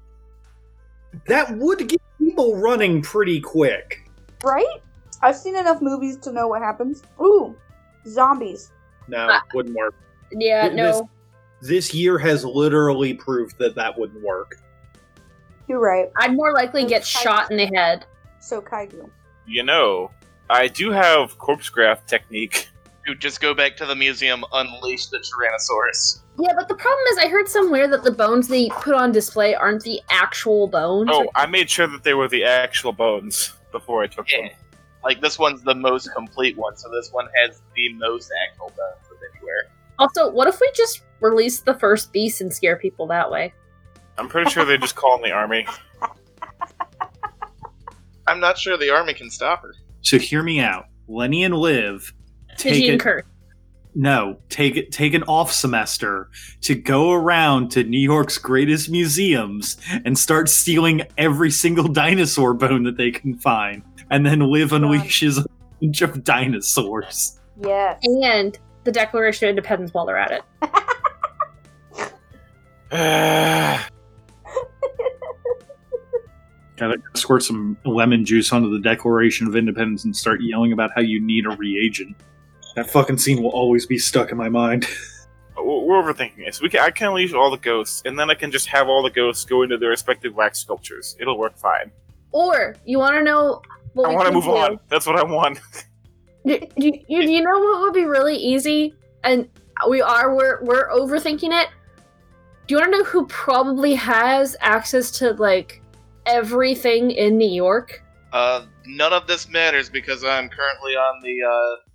that 1.27 1.55
would 1.57 1.87
get 1.87 2.01
people 2.19 2.55
running 2.57 3.01
pretty 3.01 3.41
quick. 3.41 4.09
Right? 4.43 4.81
I've 5.21 5.35
seen 5.35 5.55
enough 5.55 5.81
movies 5.81 6.17
to 6.17 6.31
know 6.31 6.47
what 6.47 6.61
happens. 6.61 7.03
Ooh, 7.21 7.55
zombies. 8.07 8.71
No, 9.07 9.27
Ah. 9.29 9.41
wouldn't 9.53 9.75
work. 9.75 9.95
Yeah, 10.31 10.69
This- 10.69 10.77
no. 10.77 11.09
This 11.61 11.93
year 11.93 12.17
has 12.17 12.45
literally 12.45 13.13
proved 13.13 13.57
that 13.59 13.75
that 13.75 13.97
wouldn't 13.97 14.23
work. 14.23 14.57
You're 15.67 15.79
right. 15.79 16.11
I'd 16.17 16.33
more 16.35 16.53
likely 16.53 16.85
get 16.85 17.05
shot 17.05 17.49
in 17.49 17.57
the 17.57 17.65
head. 17.75 18.05
So 18.39 18.61
kaiju. 18.61 19.09
You 19.47 19.63
know, 19.63 20.11
I 20.49 20.67
do 20.67 20.91
have 20.91 21.37
corpse 21.39 21.69
graft 21.69 22.07
technique. 22.07 22.69
Dude, 23.05 23.19
just 23.19 23.41
go 23.41 23.53
back 23.53 23.75
to 23.77 23.85
the 23.85 23.95
museum, 23.95 24.43
unleash 24.53 25.07
the 25.07 25.17
Tyrannosaurus. 25.17 26.21
Yeah, 26.39 26.51
but 26.55 26.67
the 26.67 26.75
problem 26.75 27.05
is, 27.11 27.17
I 27.19 27.27
heard 27.29 27.47
somewhere 27.47 27.87
that 27.87 28.03
the 28.03 28.11
bones 28.11 28.47
they 28.47 28.69
put 28.69 28.93
on 28.93 29.11
display 29.11 29.55
aren't 29.55 29.83
the 29.83 30.01
actual 30.09 30.67
bones. 30.67 31.09
Oh, 31.11 31.29
I 31.35 31.45
made 31.45 31.69
sure 31.69 31.87
that 31.87 32.03
they 32.03 32.13
were 32.13 32.27
the 32.27 32.43
actual 32.43 32.91
bones 32.91 33.53
before 33.71 34.03
I 34.03 34.07
took 34.07 34.29
Yeah. 34.31 34.49
them. 34.49 34.49
Like 35.03 35.21
this 35.21 35.37
one's 35.39 35.61
the 35.61 35.75
most 35.75 36.11
complete 36.13 36.57
one, 36.57 36.75
so 36.75 36.89
this 36.89 37.11
one 37.11 37.27
has 37.35 37.61
the 37.75 37.93
most 37.93 38.31
actual 38.47 38.67
bones 38.69 39.11
of 39.11 39.17
anywhere. 39.35 39.67
Also, 39.99 40.29
what 40.31 40.47
if 40.47 40.59
we 40.59 40.69
just 40.75 41.03
release 41.21 41.61
the 41.61 41.75
first 41.75 42.11
beast 42.11 42.41
and 42.41 42.53
scare 42.53 42.75
people 42.75 43.07
that 43.07 43.29
way? 43.31 43.53
I'm 44.17 44.27
pretty 44.27 44.49
sure 44.49 44.65
they 44.65 44.77
just 44.77 44.95
call 44.95 45.15
in 45.17 45.21
the 45.21 45.31
army. 45.31 45.65
I'm 48.27 48.39
not 48.39 48.57
sure 48.57 48.77
the 48.77 48.89
army 48.89 49.13
can 49.13 49.29
stop 49.29 49.61
her. 49.61 49.73
So 50.01 50.17
hear 50.17 50.41
me 50.41 50.59
out. 50.59 50.85
Lenny 51.07 51.43
and 51.43 51.55
Liv 51.55 52.11
take 52.57 52.73
Pigeon 52.73 52.95
it. 52.95 52.99
curse. 52.99 53.23
No, 53.97 54.37
take 54.49 54.75
it. 54.75 54.91
Take 54.91 55.13
an 55.13 55.23
off 55.23 55.53
semester 55.53 56.29
to 56.61 56.75
go 56.75 57.13
around 57.13 57.71
to 57.71 57.83
New 57.85 57.99
York's 57.99 58.37
greatest 58.37 58.89
museums 58.89 59.77
and 60.03 60.19
start 60.19 60.49
stealing 60.49 61.03
every 61.17 61.49
single 61.49 61.87
dinosaur 61.87 62.53
bone 62.53 62.83
that 62.83 62.97
they 62.97 63.09
can 63.09 63.37
find, 63.37 63.83
and 64.11 64.25
then 64.25 64.41
Liv 64.41 64.71
unleashes 64.71 65.43
a 65.43 65.45
bunch 65.81 66.01
of 66.01 66.25
dinosaurs. 66.25 67.39
Yes. 67.63 68.03
and 68.03 68.59
the 68.83 68.91
Declaration 68.91 69.47
of 69.47 69.51
Independence 69.51 69.93
while 69.93 70.05
they're 70.05 70.17
at 70.17 70.31
it. 70.31 70.43
Gotta 76.77 76.97
squirt 77.13 77.43
some 77.43 77.77
lemon 77.85 78.25
juice 78.25 78.51
onto 78.51 78.69
the 78.69 78.81
Declaration 78.81 79.47
of 79.47 79.55
Independence 79.55 80.03
and 80.03 80.13
start 80.13 80.41
yelling 80.41 80.73
about 80.73 80.91
how 80.93 81.01
you 81.01 81.21
need 81.21 81.45
a 81.45 81.55
reagent. 81.55 82.17
That 82.75 82.89
fucking 82.89 83.17
scene 83.17 83.41
will 83.41 83.51
always 83.51 83.85
be 83.85 83.97
stuck 83.97 84.31
in 84.31 84.37
my 84.37 84.49
mind. 84.49 84.87
We're 85.57 86.01
overthinking 86.01 86.45
this. 86.45 86.61
We 86.61 86.69
can, 86.69 86.81
I 86.81 86.91
can 86.91 87.07
unleash 87.07 87.33
all 87.33 87.49
the 87.49 87.57
ghosts, 87.57 88.01
and 88.05 88.19
then 88.19 88.29
I 88.29 88.35
can 88.35 88.51
just 88.51 88.67
have 88.67 88.87
all 88.87 89.01
the 89.01 89.09
ghosts 89.09 89.45
go 89.45 89.63
into 89.63 89.77
their 89.77 89.89
respective 89.89 90.35
wax 90.35 90.59
sculptures. 90.59 91.15
It'll 91.19 91.37
work 91.39 91.57
fine. 91.57 91.91
Or 92.31 92.75
you 92.85 92.99
want 92.99 93.15
to 93.15 93.23
know 93.23 93.61
what 93.93 94.07
I 94.07 94.09
we 94.09 94.15
want 94.15 94.27
to 94.27 94.33
move 94.33 94.43
do? 94.43 94.51
on. 94.51 94.79
That's 94.89 95.05
what 95.05 95.15
I 95.15 95.23
want. 95.23 95.61
Do, 96.45 96.59
do, 96.59 96.91
you, 97.07 97.21
you 97.21 97.41
know 97.41 97.57
what 97.57 97.81
would 97.81 97.93
be 97.95 98.05
really 98.05 98.35
easy? 98.35 98.93
And 99.23 99.49
we 99.89 99.99
are 99.99 100.35
we're 100.35 100.63
we're 100.63 100.87
overthinking 100.89 101.49
it. 101.59 101.69
Do 102.67 102.75
you 102.75 102.79
want 102.79 102.91
to 102.91 102.99
know 102.99 103.03
who 103.03 103.25
probably 103.25 103.95
has 103.95 104.55
access 104.59 105.09
to 105.17 105.31
like 105.33 105.81
everything 106.27 107.09
in 107.09 107.39
New 107.39 107.49
York? 107.49 108.03
Uh, 108.31 108.65
none 108.85 109.11
of 109.11 109.25
this 109.25 109.49
matters 109.49 109.89
because 109.89 110.23
I'm 110.23 110.47
currently 110.49 110.95
on 110.95 111.23
the 111.23 111.41
uh, 111.41 111.89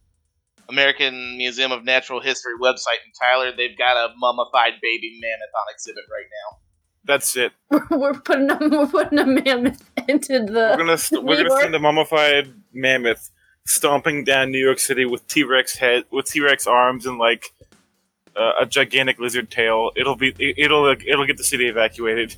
American 0.70 1.36
Museum 1.36 1.72
of 1.72 1.84
Natural 1.84 2.20
History 2.20 2.52
website 2.62 3.00
in 3.04 3.12
Tyler. 3.20 3.52
They've 3.56 3.76
got 3.76 3.96
a 3.96 4.14
mummified 4.16 4.74
baby 4.80 5.18
mammoth 5.20 5.50
on 5.60 5.74
exhibit 5.74 6.04
right 6.10 6.26
now. 6.30 6.58
That's 7.04 7.36
it. 7.36 7.52
we're 7.90 8.14
putting 8.14 8.50
a, 8.50 8.58
we're 8.68 8.86
putting 8.86 9.18
a 9.18 9.26
mammoth 9.26 9.82
into 10.08 10.40
the. 10.40 10.52
We're 10.72 10.76
gonna 10.76 10.98
st- 10.98 11.24
we're 11.24 11.42
gonna 11.42 11.60
send 11.60 11.74
a 11.74 11.78
mummified 11.78 12.52
mammoth 12.72 13.30
stomping 13.66 14.24
down 14.24 14.50
New 14.50 14.62
York 14.64 14.78
City 14.78 15.04
with 15.04 15.26
T 15.26 15.42
Rex 15.42 15.76
head 15.76 16.04
with 16.10 16.26
T 16.26 16.40
Rex 16.40 16.66
arms 16.66 17.06
and 17.06 17.18
like 17.18 17.52
uh, 18.36 18.52
a 18.60 18.66
gigantic 18.66 19.18
lizard 19.18 19.50
tail. 19.50 19.90
It'll 19.96 20.16
be 20.16 20.34
it- 20.38 20.58
it'll 20.58 20.86
it'll 20.88 21.26
get 21.26 21.36
the 21.38 21.44
city 21.44 21.66
evacuated. 21.68 22.36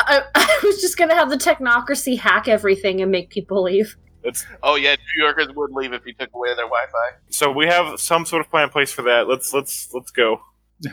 I, 0.00 0.22
I 0.34 0.60
was 0.64 0.80
just 0.80 0.98
gonna 0.98 1.14
have 1.14 1.30
the 1.30 1.36
technocracy 1.36 2.18
hack 2.18 2.48
everything 2.48 3.00
and 3.00 3.10
make 3.10 3.30
people 3.30 3.62
leave. 3.62 3.96
It's 4.26 4.44
oh 4.60 4.74
yeah, 4.74 4.96
New 4.96 5.22
Yorkers 5.22 5.46
would 5.54 5.70
leave 5.70 5.92
if 5.92 6.04
you 6.04 6.12
took 6.12 6.34
away 6.34 6.48
their 6.48 6.66
Wi-Fi. 6.66 7.16
So 7.30 7.52
we 7.52 7.66
have 7.66 8.00
some 8.00 8.26
sort 8.26 8.40
of 8.44 8.50
plan 8.50 8.64
in 8.64 8.70
place 8.70 8.92
for 8.92 9.02
that. 9.02 9.28
Let's 9.28 9.54
let's 9.54 9.94
let's 9.94 10.10
go. 10.10 10.40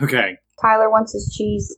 Okay. 0.03 0.37
Tyler 0.61 0.89
wants 0.91 1.13
his 1.13 1.33
cheese. 1.35 1.75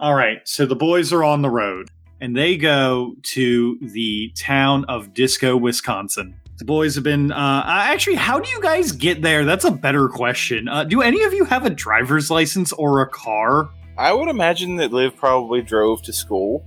All 0.00 0.14
right, 0.14 0.38
so 0.44 0.66
the 0.66 0.74
boys 0.74 1.12
are 1.12 1.22
on 1.22 1.42
the 1.42 1.50
road 1.50 1.90
and 2.20 2.36
they 2.36 2.56
go 2.56 3.14
to 3.22 3.78
the 3.80 4.32
town 4.36 4.84
of 4.86 5.12
Disco, 5.14 5.56
Wisconsin. 5.56 6.34
The 6.58 6.64
boys 6.64 6.94
have 6.94 7.02
been. 7.04 7.32
Uh, 7.32 7.62
actually, 7.66 8.14
how 8.16 8.38
do 8.38 8.48
you 8.50 8.60
guys 8.62 8.92
get 8.92 9.22
there? 9.22 9.44
That's 9.44 9.64
a 9.64 9.70
better 9.72 10.08
question. 10.08 10.68
Uh, 10.68 10.84
do 10.84 11.02
any 11.02 11.22
of 11.24 11.32
you 11.34 11.44
have 11.44 11.66
a 11.66 11.70
driver's 11.70 12.30
license 12.30 12.72
or 12.72 13.02
a 13.02 13.08
car? 13.08 13.68
I 13.98 14.12
would 14.12 14.28
imagine 14.28 14.76
that 14.76 14.92
Liv 14.92 15.16
probably 15.16 15.62
drove 15.62 16.02
to 16.02 16.12
school 16.12 16.64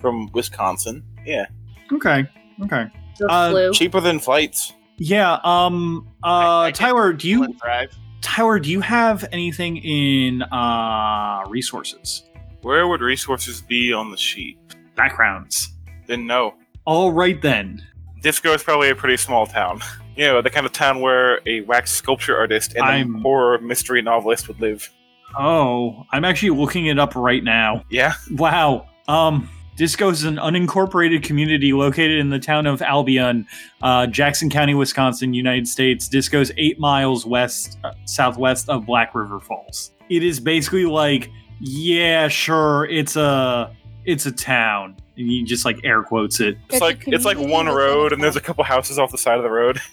from 0.00 0.28
Wisconsin. 0.32 1.02
Yeah, 1.26 1.46
Okay. 1.92 2.26
Okay. 2.64 2.86
The 3.18 3.26
Uh, 3.26 3.72
cheaper 3.72 4.00
than 4.00 4.20
flights. 4.20 4.72
Yeah. 4.98 5.38
Um. 5.44 6.06
Uh. 6.22 6.60
I 6.60 6.70
can- 6.72 6.86
Tyler, 6.86 7.12
do 7.12 7.28
you 7.28 7.46
drive. 7.60 7.92
Tyler, 8.20 8.58
do 8.60 8.70
you 8.70 8.80
have 8.80 9.24
anything 9.32 9.76
in 9.78 10.42
uh 10.42 11.42
resources? 11.48 12.22
Where 12.68 12.86
would 12.86 13.00
resources 13.00 13.62
be 13.62 13.94
on 13.94 14.10
the 14.10 14.18
sheet? 14.18 14.58
Backgrounds. 14.94 15.72
Then 16.06 16.26
no. 16.26 16.52
All 16.84 17.10
right 17.12 17.40
then. 17.40 17.82
Disco 18.20 18.52
is 18.52 18.62
probably 18.62 18.90
a 18.90 18.94
pretty 18.94 19.16
small 19.16 19.46
town. 19.46 19.80
You 20.16 20.24
know, 20.26 20.42
the 20.42 20.50
kind 20.50 20.66
of 20.66 20.72
town 20.72 21.00
where 21.00 21.40
a 21.46 21.60
wax 21.60 21.92
sculpture 21.92 22.36
artist 22.36 22.74
and 22.74 22.82
I'm- 22.84 23.14
a 23.14 23.20
horror 23.20 23.58
mystery 23.60 24.02
novelist 24.02 24.48
would 24.48 24.60
live. 24.60 24.90
Oh, 25.38 26.04
I'm 26.10 26.24
actually 26.24 26.50
looking 26.50 26.86
it 26.86 26.98
up 26.98 27.14
right 27.14 27.42
now. 27.44 27.84
Yeah, 27.88 28.14
Wow. 28.32 28.88
Um, 29.06 29.48
Disco 29.76 30.10
is 30.10 30.24
an 30.24 30.36
unincorporated 30.36 31.22
community 31.22 31.72
located 31.72 32.18
in 32.18 32.30
the 32.30 32.40
town 32.40 32.66
of 32.66 32.82
Albion, 32.82 33.46
uh, 33.80 34.08
Jackson 34.08 34.50
County, 34.50 34.74
Wisconsin, 34.74 35.32
United 35.34 35.68
States. 35.68 36.08
Disco 36.08 36.40
is 36.40 36.52
eight 36.58 36.80
miles 36.80 37.24
west, 37.24 37.78
uh, 37.84 37.92
southwest 38.04 38.68
of 38.68 38.84
Black 38.84 39.14
River 39.14 39.38
Falls. 39.38 39.92
It 40.10 40.24
is 40.24 40.40
basically 40.40 40.84
like, 40.84 41.30
yeah, 41.60 42.28
sure, 42.28 42.84
it's 42.86 43.16
a, 43.16 43.74
it's 44.04 44.26
a 44.26 44.32
town, 44.32 44.96
and 45.16 45.26
you 45.30 45.44
just 45.44 45.64
like 45.64 45.78
air 45.84 46.02
quotes 46.02 46.40
it. 46.40 46.56
it's, 46.66 46.74
It's 46.74 46.80
like 46.80 47.04
it's 47.06 47.24
like 47.24 47.38
one 47.38 47.66
road 47.66 48.12
and 48.12 48.22
there's 48.22 48.36
a 48.36 48.40
couple 48.40 48.64
houses 48.64 48.98
off 48.98 49.10
the 49.10 49.18
side 49.18 49.36
of 49.38 49.42
the 49.44 49.50
road. 49.50 49.80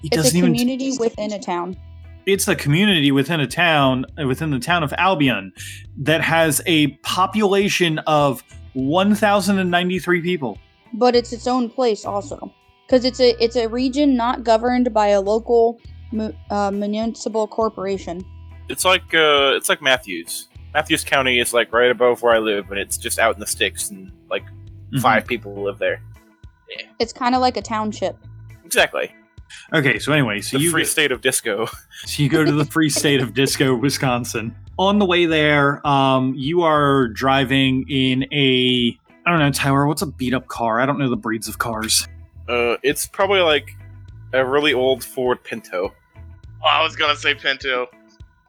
It 0.00 0.06
It's 0.12 0.16
a 0.16 0.22
doesn't 0.22 0.38
even. 0.38 0.52
community 0.52 0.96
within 0.96 1.32
a 1.32 1.40
town. 1.40 1.76
it's 2.24 2.46
a 2.46 2.54
community 2.54 3.10
within 3.10 3.40
a 3.40 3.48
town 3.48 4.06
within 4.26 4.50
the 4.52 4.60
town 4.60 4.84
of 4.84 4.92
Albion 4.96 5.52
that 5.96 6.20
has 6.20 6.62
a 6.66 6.88
population 7.02 7.98
of 8.06 8.44
1,093 8.74 10.20
people. 10.20 10.56
but 10.94 11.16
it's 11.16 11.32
its 11.32 11.46
own 11.48 11.68
place 11.68 12.04
also 12.04 12.52
because 12.86 13.04
it's 13.04 13.18
a 13.20 13.30
it's 13.42 13.56
a 13.56 13.66
region 13.68 14.16
not 14.16 14.44
governed 14.44 14.92
by 14.94 15.08
a 15.08 15.20
local 15.20 15.80
mu- 16.12 16.32
uh, 16.50 16.70
municipal 16.70 17.46
corporation 17.48 18.24
It's 18.68 18.84
like 18.84 19.12
uh, 19.14 19.54
it's 19.56 19.68
like 19.68 19.82
Matthews. 19.82 20.47
Matthews 20.78 21.02
County 21.02 21.40
is 21.40 21.52
like 21.52 21.72
right 21.72 21.90
above 21.90 22.22
where 22.22 22.32
I 22.32 22.38
live, 22.38 22.70
and 22.70 22.78
it's 22.78 22.96
just 22.96 23.18
out 23.18 23.34
in 23.34 23.40
the 23.40 23.46
sticks, 23.48 23.90
and 23.90 24.12
like 24.30 24.44
Mhm. 24.92 25.00
five 25.02 25.26
people 25.26 25.52
live 25.60 25.78
there. 25.78 26.00
it's 27.00 27.12
kind 27.14 27.34
of 27.34 27.40
like 27.40 27.56
a 27.56 27.62
township 27.62 28.16
Exactly. 28.64 29.12
Okay, 29.72 29.98
so 29.98 30.12
anyway, 30.12 30.40
so 30.42 30.56
the 30.58 30.64
you 30.64 30.70
free 30.70 30.84
state 30.84 31.10
of 31.10 31.20
disco. 31.22 31.66
So 32.04 32.22
you 32.22 32.28
go 32.28 32.44
to 32.44 32.52
the 32.52 32.64
free 32.66 32.90
state 32.90 33.20
of 33.20 33.34
Disco, 33.34 33.74
Wisconsin. 33.86 34.54
On 34.78 35.00
the 35.00 35.04
way 35.06 35.26
there, 35.26 35.84
um, 35.84 36.34
you 36.36 36.62
are 36.62 37.08
driving 37.08 37.84
in 37.88 38.22
a 38.32 38.96
I 39.26 39.30
don't 39.30 39.40
know, 39.40 39.50
Tyler. 39.50 39.86
What's 39.88 40.02
a 40.02 40.06
beat 40.06 40.32
up 40.34 40.46
car? 40.46 40.80
I 40.80 40.86
don't 40.86 40.98
know 40.98 41.10
the 41.10 41.16
breeds 41.16 41.48
of 41.48 41.58
cars. 41.58 42.06
Uh, 42.48 42.76
it's 42.84 43.06
probably 43.08 43.40
like 43.40 43.74
a 44.32 44.44
really 44.46 44.74
old 44.74 45.02
Ford 45.02 45.42
Pinto. 45.42 45.92
Oh, 46.62 46.66
I 46.68 46.82
was 46.84 46.94
gonna 46.94 47.16
say 47.16 47.34
Pinto. 47.34 47.88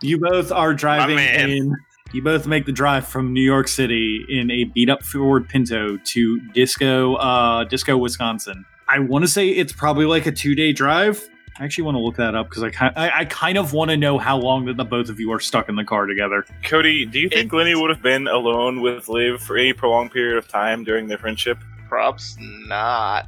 You 0.01 0.19
both 0.19 0.51
are 0.51 0.73
driving 0.75 1.17
in. 1.17 1.75
You 2.11 2.23
both 2.23 2.47
make 2.47 2.65
the 2.65 2.71
drive 2.71 3.07
from 3.07 3.33
New 3.33 3.41
York 3.41 3.67
City 3.67 4.25
in 4.29 4.49
a 4.49 4.63
beat 4.63 4.89
up 4.89 5.03
Ford 5.03 5.47
Pinto 5.47 5.97
to 5.97 6.39
Disco, 6.53 7.15
uh, 7.15 7.65
Disco, 7.65 7.97
Wisconsin. 7.97 8.65
I 8.87 8.97
want 8.99 9.23
to 9.23 9.27
say 9.27 9.49
it's 9.49 9.71
probably 9.73 10.05
like 10.05 10.25
a 10.25 10.31
two 10.31 10.55
day 10.55 10.71
drive. 10.73 11.27
I 11.59 11.65
actually 11.65 11.83
want 11.83 11.95
to 11.95 11.99
look 11.99 12.15
that 12.15 12.33
up 12.35 12.49
because 12.49 12.63
I, 12.63 12.69
ki- 12.71 12.95
I 12.95 13.19
I 13.19 13.25
kind 13.25 13.57
of 13.57 13.73
want 13.73 13.91
to 13.91 13.97
know 13.97 14.17
how 14.17 14.37
long 14.37 14.65
that 14.65 14.77
the 14.77 14.85
both 14.85 15.09
of 15.09 15.19
you 15.19 15.31
are 15.33 15.39
stuck 15.39 15.69
in 15.69 15.75
the 15.75 15.83
car 15.83 16.05
together. 16.07 16.45
Cody, 16.63 17.05
do 17.05 17.19
you 17.19 17.29
think 17.29 17.47
It's- 17.47 17.53
Lenny 17.53 17.75
would 17.75 17.89
have 17.91 18.01
been 18.01 18.27
alone 18.27 18.81
with 18.81 19.07
Liv 19.09 19.41
for 19.41 19.57
any 19.57 19.73
prolonged 19.73 20.11
period 20.11 20.37
of 20.37 20.47
time 20.47 20.83
during 20.83 21.07
their 21.07 21.17
friendship? 21.19 21.59
Props 21.89 22.37
not. 22.39 23.27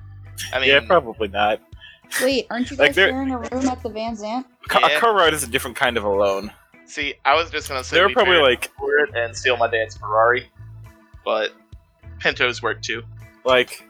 I 0.54 0.60
mean, 0.60 0.70
yeah, 0.70 0.80
probably 0.80 1.28
not. 1.28 1.60
wait 2.24 2.48
aren't 2.50 2.72
you 2.72 2.78
guys 2.78 2.96
they're- 2.96 3.10
sharing 3.10 3.32
a 3.32 3.38
room 3.38 3.68
at 3.68 3.84
the 3.84 3.90
Van 3.90 4.16
Zant 4.16 4.46
A 4.72 4.98
car 5.00 5.14
ride 5.14 5.34
is 5.34 5.44
a 5.44 5.48
different 5.48 5.76
kind 5.78 5.98
of 5.98 6.04
alone. 6.04 6.52
See, 6.92 7.14
I 7.26 7.36
was 7.36 7.50
just 7.50 7.68
gonna 7.70 7.84
say 7.84 7.96
They 7.98 8.02
were 8.02 8.08
we 8.10 8.14
probably 8.14 8.38
like, 8.38 8.66
it 8.66 9.16
and 9.16 9.36
steal 9.36 9.58
my 9.58 9.70
dad's 9.70 9.98
Ferrari, 9.98 10.50
but 11.26 11.52
Pintos 12.20 12.62
work 12.62 12.82
too. 12.82 13.04
like 13.46 13.84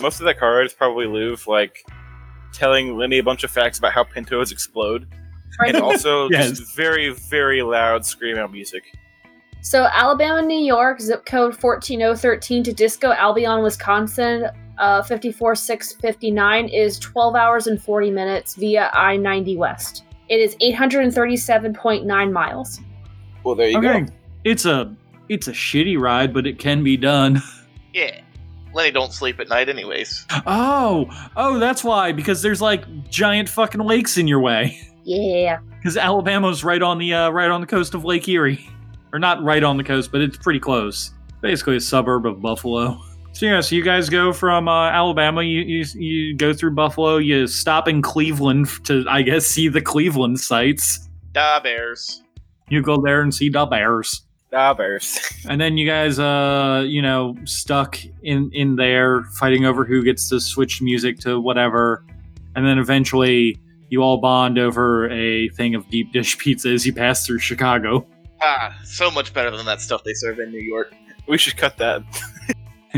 most 0.00 0.20
of 0.20 0.26
that 0.26 0.38
car 0.38 0.62
is 0.62 0.72
probably 0.74 1.06
Liv 1.06 1.46
like 1.46 1.84
telling 2.52 2.96
Lenny 2.96 3.18
a 3.18 3.22
bunch 3.22 3.44
of 3.44 3.50
facts 3.50 3.78
about 3.78 3.92
how 3.92 4.04
Pintos 4.04 4.52
explode, 4.52 5.06
and 5.66 5.76
also 5.78 6.28
Yes. 6.30 6.50
just 6.58 6.76
very 6.76 7.10
very 7.10 7.62
loud 7.62 8.04
scream 8.04 8.36
out 8.38 8.52
music. 8.52 8.82
So 9.62 9.88
Alabama, 9.92 10.42
New 10.42 10.60
York, 10.60 11.00
zip 11.00 11.26
code 11.26 11.56
14013 11.56 12.62
to 12.64 12.72
Disco, 12.72 13.10
Albion, 13.10 13.62
Wisconsin, 13.64 14.44
uh, 14.78 15.02
54659 15.02 16.68
is 16.68 16.98
12 17.00 17.34
hours 17.34 17.66
and 17.66 17.82
40 17.82 18.10
minutes 18.12 18.54
via 18.54 18.90
I 18.92 19.16
90 19.16 19.56
West. 19.56 20.04
It 20.28 20.40
is 20.40 20.56
837.9 20.56 22.32
miles. 22.32 22.80
Well, 23.44 23.54
there 23.54 23.68
you 23.68 23.78
okay, 23.78 24.00
go. 24.00 24.12
it's 24.44 24.64
a 24.64 24.94
it's 25.28 25.48
a 25.48 25.52
shitty 25.52 25.98
ride, 25.98 26.34
but 26.34 26.46
it 26.46 26.58
can 26.58 26.82
be 26.82 26.96
done. 26.96 27.42
Yeah, 27.92 28.20
Lenny 28.74 28.90
don't 28.90 29.10
sleep 29.10 29.40
at 29.40 29.48
night 29.48 29.70
anyways. 29.70 30.26
Oh, 30.46 31.08
oh, 31.34 31.58
that's 31.58 31.82
why 31.82 32.12
because 32.12 32.42
there's 32.42 32.60
like 32.60 32.84
giant 33.08 33.48
fucking 33.48 33.80
lakes 33.80 34.18
in 34.18 34.28
your 34.28 34.40
way. 34.40 34.78
Yeah. 35.02 35.60
Because 35.78 35.96
Alabama's 35.96 36.62
right 36.62 36.82
on 36.82 36.98
the 36.98 37.14
uh, 37.14 37.30
right 37.30 37.48
on 37.50 37.62
the 37.62 37.66
coast 37.66 37.94
of 37.94 38.04
Lake 38.04 38.28
Erie, 38.28 38.68
or 39.14 39.18
not 39.18 39.42
right 39.42 39.62
on 39.62 39.78
the 39.78 39.84
coast, 39.84 40.12
but 40.12 40.20
it's 40.20 40.36
pretty 40.36 40.60
close. 40.60 41.14
Basically, 41.40 41.76
a 41.76 41.80
suburb 41.80 42.26
of 42.26 42.42
Buffalo. 42.42 43.00
So 43.36 43.44
yeah, 43.44 43.60
so 43.60 43.74
you 43.74 43.82
guys 43.82 44.08
go 44.08 44.32
from 44.32 44.66
uh, 44.66 44.88
Alabama, 44.88 45.42
you, 45.42 45.60
you 45.60 45.84
you 45.94 46.34
go 46.34 46.54
through 46.54 46.70
Buffalo, 46.70 47.18
you 47.18 47.46
stop 47.46 47.86
in 47.86 48.00
Cleveland 48.00 48.66
to 48.86 49.04
I 49.10 49.20
guess 49.20 49.44
see 49.56 49.68
the 49.68 49.82
Cleveland 49.82 50.40
sights. 50.40 51.06
Da 51.32 51.60
Bears. 51.60 52.22
You 52.70 52.80
go 52.80 52.98
there 52.98 53.20
and 53.20 53.34
see 53.34 53.50
the 53.50 53.66
Bears. 53.66 54.22
Da 54.50 54.72
bears. 54.72 55.18
and 55.50 55.60
then 55.60 55.76
you 55.76 55.86
guys 55.86 56.18
uh 56.18 56.82
you 56.88 57.02
know 57.02 57.36
stuck 57.44 57.98
in 58.22 58.50
in 58.54 58.76
there 58.76 59.24
fighting 59.34 59.66
over 59.66 59.84
who 59.84 60.02
gets 60.02 60.30
to 60.30 60.40
switch 60.40 60.80
music 60.80 61.18
to 61.18 61.38
whatever 61.38 62.06
and 62.54 62.64
then 62.64 62.78
eventually 62.78 63.60
you 63.90 64.02
all 64.02 64.16
bond 64.16 64.56
over 64.56 65.10
a 65.10 65.50
thing 65.50 65.74
of 65.74 65.86
deep 65.90 66.10
dish 66.10 66.38
pizza 66.38 66.70
as 66.70 66.86
you 66.86 66.94
pass 66.94 67.26
through 67.26 67.40
chicago 67.40 68.06
Ah, 68.40 68.74
so 68.84 69.10
much 69.10 69.34
better 69.34 69.54
than 69.54 69.66
that 69.66 69.82
stuff 69.82 70.04
they 70.04 70.14
serve 70.14 70.38
in 70.38 70.50
New 70.50 70.60
York. 70.60 70.94
we 71.26 71.36
should 71.38 71.56
cut 71.56 71.76
that. 71.78 72.02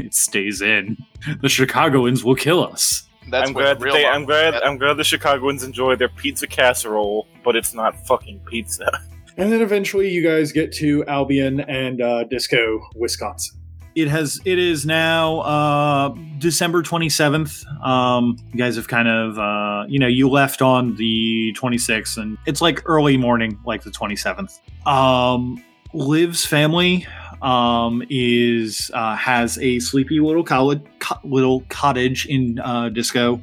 It 0.07 0.15
stays 0.27 0.63
in 0.63 0.97
the 1.43 1.49
chicagoans 1.49 2.25
will 2.25 2.35
kill 2.37 2.65
us 2.65 3.09
That's 3.31 3.49
I'm 3.49 3.55
glad 3.55 3.79
the 3.79 3.85
real 3.85 3.95
they, 3.95 4.07
I'm 4.07 4.25
glad 4.25 4.55
is. 4.55 4.61
I'm 4.65 4.79
glad 4.79 4.95
the 4.95 5.05
Chicagoans 5.05 5.63
enjoy 5.63 5.97
their 5.97 6.09
pizza 6.09 6.47
casserole, 6.47 7.27
but 7.45 7.57
it's 7.57 7.75
not 7.75 7.95
fucking 8.07 8.41
pizza. 8.47 8.89
and 9.39 9.53
then 9.53 9.63
eventually 9.63 10.11
you 10.11 10.23
guys 10.23 10.53
get 10.53 10.73
to 10.73 11.05
albion 11.07 11.61
and 11.61 12.03
uh, 12.03 12.25
disco 12.25 12.81
wisconsin 12.97 13.57
it 13.95 14.09
has 14.09 14.39
it 14.45 14.59
is 14.59 14.85
now 14.85 15.39
uh 15.41 16.15
december 16.39 16.83
27th 16.83 17.65
um 17.85 18.37
you 18.53 18.59
guys 18.59 18.77
have 18.77 18.89
kind 18.89 19.09
of 19.09 19.39
uh 19.39 19.85
you 19.89 19.99
know 19.99 20.07
you 20.07 20.29
left 20.29 20.61
on 20.61 20.95
the 20.97 21.55
26th 21.59 22.19
and 22.21 22.37
it's 22.47 22.61
like 22.61 22.83
early 22.87 23.17
morning 23.17 23.59
like 23.65 23.83
the 23.83 23.91
27th 23.91 24.61
um 24.87 25.63
liv's 25.95 26.45
family 26.45 27.07
um 27.43 28.03
is 28.11 28.91
uh 28.95 29.15
has 29.17 29.59
a 29.59 29.79
sleepy 29.79 30.21
little 30.21 30.45
college 30.45 30.83
co- 30.99 31.21
little 31.25 31.61
cottage 31.69 32.27
in 32.27 32.59
uh 32.61 32.89
disco 32.89 33.41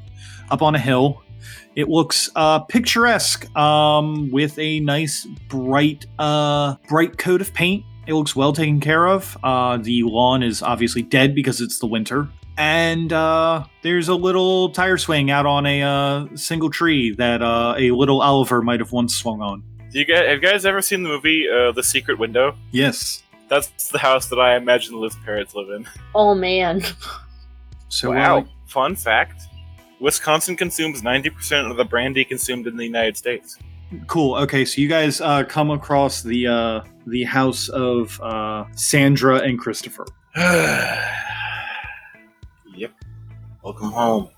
up 0.51 0.61
on 0.61 0.75
a 0.75 0.79
hill 0.79 1.21
it 1.75 1.89
looks 1.89 2.29
uh, 2.35 2.59
picturesque 2.59 3.53
um, 3.57 4.31
with 4.31 4.57
a 4.57 4.79
nice 4.79 5.25
bright 5.49 6.05
uh, 6.17 6.75
bright 6.87 7.17
coat 7.17 7.41
of 7.41 7.53
paint. 7.53 7.83
It 8.07 8.13
looks 8.13 8.35
well 8.35 8.53
taken 8.53 8.79
care 8.79 9.07
of. 9.07 9.37
Uh, 9.43 9.77
the 9.77 10.03
lawn 10.03 10.41
is 10.41 10.61
obviously 10.61 11.01
dead 11.01 11.35
because 11.35 11.59
it's 11.59 11.79
the 11.79 11.87
winter. 11.87 12.29
And 12.57 13.11
uh, 13.11 13.65
there's 13.81 14.07
a 14.07 14.15
little 14.15 14.69
tire 14.69 14.97
swing 14.97 15.29
out 15.29 15.45
on 15.45 15.65
a 15.65 15.81
uh, 15.81 16.27
single 16.35 16.69
tree 16.69 17.13
that 17.15 17.41
uh, 17.41 17.75
a 17.77 17.91
little 17.91 18.21
Oliver 18.21 18.61
might 18.61 18.79
have 18.79 18.93
once 18.93 19.13
swung 19.13 19.41
on. 19.41 19.61
Do 19.91 19.99
you 19.99 20.05
guys 20.05 20.27
have 20.27 20.41
you 20.41 20.49
guys 20.49 20.65
ever 20.65 20.81
seen 20.81 21.03
the 21.03 21.09
movie 21.09 21.47
uh, 21.49 21.73
The 21.73 21.83
Secret 21.83 22.19
Window? 22.19 22.55
Yes. 22.71 23.23
That's 23.55 23.87
the 23.87 23.99
house 23.99 24.27
that 24.27 24.37
I 24.37 24.57
imagine 24.57 24.91
the 24.91 24.99
Liv's 24.99 25.15
parrots 25.23 25.55
live 25.55 25.69
in. 25.69 25.87
Oh 26.13 26.35
man. 26.35 26.81
So 27.87 28.11
wow. 28.11 28.45
Fun 28.65 28.95
fact: 28.95 29.43
Wisconsin 30.01 30.57
consumes 30.57 31.01
ninety 31.01 31.29
percent 31.29 31.71
of 31.71 31.77
the 31.77 31.85
brandy 31.85 32.25
consumed 32.25 32.67
in 32.67 32.75
the 32.75 32.83
United 32.83 33.15
States. 33.15 33.57
Cool. 34.07 34.35
Okay, 34.35 34.65
so 34.65 34.81
you 34.81 34.89
guys 34.89 35.21
uh, 35.21 35.45
come 35.45 35.71
across 35.71 36.21
the 36.21 36.47
uh, 36.47 36.81
the 37.07 37.23
house 37.23 37.69
of 37.69 38.19
uh, 38.21 38.65
Sandra 38.75 39.37
and 39.37 39.57
Christopher. 39.57 40.05
yep. 40.35 41.07
Welcome 43.63 43.91
home. 43.91 44.29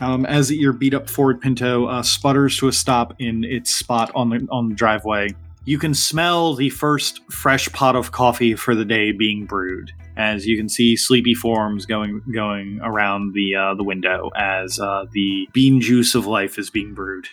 Um, 0.00 0.24
as 0.26 0.52
your 0.52 0.74
beat 0.74 0.94
up 0.94 1.10
Ford 1.10 1.40
Pinto 1.40 1.86
uh, 1.86 2.04
sputters 2.04 2.56
to 2.58 2.68
a 2.68 2.72
stop 2.72 3.14
in 3.18 3.42
its 3.42 3.74
spot 3.74 4.12
on 4.14 4.30
the 4.30 4.46
on 4.52 4.68
the 4.68 4.76
driveway, 4.76 5.34
you 5.66 5.78
can 5.78 5.92
smell 5.92 6.54
the 6.54 6.70
first 6.70 7.20
fresh 7.30 7.70
pot 7.72 7.96
of 7.96 8.12
coffee 8.12 8.54
for 8.54 8.74
the 8.74 8.84
day 8.84 9.12
being 9.12 9.44
brewed. 9.44 9.92
As 10.16 10.46
you 10.46 10.56
can 10.56 10.68
see 10.68 10.96
sleepy 10.96 11.34
forms 11.34 11.84
going 11.84 12.22
going 12.32 12.80
around 12.82 13.34
the 13.34 13.54
uh, 13.54 13.74
the 13.74 13.84
window 13.84 14.30
as 14.34 14.80
uh, 14.80 15.04
the 15.12 15.46
bean 15.52 15.80
juice 15.80 16.14
of 16.14 16.24
life 16.24 16.58
is 16.58 16.70
being 16.70 16.94
brewed. 16.94 17.26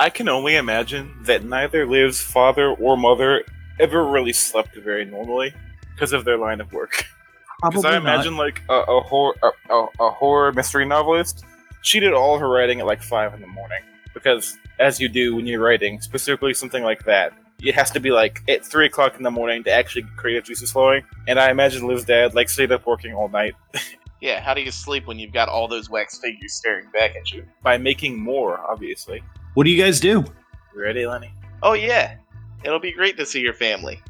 I 0.00 0.10
can 0.10 0.28
only 0.28 0.56
imagine 0.56 1.14
that 1.22 1.44
neither 1.44 1.86
Liv's 1.86 2.20
father 2.20 2.70
or 2.72 2.96
mother 2.96 3.44
ever 3.78 4.04
really 4.04 4.32
slept 4.32 4.74
very 4.76 5.04
normally 5.04 5.54
because 5.94 6.12
of 6.12 6.24
their 6.24 6.38
line 6.38 6.60
of 6.60 6.72
work. 6.72 7.04
Because 7.60 7.84
I 7.84 7.90
Probably 7.90 8.06
not. 8.06 8.14
imagine 8.14 8.36
like 8.36 8.62
a, 8.68 8.74
a 8.82 9.00
horror 9.00 9.34
a, 9.42 9.74
a, 9.74 9.86
a 9.98 10.10
horror 10.10 10.52
mystery 10.52 10.84
novelist, 10.84 11.44
she 11.82 11.98
did 11.98 12.12
all 12.12 12.38
her 12.38 12.48
writing 12.48 12.78
at 12.78 12.86
like 12.86 13.02
five 13.02 13.34
in 13.34 13.40
the 13.40 13.48
morning. 13.48 13.80
Because 14.14 14.56
as 14.78 15.00
you 15.00 15.08
do 15.08 15.34
when 15.34 15.44
you're 15.44 15.60
writing, 15.60 16.00
specifically 16.00 16.54
something 16.54 16.84
like 16.84 17.04
that, 17.06 17.32
it 17.62 17.74
has 17.74 17.90
to 17.92 18.00
be 18.00 18.10
like 18.10 18.42
at 18.48 18.64
three 18.64 18.86
o'clock 18.86 19.16
in 19.16 19.22
the 19.22 19.30
morning 19.30 19.64
to 19.64 19.70
actually 19.72 20.02
get 20.02 20.16
creative 20.16 20.44
juices 20.44 20.70
flowing. 20.72 21.02
And 21.26 21.38
I 21.40 21.50
imagine 21.50 21.86
Liv's 21.86 22.04
dad 22.04 22.34
like 22.34 22.48
stayed 22.48 22.70
up 22.72 22.86
working 22.86 23.14
all 23.14 23.28
night 23.28 23.54
Yeah, 24.20 24.40
how 24.40 24.52
do 24.52 24.60
you 24.62 24.72
sleep 24.72 25.06
when 25.06 25.16
you've 25.18 25.32
got 25.32 25.48
all 25.48 25.68
those 25.68 25.88
wax 25.88 26.18
figures 26.18 26.52
staring 26.54 26.90
back 26.92 27.14
at 27.14 27.30
you? 27.30 27.44
by 27.62 27.78
making 27.78 28.18
more. 28.18 28.58
Obviously, 28.68 29.22
What 29.54 29.62
do 29.64 29.70
you 29.70 29.80
guys 29.80 30.00
do? 30.00 30.24
you 30.74 30.80
ready, 30.82 31.06
Lenny? 31.06 31.32
Oh 31.62 31.74
yeah, 31.74 32.16
it'll 32.64 32.80
be 32.80 32.92
great 32.92 33.16
to 33.16 33.24
see 33.26 33.40
your 33.40 33.54
family 33.54 34.00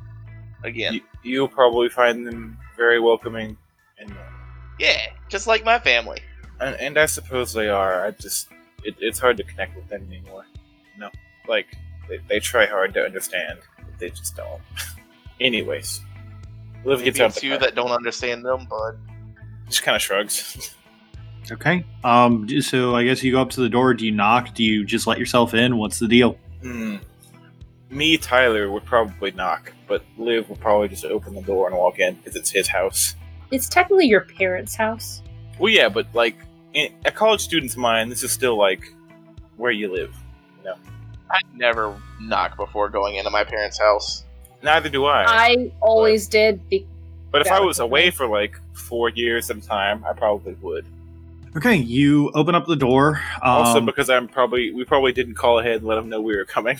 again. 0.65 0.95
You, 0.95 1.01
you'll 1.23 1.49
probably 1.49 1.89
find 1.91 2.27
them 2.27 2.57
very 2.77 3.01
welcoming 3.01 3.57
and 3.99 4.11
uh, 4.13 4.15
Yeah, 4.79 5.09
just 5.29 5.47
like 5.47 5.63
my 5.65 5.79
family. 5.79 6.21
And, 6.61 6.75
and 6.77 6.99
I 6.99 7.05
suppose 7.07 7.53
they 7.53 7.69
are. 7.69 8.05
I 8.07 8.11
just 8.13 8.49
it, 8.85 8.95
it's 9.01 9.19
hard 9.19 9.37
to 9.39 9.43
connect 9.45 9.77
with 9.77 9.89
them 9.89 10.07
anymore. 10.09 10.45
No, 10.99 11.11
like 11.49 11.67
they, 12.09 12.19
they 12.29 12.41
try 12.41 12.67
hard 12.67 12.95
to 12.95 13.05
understand, 13.05 13.59
but 13.77 13.99
they 13.99 14.11
just 14.11 14.37
don't. 14.37 14.61
Anyways, 15.41 16.01
Liv 16.85 16.99
Maybe 17.01 17.11
gets 17.11 17.21
out 17.21 17.31
it's 17.31 17.43
you 17.43 17.51
car. 17.51 17.59
that 17.61 17.75
don't 17.75 17.91
understand 17.93 18.45
them, 18.45 18.67
but 18.69 18.97
just 19.69 19.83
kind 19.83 19.97
of 19.97 20.03
shrugs. 20.03 20.75
Okay. 21.51 21.83
Um. 22.05 22.47
So 22.61 22.95
I 22.95 23.05
guess 23.05 23.23
you 23.23 23.33
go 23.33 23.41
up 23.41 23.49
to 23.51 23.63
the 23.63 23.71
door. 23.71 23.95
Do 23.95 24.05
you 24.05 24.13
knock? 24.13 24.53
Do 24.55 24.63
you 24.63 24.85
just 24.85 25.07
let 25.07 25.19
yourself 25.19 25.55
in? 25.55 25.79
What's 25.79 25.99
the 25.99 26.07
deal? 26.07 26.37
hmm. 26.61 26.97
Me, 27.89 28.19
Tyler 28.19 28.71
would 28.71 28.85
probably 28.85 29.31
knock, 29.31 29.73
but 29.87 30.05
Liv 30.19 30.51
would 30.51 30.61
probably 30.61 30.89
just 30.89 31.07
open 31.07 31.35
the 31.35 31.41
door 31.41 31.67
and 31.67 31.75
walk 31.75 32.01
in 32.01 32.17
because 32.17 32.37
it's 32.37 32.51
his 32.51 32.69
house. 32.69 33.15
It's 33.51 33.67
technically 33.67 34.09
your 34.09 34.21
parents' 34.27 34.75
house. 34.75 35.23
Well, 35.59 35.73
yeah, 35.73 35.89
but 35.89 36.07
like 36.13 36.37
in 36.75 36.93
a 37.07 37.11
college 37.11 37.41
student's 37.41 37.79
mind, 37.79 38.13
this 38.13 38.23
is 38.23 38.31
still 38.31 38.59
like 38.59 38.93
where 39.57 39.73
you 39.73 39.91
live. 39.91 40.15
I 41.31 41.41
never 41.55 41.95
knock 42.21 42.57
before 42.57 42.89
going 42.89 43.17
into 43.17 43.31
my 43.31 43.45
parents' 43.45 43.79
house. 43.79 44.25
Neither 44.63 44.89
do 44.89 45.05
I. 45.05 45.25
I 45.27 45.73
always 45.81 46.27
did. 46.27 46.69
Be- 46.69 46.87
but 47.31 47.43
if 47.43 47.53
I 47.53 47.61
was 47.61 47.79
okay. 47.79 47.85
away 47.85 48.11
for 48.11 48.27
like 48.27 48.59
four 48.73 49.11
years 49.11 49.51
at 49.51 49.59
a 49.59 49.61
time, 49.61 50.05
I 50.05 50.13
probably 50.13 50.55
would. 50.55 50.87
Okay. 51.57 51.77
You 51.77 52.31
open 52.35 52.55
up 52.55 52.67
the 52.67 52.77
door. 52.77 53.21
Um, 53.43 53.53
also, 53.53 53.81
because 53.81 54.11
I'm 54.11 54.29
probably 54.29 54.73
we 54.73 54.85
probably 54.85 55.13
didn't 55.13 55.35
call 55.35 55.59
ahead 55.59 55.77
and 55.77 55.87
let 55.87 55.97
them 55.97 56.09
know 56.09 56.21
we 56.21 56.37
were 56.37 56.45
coming. 56.45 56.79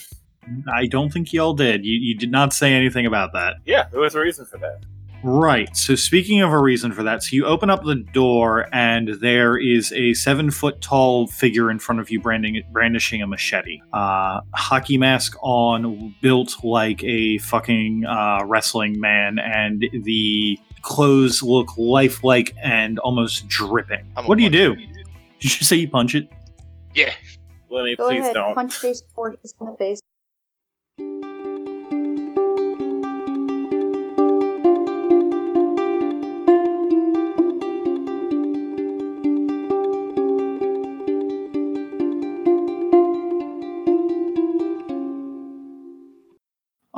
I 0.73 0.87
don't 0.87 1.13
think 1.13 1.33
y'all 1.33 1.55
did. 1.55 1.85
You 1.85 1.99
you 1.99 2.15
did 2.17 2.31
not 2.31 2.53
say 2.53 2.73
anything 2.73 3.07
about 3.07 3.33
that. 3.35 3.57
Yeah, 3.67 3.87
there 3.91 4.01
was 4.01 4.15
a 4.15 4.21
reason 4.21 4.47
for 4.47 4.59
that. 4.59 4.81
Right. 5.25 5.77
So 5.77 5.95
speaking 5.97 6.43
of 6.43 6.53
a 6.53 6.59
reason 6.59 6.93
for 6.93 7.03
that, 7.03 7.23
so 7.25 7.35
you 7.35 7.45
open 7.45 7.71
up 7.71 7.83
the 7.85 7.97
door 7.97 8.69
and 8.73 9.09
there 9.21 9.57
is 9.57 9.93
a 9.93 10.15
seven 10.15 10.51
foot 10.51 10.81
tall 10.81 11.27
figure 11.27 11.71
in 11.71 11.79
front 11.81 12.01
of 12.01 12.09
you, 12.11 12.21
branding, 12.21 12.63
brandishing 12.71 13.21
a 13.21 13.27
machete. 13.27 13.81
Uh, 13.93 14.41
hockey 14.55 14.97
mask 14.97 15.35
on, 15.43 16.15
built 16.23 16.55
like 16.63 17.03
a 17.03 17.39
fucking 17.39 18.05
uh, 18.07 18.45
wrestling 18.45 19.01
man, 19.01 19.39
and 19.41 19.85
the 20.05 20.59
clothes 20.83 21.43
look 21.43 21.77
lifelike 21.77 22.55
and 22.63 22.99
almost 23.01 23.49
dripping. 23.49 24.11
I'm 24.17 24.27
what 24.27 24.39
do 24.39 24.45
you 24.45 24.51
punch. 24.51 24.79
do? 24.79 25.03
Did 25.41 25.61
you 25.61 25.65
say 25.67 25.77
you 25.77 25.89
punch 25.89 26.15
it? 26.15 26.29
Yeah, 26.95 27.13
Lenny, 27.71 27.97
Go 27.97 28.09
please 28.09 28.21
ahead, 28.21 28.35
don't. 28.35 28.55
punch 28.55 28.77
face 28.77 29.03
forward 29.15 29.39
in 29.43 29.67
the 29.67 29.77
face. 29.77 30.01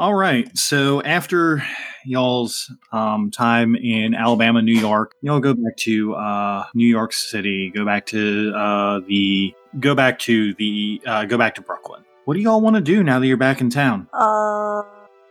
All 0.00 0.14
right. 0.14 0.56
So 0.56 1.02
after 1.02 1.62
y'all's 2.06 2.72
um, 2.90 3.30
time 3.30 3.76
in 3.76 4.14
Alabama, 4.14 4.62
New 4.62 4.80
York, 4.80 5.12
y'all 5.20 5.40
go 5.40 5.52
back 5.52 5.76
to 5.80 6.14
uh, 6.14 6.64
New 6.72 6.86
York 6.86 7.12
City. 7.12 7.70
Go 7.74 7.84
back 7.84 8.06
to 8.06 8.50
uh, 8.56 9.00
the 9.06 9.52
go 9.78 9.94
back 9.94 10.18
to 10.20 10.54
the 10.54 11.02
uh, 11.04 11.26
go 11.26 11.36
back 11.36 11.54
to 11.56 11.60
Brooklyn. 11.60 12.02
What 12.24 12.32
do 12.32 12.40
y'all 12.40 12.62
want 12.62 12.76
to 12.76 12.80
do 12.80 13.04
now 13.04 13.18
that 13.18 13.26
you're 13.26 13.36
back 13.36 13.60
in 13.60 13.68
town? 13.68 14.08
Uh, 14.14 14.84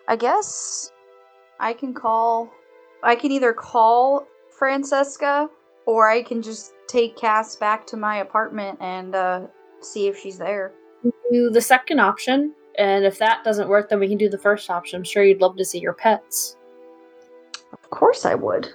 I 0.08 0.16
guess 0.16 0.92
I 1.60 1.74
can 1.74 1.96
call. 1.96 2.52
I 3.02 3.16
can 3.16 3.32
either 3.32 3.54
call 3.54 4.28
Francesca 4.60 5.50
or 5.88 6.08
I 6.08 6.22
can 6.22 6.44
just 6.44 6.74
take 6.88 7.18
Cass 7.18 7.56
back 7.56 7.88
to 7.88 7.98
my 7.98 8.18
apartment 8.18 8.78
and 8.80 9.16
uh, 9.16 9.48
see 9.82 10.08
if 10.08 10.20
she's 10.20 10.38
there. 10.38 10.74
do 11.32 11.50
the 11.50 11.60
second 11.60 12.00
option, 12.00 12.54
and 12.80 13.04
if 13.06 13.20
that 13.20 13.44
doesn't 13.44 13.68
work, 13.68 13.90
then 13.90 14.00
we 14.00 14.08
can 14.08 14.18
do 14.18 14.30
the 14.30 14.38
first 14.38 14.70
option. 14.70 14.98
I'm 14.98 15.04
sure 15.04 15.22
you'd 15.22 15.42
love 15.42 15.58
to 15.58 15.66
see 15.66 15.80
your 15.80 15.94
pets. 15.94 16.56
Of 17.74 17.90
course 17.90 18.26
I 18.26 18.36
would. 18.36 18.70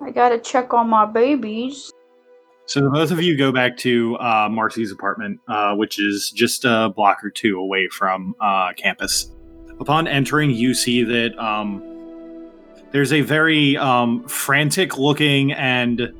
I 0.00 0.10
gotta 0.10 0.38
check 0.38 0.74
on 0.74 0.88
my 0.90 1.06
babies. 1.06 1.90
So 2.66 2.88
both 2.90 3.10
of 3.10 3.20
you 3.22 3.36
go 3.36 3.50
back 3.50 3.76
to 3.78 4.16
uh, 4.16 4.48
Marcy's 4.50 4.92
apartment, 4.92 5.40
uh, 5.48 5.74
which 5.74 5.98
is 5.98 6.30
just 6.30 6.64
a 6.64 6.92
block 6.94 7.24
or 7.24 7.30
two 7.30 7.58
away 7.58 7.88
from 7.88 8.34
uh, 8.40 8.72
campus. 8.74 9.32
Upon 9.80 10.06
entering, 10.06 10.50
you 10.50 10.74
see 10.74 11.02
that 11.02 11.36
um, 11.38 11.82
there's 12.92 13.12
a 13.12 13.22
very 13.22 13.76
um, 13.78 14.26
frantic-looking 14.28 15.52
and 15.52 16.12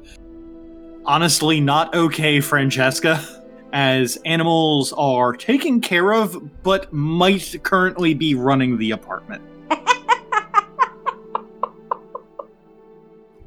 honestly 1.04 1.60
not 1.60 1.94
okay 1.94 2.40
Francesca, 2.40 3.22
as 3.72 4.16
animals 4.24 4.92
are 4.94 5.32
taken 5.32 5.80
care 5.80 6.12
of, 6.12 6.62
but 6.62 6.92
might 6.92 7.62
currently 7.62 8.14
be 8.14 8.34
running 8.34 8.78
the 8.78 8.90
apartment. 8.90 9.42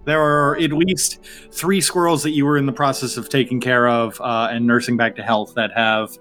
There 0.05 0.21
are 0.21 0.55
at 0.57 0.71
least 0.71 1.19
three 1.51 1.81
squirrels 1.81 2.21
that 2.23 2.31
you 2.31 2.45
were 2.45 2.57
in 2.57 2.67
the 2.67 2.71
process 2.71 3.17
of 3.17 3.27
taking 3.27 3.59
care 3.59 3.87
of 3.87 4.21
uh, 4.21 4.49
and 4.51 4.65
nursing 4.65 4.97
back 4.97 5.15
to 5.15 5.23
health 5.23 5.55
that 5.55 5.71
have 5.73 6.17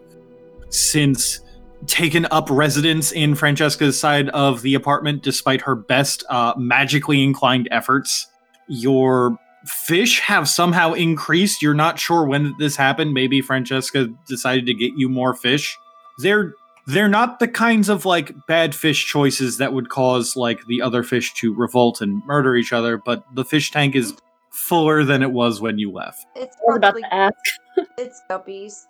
since 0.70 1.40
taken 1.86 2.26
up 2.30 2.48
residence 2.50 3.12
in 3.12 3.34
Francesca's 3.34 4.00
side 4.00 4.30
of 4.30 4.62
the 4.62 4.74
apartment 4.74 5.22
despite 5.22 5.61
her 5.61 5.74
best 5.74 6.24
uh, 6.30 6.55
magically 6.57 7.22
inclined 7.22 7.68
efforts. 7.70 8.26
Your 8.68 9.38
fish 9.64 10.20
have 10.20 10.48
somehow 10.48 10.92
increased. 10.92 11.62
You're 11.62 11.74
not 11.74 11.98
sure 11.98 12.26
when 12.26 12.54
this 12.58 12.76
happened. 12.76 13.14
Maybe 13.14 13.40
Francesca 13.40 14.08
decided 14.26 14.66
to 14.66 14.74
get 14.74 14.92
you 14.96 15.08
more 15.08 15.34
fish. 15.34 15.78
They're 16.18 16.54
they're 16.86 17.08
not 17.08 17.38
the 17.38 17.48
kinds 17.48 17.88
of 17.88 18.04
like 18.04 18.34
bad 18.46 18.74
fish 18.74 19.06
choices 19.06 19.58
that 19.58 19.72
would 19.72 19.88
cause 19.88 20.36
like 20.36 20.66
the 20.66 20.82
other 20.82 21.02
fish 21.02 21.32
to 21.34 21.54
revolt 21.54 22.00
and 22.00 22.22
murder 22.26 22.56
each 22.56 22.72
other, 22.72 22.98
but 22.98 23.24
the 23.34 23.44
fish 23.44 23.70
tank 23.70 23.94
is 23.94 24.14
fuller 24.50 25.02
than 25.04 25.22
it 25.22 25.32
was 25.32 25.60
when 25.60 25.78
you 25.78 25.90
left. 25.90 26.26
It's 26.36 26.56
I 26.56 26.60
was 26.66 26.76
about 26.76 26.94
probably 26.94 27.02
to 27.02 27.14
ask. 27.14 27.34
it's 27.98 28.22
guppies. 28.30 28.86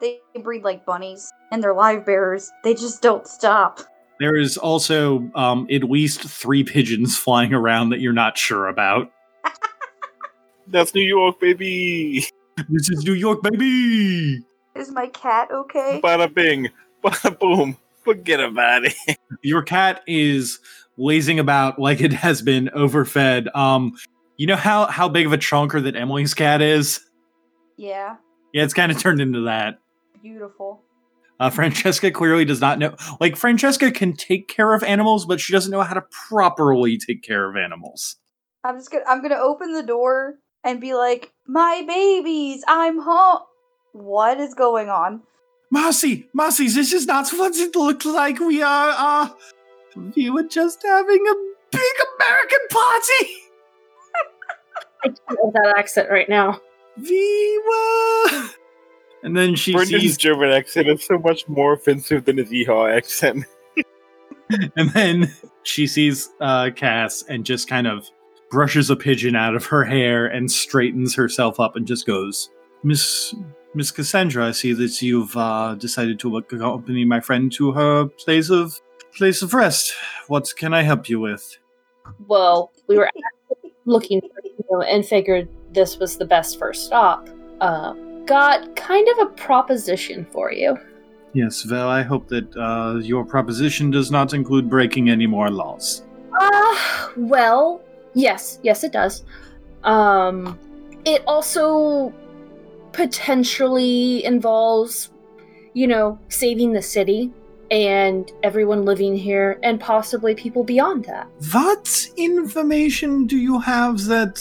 They 0.00 0.20
breed 0.42 0.62
like 0.62 0.84
bunnies, 0.84 1.32
and 1.50 1.62
they're 1.62 1.74
live 1.74 2.06
bearers. 2.06 2.52
They 2.62 2.74
just 2.74 3.02
don't 3.02 3.26
stop. 3.26 3.80
There 4.20 4.36
is 4.36 4.56
also 4.56 5.28
um, 5.34 5.66
at 5.70 5.84
least 5.84 6.22
three 6.22 6.64
pigeons 6.64 7.16
flying 7.18 7.52
around 7.52 7.90
that 7.90 8.00
you're 8.00 8.12
not 8.12 8.36
sure 8.36 8.68
about. 8.68 9.10
That's 10.70 10.94
New 10.94 11.02
York, 11.02 11.40
baby. 11.40 12.26
This 12.68 12.90
is 12.90 13.04
New 13.04 13.12
York, 13.12 13.40
baby. 13.42 14.42
Is 14.74 14.90
my 14.90 15.06
cat 15.06 15.48
okay? 15.52 16.00
Bada 16.02 16.32
bing, 16.34 16.68
bada 17.04 17.38
boom. 17.38 17.76
Forget 18.02 18.40
about 18.40 18.84
it. 18.84 18.94
Your 19.42 19.62
cat 19.62 20.02
is 20.08 20.58
lazing 20.96 21.38
about 21.38 21.78
like 21.78 22.00
it 22.00 22.12
has 22.12 22.42
been 22.42 22.68
overfed. 22.74 23.46
Um, 23.54 23.92
you 24.38 24.48
know 24.48 24.56
how 24.56 24.86
how 24.86 25.08
big 25.08 25.24
of 25.26 25.32
a 25.32 25.38
chunker 25.38 25.80
that 25.84 25.94
Emily's 25.94 26.34
cat 26.34 26.60
is? 26.60 26.98
Yeah, 27.76 28.16
Yeah, 28.52 28.64
it's 28.64 28.74
kind 28.74 28.90
of 28.90 28.98
turned 28.98 29.20
into 29.20 29.42
that. 29.42 29.78
beautiful. 30.20 30.82
Uh, 31.38 31.50
Francesca 31.50 32.10
clearly 32.10 32.44
does 32.44 32.60
not 32.60 32.80
know. 32.80 32.96
Like, 33.20 33.36
Francesca 33.36 33.92
can 33.92 34.14
take 34.14 34.48
care 34.48 34.74
of 34.74 34.82
animals, 34.82 35.24
but 35.26 35.38
she 35.38 35.52
doesn't 35.52 35.70
know 35.70 35.82
how 35.82 35.94
to 35.94 36.02
properly 36.28 36.98
take 36.98 37.22
care 37.22 37.48
of 37.48 37.56
animals. 37.56 38.16
I'm 38.64 38.76
just 38.76 38.90
gonna 38.90 39.04
I'm 39.08 39.22
gonna 39.22 39.36
open 39.36 39.72
the 39.74 39.84
door 39.84 40.40
and 40.64 40.80
be 40.80 40.94
like, 40.94 41.32
"My 41.46 41.84
babies, 41.86 42.62
I'm 42.68 43.00
home." 43.00 43.42
What 43.92 44.38
is 44.38 44.54
going 44.54 44.88
on? 44.88 45.22
Marcy, 45.70 46.28
Marcy, 46.32 46.68
this 46.68 46.92
is 46.92 47.06
not 47.06 47.28
what 47.30 47.56
it 47.56 47.76
looks 47.76 48.06
like. 48.06 48.38
We 48.38 48.62
are, 48.62 48.94
uh, 48.96 49.28
we 50.14 50.30
were 50.30 50.44
just 50.44 50.82
having 50.82 51.24
a 51.30 51.34
big 51.70 51.92
American 52.16 52.58
party. 52.70 53.34
I 55.04 55.08
can't 55.08 55.38
with 55.42 55.54
that 55.54 55.74
accent 55.76 56.10
right 56.10 56.28
now. 56.28 56.60
We 56.96 57.62
were. 57.66 58.48
And 59.22 59.36
then 59.36 59.56
she 59.56 59.72
Brendan's 59.72 60.02
sees, 60.02 60.16
German 60.16 60.50
accent 60.50 60.88
is 60.88 61.04
so 61.04 61.18
much 61.18 61.46
more 61.48 61.74
offensive 61.74 62.24
than 62.24 62.38
his 62.38 62.50
Yeehaw 62.50 62.96
accent. 62.96 63.44
and 64.76 64.90
then 64.90 65.32
she 65.64 65.86
sees 65.86 66.30
uh, 66.40 66.70
Cass 66.74 67.24
and 67.28 67.44
just 67.44 67.68
kind 67.68 67.86
of 67.86 68.08
brushes 68.50 68.90
a 68.90 68.96
pigeon 68.96 69.36
out 69.36 69.54
of 69.54 69.66
her 69.66 69.84
hair 69.84 70.26
and 70.26 70.50
straightens 70.50 71.14
herself 71.14 71.60
up 71.60 71.76
and 71.76 71.86
just 71.86 72.06
goes, 72.06 72.50
Miss 72.82 73.34
Miss 73.74 73.90
Cassandra, 73.90 74.48
I 74.48 74.52
see 74.52 74.72
that 74.72 75.02
you've 75.02 75.36
uh, 75.36 75.74
decided 75.74 76.18
to 76.20 76.38
accompany 76.38 77.04
my 77.04 77.20
friend 77.20 77.52
to 77.52 77.72
her 77.72 78.06
place 78.06 78.50
of 78.50 78.80
place 79.16 79.42
of 79.42 79.54
rest. 79.54 79.92
What 80.28 80.50
can 80.56 80.72
I 80.72 80.82
help 80.82 81.08
you 81.08 81.20
with? 81.20 81.58
Well, 82.26 82.72
we 82.86 82.96
were 82.96 83.10
looking 83.84 84.20
for 84.20 84.28
you 84.44 84.80
and 84.82 85.04
figured 85.04 85.48
this 85.72 85.98
was 85.98 86.16
the 86.16 86.24
best 86.24 86.58
first 86.58 86.86
stop. 86.86 87.28
Uh, 87.60 87.92
got 88.24 88.74
kind 88.76 89.06
of 89.08 89.18
a 89.18 89.30
proposition 89.32 90.26
for 90.32 90.52
you. 90.52 90.78
Yes, 91.34 91.66
well, 91.70 91.88
I 91.88 92.02
hope 92.02 92.28
that 92.28 92.56
uh, 92.56 92.98
your 93.00 93.24
proposition 93.24 93.90
does 93.90 94.10
not 94.10 94.32
include 94.32 94.70
breaking 94.70 95.10
any 95.10 95.26
more 95.26 95.50
laws. 95.50 96.04
Ah, 96.40 97.12
well, 97.16 97.82
yes, 98.18 98.58
yes, 98.62 98.84
it 98.84 98.92
does. 98.92 99.24
Um, 99.84 100.58
it 101.04 101.22
also 101.26 102.12
potentially 102.92 104.24
involves, 104.24 105.10
you 105.74 105.86
know, 105.86 106.18
saving 106.28 106.72
the 106.72 106.82
city 106.82 107.30
and 107.70 108.32
everyone 108.42 108.84
living 108.84 109.14
here 109.14 109.58
and 109.62 109.78
possibly 109.78 110.34
people 110.34 110.64
beyond 110.64 111.04
that. 111.04 111.28
What 111.52 112.08
information 112.16 113.26
do 113.26 113.36
you 113.36 113.58
have 113.58 114.04
that 114.04 114.38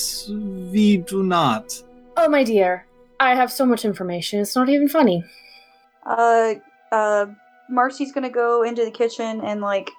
we 0.73 0.97
do 0.97 1.23
not? 1.23 1.73
Oh, 2.15 2.30
my 2.30 2.43
dear, 2.43 2.86
I 3.19 3.36
have 3.36 3.51
so 3.51 3.65
much 3.65 3.86
information, 3.86 4.39
it's 4.39 4.55
not 4.55 4.69
even 4.69 4.88
funny. 4.88 5.23
Uh, 6.05 6.55
uh, 6.91 7.25
Marcy's 7.69 8.13
gonna 8.13 8.30
go 8.30 8.63
into 8.63 8.86
the 8.86 8.91
kitchen 8.91 9.41
and 9.41 9.61
like 9.61 9.91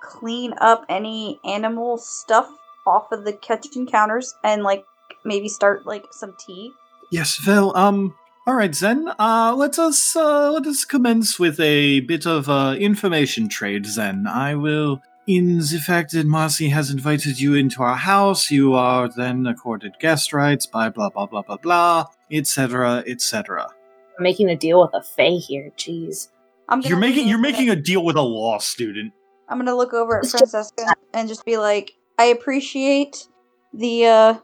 clean 0.00 0.54
up 0.60 0.84
any 0.88 1.40
animal 1.44 1.98
stuff 1.98 2.48
off 2.86 3.12
of 3.12 3.24
the 3.24 3.32
kitchen 3.32 3.86
counters 3.86 4.34
and 4.44 4.62
like 4.62 4.84
maybe 5.24 5.48
start 5.48 5.86
like 5.86 6.04
some 6.10 6.34
tea. 6.38 6.72
Yes, 7.10 7.36
Phil. 7.36 7.74
um, 7.76 8.14
all 8.46 8.54
right 8.54 8.72
then. 8.72 9.12
Uh, 9.18 9.54
let 9.54 9.78
us 9.78 10.16
uh, 10.16 10.50
let 10.50 10.66
us 10.66 10.84
commence 10.84 11.38
with 11.38 11.60
a 11.60 12.00
bit 12.00 12.26
of 12.26 12.48
uh, 12.48 12.76
information 12.78 13.48
trade. 13.48 13.84
Then 13.84 14.26
I 14.26 14.54
will, 14.54 15.02
in 15.26 15.58
the 15.58 15.82
fact 15.84 16.12
that 16.12 16.26
Marcy 16.26 16.70
has 16.70 16.90
invited 16.90 17.38
you 17.38 17.54
into 17.54 17.82
our 17.82 17.96
house, 17.96 18.50
you 18.50 18.72
are 18.74 19.08
then 19.08 19.46
accorded 19.46 19.92
guest 20.00 20.32
rights. 20.32 20.66
By 20.66 20.88
blah 20.88 21.10
blah 21.10 21.26
blah 21.26 21.42
blah 21.42 21.58
blah, 21.58 22.06
etc. 22.32 23.04
etc. 23.06 23.68
I'm 24.16 24.22
making 24.22 24.48
a 24.48 24.56
deal 24.56 24.80
with 24.80 24.94
a 24.94 25.02
Fae 25.02 25.36
here, 25.36 25.70
jeez. 25.76 26.28
I'm 26.70 26.80
You're 26.80 26.98
making 26.98 27.28
you're 27.28 27.38
making 27.38 27.68
a 27.68 27.76
deal 27.76 28.04
with 28.04 28.16
a 28.16 28.22
law 28.22 28.58
student. 28.58 29.12
I'm 29.48 29.58
gonna 29.58 29.76
look 29.76 29.94
over 29.94 30.20
at 30.20 30.26
Francesca 30.26 30.94
and 31.14 31.28
just 31.28 31.44
be 31.44 31.56
like, 31.56 31.92
I 32.18 32.24
appreciate 32.24 33.28
the 33.72 34.06
uh 34.06 34.34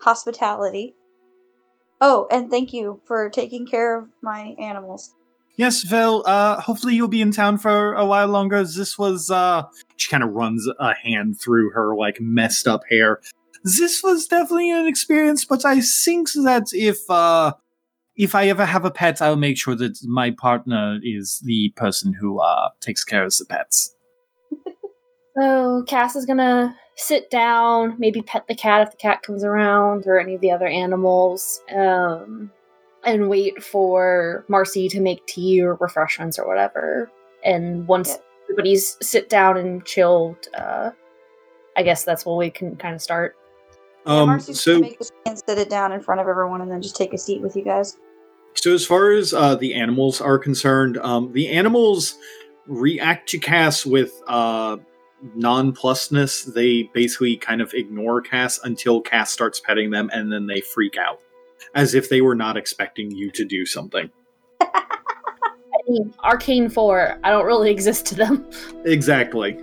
hospitality. 0.00 0.94
Oh, 2.00 2.26
and 2.30 2.50
thank 2.50 2.72
you 2.72 3.00
for 3.06 3.30
taking 3.30 3.66
care 3.66 3.98
of 3.98 4.08
my 4.22 4.54
animals. 4.58 5.14
Yes, 5.56 5.88
well, 5.90 6.24
uh, 6.26 6.60
hopefully 6.60 6.94
you'll 6.94 7.06
be 7.06 7.20
in 7.20 7.30
town 7.30 7.58
for 7.58 7.94
a 7.94 8.04
while 8.04 8.26
longer. 8.26 8.64
This 8.64 8.98
was, 8.98 9.30
uh, 9.30 9.62
she 9.96 10.10
kind 10.10 10.24
of 10.24 10.30
runs 10.30 10.68
a 10.80 10.94
hand 10.94 11.40
through 11.40 11.70
her, 11.70 11.94
like, 11.94 12.20
messed 12.20 12.66
up 12.66 12.82
hair. 12.90 13.20
This 13.62 14.02
was 14.02 14.26
definitely 14.26 14.72
an 14.72 14.88
experience, 14.88 15.44
but 15.44 15.64
I 15.64 15.80
think 15.80 16.32
that 16.32 16.70
if, 16.72 17.08
uh, 17.08 17.54
if 18.16 18.34
I 18.34 18.48
ever 18.48 18.64
have 18.64 18.84
a 18.84 18.90
pet, 18.90 19.22
I'll 19.22 19.36
make 19.36 19.56
sure 19.56 19.76
that 19.76 19.96
my 20.04 20.32
partner 20.32 20.98
is 21.02 21.38
the 21.44 21.72
person 21.76 22.12
who, 22.14 22.40
uh, 22.40 22.70
takes 22.80 23.04
care 23.04 23.24
of 23.24 23.34
the 23.38 23.46
pets. 23.46 23.93
So 25.36 25.82
Cass 25.88 26.14
is 26.16 26.26
gonna 26.26 26.76
sit 26.96 27.28
down, 27.30 27.96
maybe 27.98 28.22
pet 28.22 28.46
the 28.46 28.54
cat 28.54 28.82
if 28.82 28.90
the 28.92 28.96
cat 28.96 29.22
comes 29.22 29.42
around, 29.42 30.04
or 30.06 30.18
any 30.20 30.36
of 30.36 30.40
the 30.40 30.50
other 30.52 30.66
animals, 30.66 31.60
um, 31.74 32.50
and 33.04 33.28
wait 33.28 33.62
for 33.62 34.44
Marcy 34.48 34.88
to 34.88 35.00
make 35.00 35.26
tea 35.26 35.60
or 35.60 35.74
refreshments 35.74 36.38
or 36.38 36.46
whatever. 36.46 37.10
And 37.44 37.86
once 37.88 38.10
Yeah. 38.10 38.16
everybody's 38.44 38.96
sit 39.02 39.28
down 39.28 39.56
and 39.56 39.84
chilled, 39.84 40.36
uh, 40.56 40.90
I 41.76 41.82
guess 41.82 42.04
that's 42.04 42.24
when 42.24 42.36
we 42.36 42.50
can 42.50 42.76
kind 42.76 42.94
of 42.94 43.02
start. 43.02 43.36
Yeah, 44.06 44.12
Um, 44.20 44.28
Marcy's 44.28 44.60
so, 44.60 44.74
gonna 44.74 44.82
make 44.82 45.00
and 45.26 45.38
sit 45.48 45.58
it 45.58 45.68
down 45.68 45.90
in 45.90 46.00
front 46.00 46.20
of 46.20 46.28
everyone 46.28 46.60
and 46.60 46.70
then 46.70 46.80
just 46.80 46.94
take 46.94 47.12
a 47.12 47.18
seat 47.18 47.42
with 47.42 47.56
you 47.56 47.64
guys. 47.64 47.96
So 48.54 48.72
as 48.72 48.86
far 48.86 49.10
as 49.10 49.34
uh, 49.34 49.56
the 49.56 49.74
animals 49.74 50.20
are 50.20 50.38
concerned, 50.38 50.96
um, 50.98 51.32
the 51.32 51.48
animals 51.48 52.16
react 52.68 53.28
to 53.30 53.38
Cass 53.38 53.84
with 53.84 54.12
uh, 54.28 54.76
nonplusness. 55.36 56.52
They 56.52 56.84
basically 56.94 57.36
kind 57.36 57.60
of 57.60 57.72
ignore 57.74 58.20
Cass 58.20 58.60
until 58.64 59.00
Cass 59.00 59.32
starts 59.32 59.60
petting 59.60 59.90
them, 59.90 60.10
and 60.12 60.32
then 60.32 60.46
they 60.46 60.60
freak 60.60 60.96
out, 60.96 61.20
as 61.74 61.94
if 61.94 62.08
they 62.08 62.20
were 62.20 62.34
not 62.34 62.56
expecting 62.56 63.10
you 63.10 63.30
to 63.32 63.44
do 63.44 63.64
something. 63.64 64.10
I 64.60 65.88
mean, 65.88 66.14
Arcane 66.22 66.68
Fate, 66.68 67.18
I 67.22 67.30
don't 67.30 67.46
really 67.46 67.70
exist 67.70 68.06
to 68.06 68.14
them. 68.14 68.48
Exactly. 68.84 69.58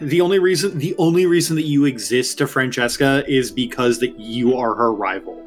The 0.00 0.20
only 0.20 0.38
reason 0.38 0.78
the 0.78 0.94
only 0.98 1.26
reason 1.26 1.56
that 1.56 1.64
you 1.64 1.84
exist 1.84 2.38
to 2.38 2.46
Francesca 2.46 3.24
is 3.28 3.50
because 3.50 3.98
that 4.00 4.18
you 4.18 4.56
are 4.56 4.74
her 4.74 4.92
rival. 4.92 5.44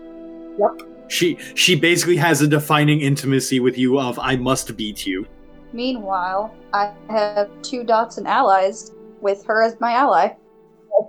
Yep. 0.57 1.09
She 1.09 1.37
she 1.55 1.75
basically 1.75 2.17
has 2.17 2.41
a 2.41 2.47
defining 2.47 3.01
intimacy 3.01 3.59
with 3.59 3.77
you 3.77 3.99
of 3.99 4.17
I 4.19 4.35
must 4.37 4.75
beat 4.75 5.05
you. 5.05 5.25
Meanwhile, 5.73 6.53
I 6.73 6.93
have 7.09 7.49
two 7.61 7.83
dots 7.83 8.17
and 8.17 8.27
allies 8.27 8.91
with 9.21 9.45
her 9.45 9.63
as 9.63 9.79
my 9.79 9.93
ally. 9.93 10.35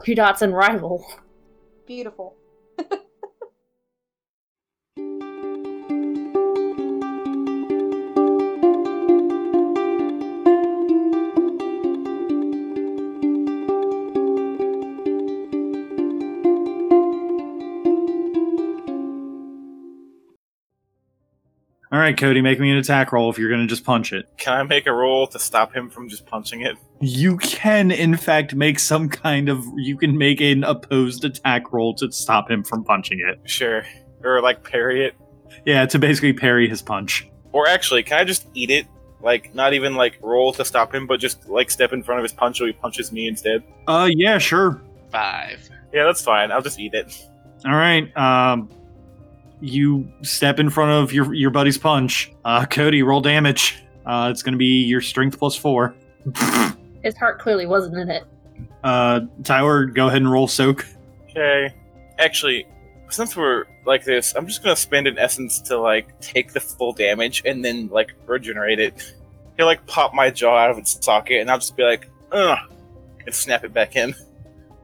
Two 0.04 0.14
dots 0.14 0.42
and 0.42 0.54
rival. 0.54 1.04
Beautiful. 1.86 2.36
All 21.92 21.98
right, 21.98 22.16
Cody, 22.16 22.40
make 22.40 22.58
me 22.58 22.70
an 22.70 22.78
attack 22.78 23.12
roll 23.12 23.28
if 23.28 23.36
you're 23.36 23.50
going 23.50 23.60
to 23.60 23.66
just 23.66 23.84
punch 23.84 24.14
it. 24.14 24.26
Can 24.38 24.54
I 24.54 24.62
make 24.62 24.86
a 24.86 24.92
roll 24.92 25.26
to 25.26 25.38
stop 25.38 25.76
him 25.76 25.90
from 25.90 26.08
just 26.08 26.24
punching 26.24 26.62
it? 26.62 26.78
You 27.00 27.36
can, 27.36 27.90
in 27.90 28.16
fact, 28.16 28.54
make 28.54 28.78
some 28.78 29.10
kind 29.10 29.50
of. 29.50 29.62
You 29.76 29.98
can 29.98 30.16
make 30.16 30.40
an 30.40 30.64
opposed 30.64 31.26
attack 31.26 31.70
roll 31.70 31.92
to 31.96 32.10
stop 32.10 32.50
him 32.50 32.64
from 32.64 32.82
punching 32.82 33.20
it. 33.20 33.38
Sure. 33.44 33.84
Or 34.24 34.40
like 34.40 34.64
parry 34.64 35.04
it. 35.04 35.14
Yeah, 35.66 35.84
to 35.84 35.98
basically 35.98 36.32
parry 36.32 36.66
his 36.66 36.80
punch. 36.80 37.28
Or 37.52 37.68
actually, 37.68 38.02
can 38.04 38.18
I 38.20 38.24
just 38.24 38.46
eat 38.54 38.70
it? 38.70 38.86
Like, 39.20 39.54
not 39.54 39.74
even 39.74 39.94
like 39.94 40.16
roll 40.22 40.54
to 40.54 40.64
stop 40.64 40.94
him, 40.94 41.06
but 41.06 41.20
just 41.20 41.46
like 41.46 41.70
step 41.70 41.92
in 41.92 42.02
front 42.02 42.20
of 42.20 42.22
his 42.24 42.32
punch 42.32 42.56
so 42.56 42.64
he 42.64 42.72
punches 42.72 43.12
me 43.12 43.28
instead? 43.28 43.62
Uh, 43.86 44.08
yeah, 44.10 44.38
sure. 44.38 44.80
Five. 45.10 45.68
Yeah, 45.92 46.04
that's 46.04 46.22
fine. 46.22 46.52
I'll 46.52 46.62
just 46.62 46.80
eat 46.80 46.94
it. 46.94 47.22
All 47.66 47.72
right. 47.72 48.16
Um, 48.16 48.70
you 49.62 50.10
step 50.22 50.58
in 50.58 50.68
front 50.68 50.90
of 50.90 51.12
your 51.12 51.32
your 51.32 51.50
buddy's 51.50 51.78
punch. 51.78 52.32
Uh, 52.44 52.66
Cody, 52.66 53.02
roll 53.02 53.20
damage. 53.20 53.82
Uh, 54.04 54.28
it's 54.30 54.42
going 54.42 54.52
to 54.52 54.58
be 54.58 54.82
your 54.82 55.00
strength 55.00 55.38
plus 55.38 55.56
four. 55.56 55.94
His 57.02 57.16
heart 57.16 57.38
clearly 57.38 57.66
wasn't 57.66 57.96
in 57.96 58.10
it. 58.10 58.24
Uh, 58.82 59.20
Tyler, 59.44 59.86
go 59.86 60.08
ahead 60.08 60.22
and 60.22 60.30
roll 60.30 60.48
soak. 60.48 60.86
Okay. 61.30 61.72
Actually, 62.18 62.66
since 63.10 63.36
we're 63.36 63.64
like 63.86 64.04
this, 64.04 64.34
I'm 64.34 64.46
just 64.46 64.62
gonna 64.62 64.76
spend 64.76 65.06
an 65.06 65.18
essence 65.18 65.60
to 65.62 65.78
like 65.78 66.18
take 66.20 66.52
the 66.52 66.60
full 66.60 66.92
damage 66.92 67.42
and 67.44 67.64
then 67.64 67.88
like 67.88 68.12
regenerate 68.26 68.80
it. 68.80 69.14
He'll 69.56 69.66
like 69.66 69.86
pop 69.86 70.14
my 70.14 70.30
jaw 70.30 70.56
out 70.56 70.70
of 70.70 70.78
its 70.78 71.04
socket, 71.04 71.40
and 71.40 71.50
I'll 71.50 71.58
just 71.58 71.76
be 71.76 71.82
like, 71.82 72.08
ugh, 72.32 72.58
and 73.24 73.34
snap 73.34 73.64
it 73.64 73.72
back 73.72 73.96
in. 73.96 74.14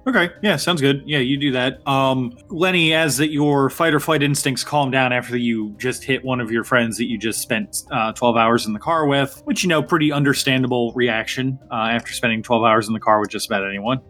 Okay, 0.08 0.30
yeah, 0.40 0.56
sounds 0.56 0.80
good. 0.80 1.02
Yeah, 1.04 1.18
you 1.18 1.36
do 1.36 1.52
that. 1.52 1.86
Um, 1.86 2.34
Lenny, 2.48 2.94
as 2.94 3.18
that 3.18 3.30
your 3.30 3.68
fight 3.68 3.92
or 3.92 4.00
flight 4.00 4.22
instincts 4.22 4.64
calm 4.64 4.90
down 4.90 5.12
after 5.12 5.36
you 5.36 5.74
just 5.76 6.02
hit 6.02 6.24
one 6.24 6.40
of 6.40 6.50
your 6.50 6.64
friends 6.64 6.96
that 6.96 7.10
you 7.10 7.18
just 7.18 7.42
spent 7.42 7.82
uh, 7.90 8.12
12 8.12 8.34
hours 8.34 8.64
in 8.64 8.72
the 8.72 8.78
car 8.78 9.06
with, 9.06 9.42
which 9.44 9.62
you 9.62 9.68
know, 9.68 9.82
pretty 9.82 10.10
understandable 10.10 10.94
reaction 10.94 11.58
uh, 11.70 11.90
after 11.90 12.14
spending 12.14 12.42
12 12.42 12.64
hours 12.64 12.88
in 12.88 12.94
the 12.94 13.00
car 13.00 13.20
with 13.20 13.28
just 13.28 13.48
about 13.48 13.68
anyone. 13.68 14.00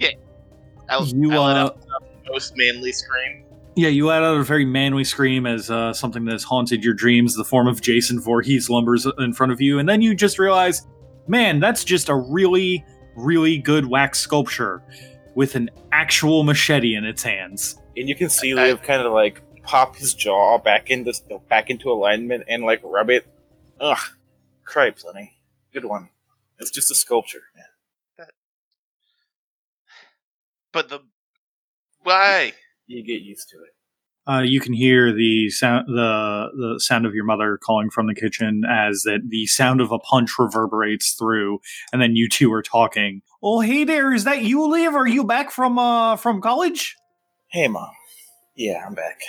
I, 0.89 1.03
You, 1.03 1.33
I 1.33 1.39
let 1.39 1.57
uh, 1.57 1.61
out 1.61 1.81
the 1.81 2.31
most 2.31 2.57
manly 2.57 2.93
scream. 2.93 3.45
Yeah, 3.75 3.89
you 3.89 4.07
let 4.07 4.23
out 4.23 4.37
a 4.37 4.45
very 4.45 4.65
manly 4.65 5.03
scream 5.03 5.47
as 5.47 5.69
uh, 5.69 5.93
something 5.93 6.25
that's 6.25 6.45
haunted 6.45 6.85
your 6.85 6.95
dreams, 6.95 7.35
the 7.35 7.45
form 7.45 7.67
of 7.67 7.81
Jason 7.81 8.21
Voorhees 8.21 8.69
lumbers 8.69 9.05
in 9.19 9.33
front 9.33 9.51
of 9.51 9.61
you, 9.61 9.81
and 9.81 9.89
then 9.89 10.01
you 10.01 10.15
just 10.15 10.39
realize, 10.39 10.87
man, 11.27 11.59
that's 11.59 11.83
just 11.83 12.09
a 12.09 12.15
really, 12.15 12.85
really 13.17 13.59
good 13.59 13.87
wax 13.87 14.21
sculpture 14.21 14.81
with 15.39 15.55
an 15.55 15.71
actual 15.93 16.43
machete 16.43 16.97
in 16.97 17.05
its 17.05 17.23
hands. 17.23 17.79
And 17.97 18.09
you 18.09 18.17
can 18.17 18.29
see 18.29 18.51
I- 18.51 18.57
Liv 18.57 18.83
kind 18.83 19.01
of 19.01 19.13
like 19.13 19.41
pop 19.63 19.95
his 19.95 20.13
jaw 20.13 20.59
back 20.59 20.91
into 20.91 21.15
back 21.49 21.71
into 21.71 21.93
alignment 21.93 22.43
and 22.49 22.65
like 22.65 22.81
rub 22.83 23.09
it. 23.09 23.25
Ugh, 23.81 24.01
cripes, 24.65 25.05
Lenny. 25.05 25.39
Good 25.73 25.85
one. 25.85 26.09
It's 26.59 26.73
just 26.73 26.91
a 26.91 26.95
sculpture, 26.97 27.43
man. 27.55 28.27
But 30.73 30.89
the 30.89 31.01
why? 32.03 32.53
You 32.91 33.05
get 33.05 33.21
used 33.21 33.51
to 33.51 33.59
it. 33.59 34.33
Uh, 34.33 34.41
you 34.41 34.61
can 34.61 34.73
hear 34.73 35.13
the 35.13 35.51
sound, 35.51 35.89
the 35.89 36.47
the 36.57 36.81
sound 36.81 37.05
of 37.05 37.15
your 37.15 37.27
mother 37.27 37.59
calling 37.63 37.91
from 37.91 38.07
the 38.07 38.15
kitchen 38.15 38.63
as 38.67 39.03
that 39.03 39.21
the 39.29 39.45
sound 39.47 39.83
of 39.83 39.93
a 39.93 39.99
punch 39.99 40.31
reverberates 40.39 41.13
through, 41.13 41.59
and 41.93 42.01
then 42.01 42.17
you 42.17 42.31
two 42.31 42.51
are 42.51 42.63
talking. 42.63 43.21
Oh, 43.43 43.61
hey 43.61 43.85
there, 43.85 44.13
is 44.13 44.25
that 44.25 44.43
you, 44.43 44.67
Liv? 44.69 44.95
Are 44.95 45.07
you 45.07 45.25
back 45.25 45.51
from 45.51 45.79
uh 45.79 46.17
from 46.17 46.41
college? 46.41 46.97
Hey, 47.49 47.69
mom. 47.69 47.91
Yeah, 48.57 48.85
I'm 48.85 48.95
back. 48.95 49.21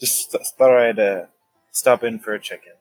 Just 0.00 0.30
th- 0.30 0.44
thought 0.56 0.76
I'd 0.76 0.98
uh, 0.98 1.26
stop 1.72 2.04
in 2.04 2.18
for 2.18 2.34
a 2.34 2.40
check-in. 2.40 2.72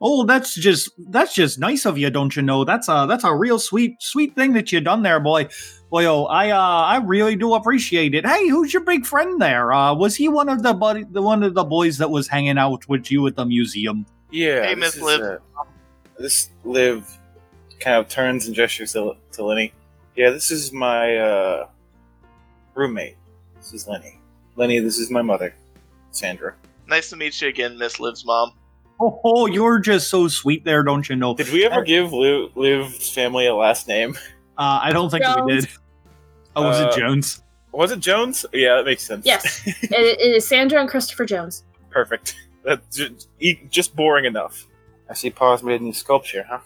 Oh, 0.00 0.24
that's 0.24 0.54
just 0.54 0.90
that's 1.10 1.32
just 1.34 1.60
nice 1.60 1.84
of 1.86 1.96
you, 1.96 2.10
don't 2.10 2.34
you 2.34 2.42
know? 2.42 2.64
That's 2.64 2.88
a 2.88 3.06
that's 3.08 3.22
a 3.22 3.34
real 3.34 3.58
sweet 3.58 4.00
sweet 4.00 4.34
thing 4.34 4.52
that 4.54 4.72
you 4.72 4.80
done 4.80 5.02
there, 5.02 5.20
boy. 5.20 5.48
Boy, 5.90 6.06
oh, 6.06 6.24
I 6.24 6.50
uh 6.50 6.58
I 6.58 6.96
really 6.96 7.36
do 7.36 7.54
appreciate 7.54 8.14
it. 8.14 8.26
Hey, 8.26 8.48
who's 8.48 8.72
your 8.72 8.82
big 8.82 9.06
friend 9.06 9.40
there? 9.40 9.72
Uh, 9.72 9.94
was 9.94 10.16
he 10.16 10.28
one 10.28 10.48
of 10.48 10.62
the 10.64 10.74
buddy, 10.74 11.04
the 11.10 11.22
one 11.22 11.42
of 11.44 11.54
the 11.54 11.62
boys 11.64 11.98
that 11.98 12.10
was 12.10 12.26
hanging 12.26 12.58
out 12.58 12.88
with 12.88 13.12
you 13.12 13.26
at 13.28 13.36
the 13.36 13.44
museum? 13.44 14.06
Yeah. 14.30 14.62
Hey, 14.64 14.74
this 14.74 14.96
Miss 14.96 15.02
Liv. 15.02 15.20
uh, 15.20 15.64
this 16.18 16.50
Liv 16.64 17.18
kind 17.82 17.96
of 17.96 18.08
turns 18.08 18.46
and 18.46 18.54
gestures 18.54 18.92
to, 18.92 19.14
to 19.32 19.44
Lenny. 19.44 19.72
Yeah, 20.16 20.30
this 20.30 20.50
is 20.50 20.72
my 20.72 21.16
uh, 21.16 21.68
roommate. 22.74 23.16
This 23.56 23.72
is 23.72 23.86
Lenny. 23.88 24.18
Lenny, 24.56 24.78
this 24.78 24.98
is 24.98 25.10
my 25.10 25.22
mother, 25.22 25.54
Sandra. 26.10 26.54
Nice 26.86 27.10
to 27.10 27.16
meet 27.16 27.40
you 27.40 27.48
again, 27.48 27.78
Miss 27.78 27.98
Liv's 28.00 28.24
mom. 28.24 28.52
Oh, 29.00 29.20
oh, 29.24 29.46
you're 29.46 29.78
just 29.78 30.08
so 30.08 30.28
sweet 30.28 30.64
there, 30.64 30.82
don't 30.82 31.08
you 31.08 31.16
know? 31.16 31.34
Did 31.34 31.50
we 31.50 31.64
ever 31.64 31.82
give 31.82 32.12
Liv, 32.12 32.56
Liv's 32.56 33.08
family 33.10 33.46
a 33.46 33.54
last 33.54 33.88
name? 33.88 34.16
Uh, 34.58 34.80
I 34.82 34.92
don't 34.92 35.10
think 35.10 35.24
that 35.24 35.44
we 35.44 35.54
did. 35.60 35.68
Oh, 36.54 36.68
was 36.68 36.80
Uh, 36.80 36.88
it 36.88 36.98
Jones? 36.98 37.42
Was 37.72 37.90
it 37.90 38.00
Jones? 38.00 38.44
Yeah, 38.52 38.76
that 38.76 38.84
makes 38.84 39.02
sense. 39.02 39.24
Yes, 39.24 39.62
it, 39.66 39.90
it 39.90 40.20
is 40.20 40.46
Sandra 40.46 40.78
and 40.78 40.88
Christopher 40.88 41.24
Jones. 41.24 41.64
Perfect. 41.90 42.36
That's 42.64 42.96
just, 42.96 43.28
just 43.70 43.96
boring 43.96 44.26
enough. 44.26 44.66
I 45.08 45.14
see 45.14 45.30
Pa's 45.30 45.62
made 45.62 45.80
a 45.80 45.84
new 45.84 45.94
sculpture, 45.94 46.44
huh? 46.48 46.58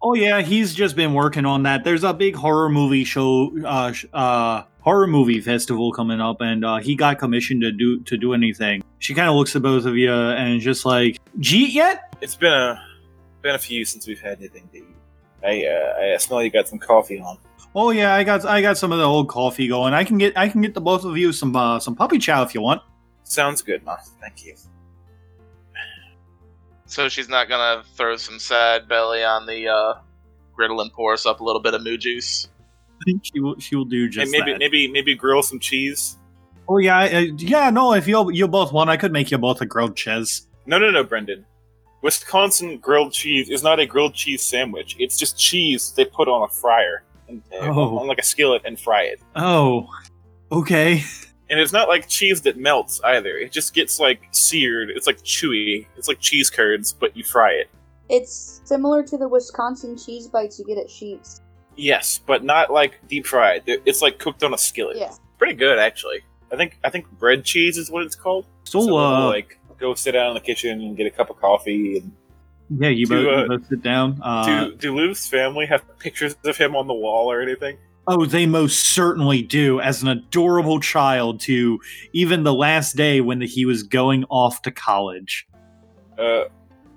Oh 0.00 0.14
yeah, 0.14 0.40
he's 0.42 0.74
just 0.74 0.94
been 0.94 1.12
working 1.14 1.44
on 1.44 1.64
that. 1.64 1.82
There's 1.84 2.04
a 2.04 2.14
big 2.14 2.36
horror 2.36 2.68
movie 2.68 3.04
show, 3.04 3.50
uh, 3.64 3.92
sh- 3.92 4.06
uh, 4.12 4.62
horror 4.80 5.08
movie 5.08 5.40
festival 5.40 5.92
coming 5.92 6.20
up, 6.20 6.40
and 6.40 6.64
uh, 6.64 6.76
he 6.76 6.94
got 6.94 7.18
commissioned 7.18 7.62
to 7.62 7.72
do 7.72 8.00
to 8.02 8.16
do 8.16 8.32
anything. 8.32 8.82
She 9.00 9.14
kind 9.14 9.28
of 9.28 9.34
looks 9.34 9.56
at 9.56 9.62
both 9.62 9.86
of 9.86 9.96
you 9.96 10.12
and 10.12 10.58
is 10.58 10.64
just 10.64 10.84
like, 10.86 11.18
"Jeet 11.40 11.74
yet?" 11.74 12.14
It's 12.20 12.36
been 12.36 12.52
a 12.52 12.80
been 13.42 13.56
a 13.56 13.58
few 13.58 13.84
since 13.84 14.06
we've 14.06 14.20
had 14.20 14.38
anything 14.38 14.68
to 14.72 14.78
eat. 14.78 14.96
I 15.42 15.66
uh, 15.66 16.14
I 16.14 16.16
smell 16.18 16.42
you 16.42 16.50
got 16.50 16.68
some 16.68 16.78
coffee 16.78 17.18
on. 17.18 17.38
Oh 17.74 17.90
yeah, 17.90 18.14
I 18.14 18.22
got 18.22 18.44
I 18.44 18.62
got 18.62 18.78
some 18.78 18.92
of 18.92 18.98
the 18.98 19.04
old 19.04 19.28
coffee 19.28 19.66
going. 19.66 19.94
I 19.94 20.04
can 20.04 20.16
get 20.18 20.36
I 20.38 20.48
can 20.48 20.62
get 20.62 20.74
the 20.74 20.80
both 20.80 21.04
of 21.04 21.18
you 21.18 21.32
some 21.32 21.54
uh, 21.56 21.80
some 21.80 21.96
puppy 21.96 22.18
chow 22.18 22.42
if 22.42 22.54
you 22.54 22.60
want. 22.60 22.82
Sounds 23.24 23.62
good, 23.62 23.84
Ma. 23.84 23.96
Thank 24.20 24.44
you. 24.44 24.54
So 26.88 27.08
she's 27.08 27.28
not 27.28 27.48
gonna 27.48 27.84
throw 27.94 28.16
some 28.16 28.38
sad 28.38 28.88
belly 28.88 29.22
on 29.22 29.46
the 29.46 29.68
uh, 29.68 29.94
griddle 30.56 30.80
and 30.80 30.92
pour 30.92 31.12
us 31.12 31.26
up 31.26 31.40
a 31.40 31.44
little 31.44 31.60
bit 31.62 31.74
of 31.74 31.82
moo 31.82 31.96
juice. 31.96 32.48
I 33.00 33.04
think 33.04 33.24
she 33.24 33.38
will 33.40 33.58
she 33.60 33.76
will 33.76 33.84
do 33.84 34.08
just 34.08 34.22
and 34.22 34.30
maybe 34.32 34.52
that. 34.52 34.58
maybe 34.58 34.88
maybe 34.90 35.14
grill 35.14 35.42
some 35.42 35.60
cheese. 35.60 36.16
Oh 36.68 36.78
yeah, 36.78 36.98
uh, 37.00 37.20
yeah. 37.36 37.70
No, 37.70 37.92
if 37.92 38.08
you 38.08 38.30
you 38.32 38.48
both 38.48 38.72
want, 38.72 38.90
I 38.90 38.96
could 38.96 39.12
make 39.12 39.30
you 39.30 39.38
both 39.38 39.60
a 39.60 39.66
grilled 39.66 39.96
cheese. 39.96 40.48
No, 40.66 40.78
no, 40.78 40.90
no, 40.90 41.04
Brendan. 41.04 41.44
Wisconsin 42.02 42.78
grilled 42.78 43.12
cheese 43.12 43.50
is 43.50 43.62
not 43.62 43.80
a 43.80 43.86
grilled 43.86 44.14
cheese 44.14 44.42
sandwich. 44.42 44.96
It's 44.98 45.18
just 45.18 45.38
cheese 45.38 45.92
they 45.96 46.04
put 46.04 46.28
on 46.28 46.42
a 46.42 46.48
fryer 46.48 47.02
and 47.28 47.42
uh, 47.52 47.66
Oh. 47.66 47.98
on 47.98 48.06
like 48.06 48.18
a 48.18 48.22
skillet 48.22 48.62
and 48.64 48.78
fry 48.78 49.02
it. 49.02 49.20
Oh, 49.36 49.88
okay. 50.50 51.02
And 51.50 51.58
it's 51.58 51.72
not 51.72 51.88
like 51.88 52.08
cheese 52.08 52.42
that 52.42 52.58
melts 52.58 53.00
either. 53.02 53.36
It 53.36 53.52
just 53.52 53.72
gets 53.72 53.98
like 53.98 54.20
seared. 54.32 54.90
It's 54.90 55.06
like 55.06 55.22
chewy. 55.22 55.86
It's 55.96 56.08
like 56.08 56.20
cheese 56.20 56.50
curds, 56.50 56.92
but 56.92 57.16
you 57.16 57.24
fry 57.24 57.52
it. 57.52 57.70
It's 58.10 58.60
similar 58.64 59.02
to 59.02 59.16
the 59.16 59.28
Wisconsin 59.28 59.96
cheese 59.96 60.28
bites 60.28 60.58
you 60.58 60.64
get 60.64 60.78
at 60.78 60.88
Sheetz. 60.88 61.40
Yes, 61.76 62.20
but 62.26 62.42
not 62.44 62.72
like 62.72 62.98
deep 63.08 63.26
fried. 63.26 63.62
It's 63.66 64.02
like 64.02 64.18
cooked 64.18 64.42
on 64.42 64.52
a 64.52 64.58
skillet. 64.58 64.96
Yeah. 64.96 65.12
Pretty 65.38 65.54
good 65.54 65.78
actually. 65.78 66.22
I 66.52 66.56
think 66.56 66.78
I 66.82 66.90
think 66.90 67.10
bread 67.18 67.44
cheese 67.44 67.78
is 67.78 67.90
what 67.90 68.02
it's 68.02 68.16
called. 68.16 68.46
So, 68.64 68.78
we'll, 68.80 68.98
uh, 68.98 69.26
like 69.26 69.58
go 69.78 69.94
sit 69.94 70.12
down 70.12 70.28
in 70.28 70.34
the 70.34 70.40
kitchen 70.40 70.80
and 70.80 70.96
get 70.96 71.06
a 71.06 71.10
cup 71.10 71.30
of 71.30 71.40
coffee. 71.40 71.98
And 71.98 72.12
yeah, 72.82 72.88
you 72.88 73.06
do, 73.06 73.24
both, 73.24 73.26
uh, 73.26 73.42
you 73.42 73.48
both 73.48 73.68
sit 73.68 73.82
down. 73.82 74.20
Uh, 74.22 74.64
do 74.64 74.74
do 74.74 74.96
Lou's 74.96 75.26
family 75.26 75.66
have 75.66 75.82
pictures 75.98 76.36
of 76.44 76.56
him 76.56 76.74
on 76.74 76.86
the 76.86 76.94
wall 76.94 77.30
or 77.30 77.40
anything? 77.40 77.78
Oh, 78.10 78.24
they 78.24 78.46
most 78.46 78.88
certainly 78.88 79.42
do. 79.42 79.80
As 79.80 80.02
an 80.02 80.08
adorable 80.08 80.80
child, 80.80 81.40
to 81.40 81.78
even 82.14 82.42
the 82.42 82.54
last 82.54 82.96
day 82.96 83.20
when 83.20 83.38
he 83.42 83.66
was 83.66 83.82
going 83.82 84.24
off 84.30 84.62
to 84.62 84.70
college. 84.70 85.46
Uh, 86.18 86.44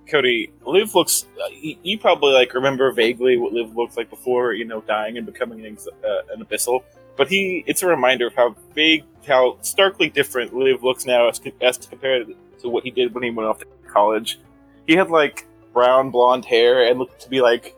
Cody, 0.07 0.53
Liv 0.65 0.95
looks. 0.95 1.25
Uh, 1.37 1.49
you, 1.51 1.75
you 1.83 1.99
probably 1.99 2.31
like 2.31 2.53
remember 2.53 2.89
vaguely 2.93 3.35
what 3.35 3.51
Liv 3.51 3.75
looked 3.75 3.97
like 3.97 4.09
before, 4.09 4.53
you 4.53 4.63
know, 4.63 4.79
dying 4.81 5.17
and 5.17 5.25
becoming 5.25 5.65
an, 5.65 5.77
uh, 6.01 6.33
an 6.33 6.45
abyssal. 6.45 6.81
But 7.17 7.27
he, 7.27 7.65
it's 7.67 7.83
a 7.83 7.87
reminder 7.87 8.27
of 8.27 8.35
how 8.35 8.55
big, 8.73 9.03
how 9.27 9.57
starkly 9.63 10.07
different 10.09 10.55
Liv 10.55 10.81
looks 10.81 11.05
now 11.05 11.27
as, 11.27 11.41
as 11.61 11.77
compared 11.77 12.33
to 12.61 12.69
what 12.69 12.85
he 12.85 12.89
did 12.89 13.13
when 13.13 13.23
he 13.23 13.31
went 13.31 13.49
off 13.49 13.59
to 13.59 13.65
college. 13.85 14.39
He 14.87 14.95
had 14.95 15.09
like 15.09 15.45
brown 15.73 16.09
blonde 16.09 16.45
hair 16.45 16.87
and 16.87 16.99
looked 16.99 17.19
to 17.21 17.29
be 17.29 17.41
like, 17.41 17.75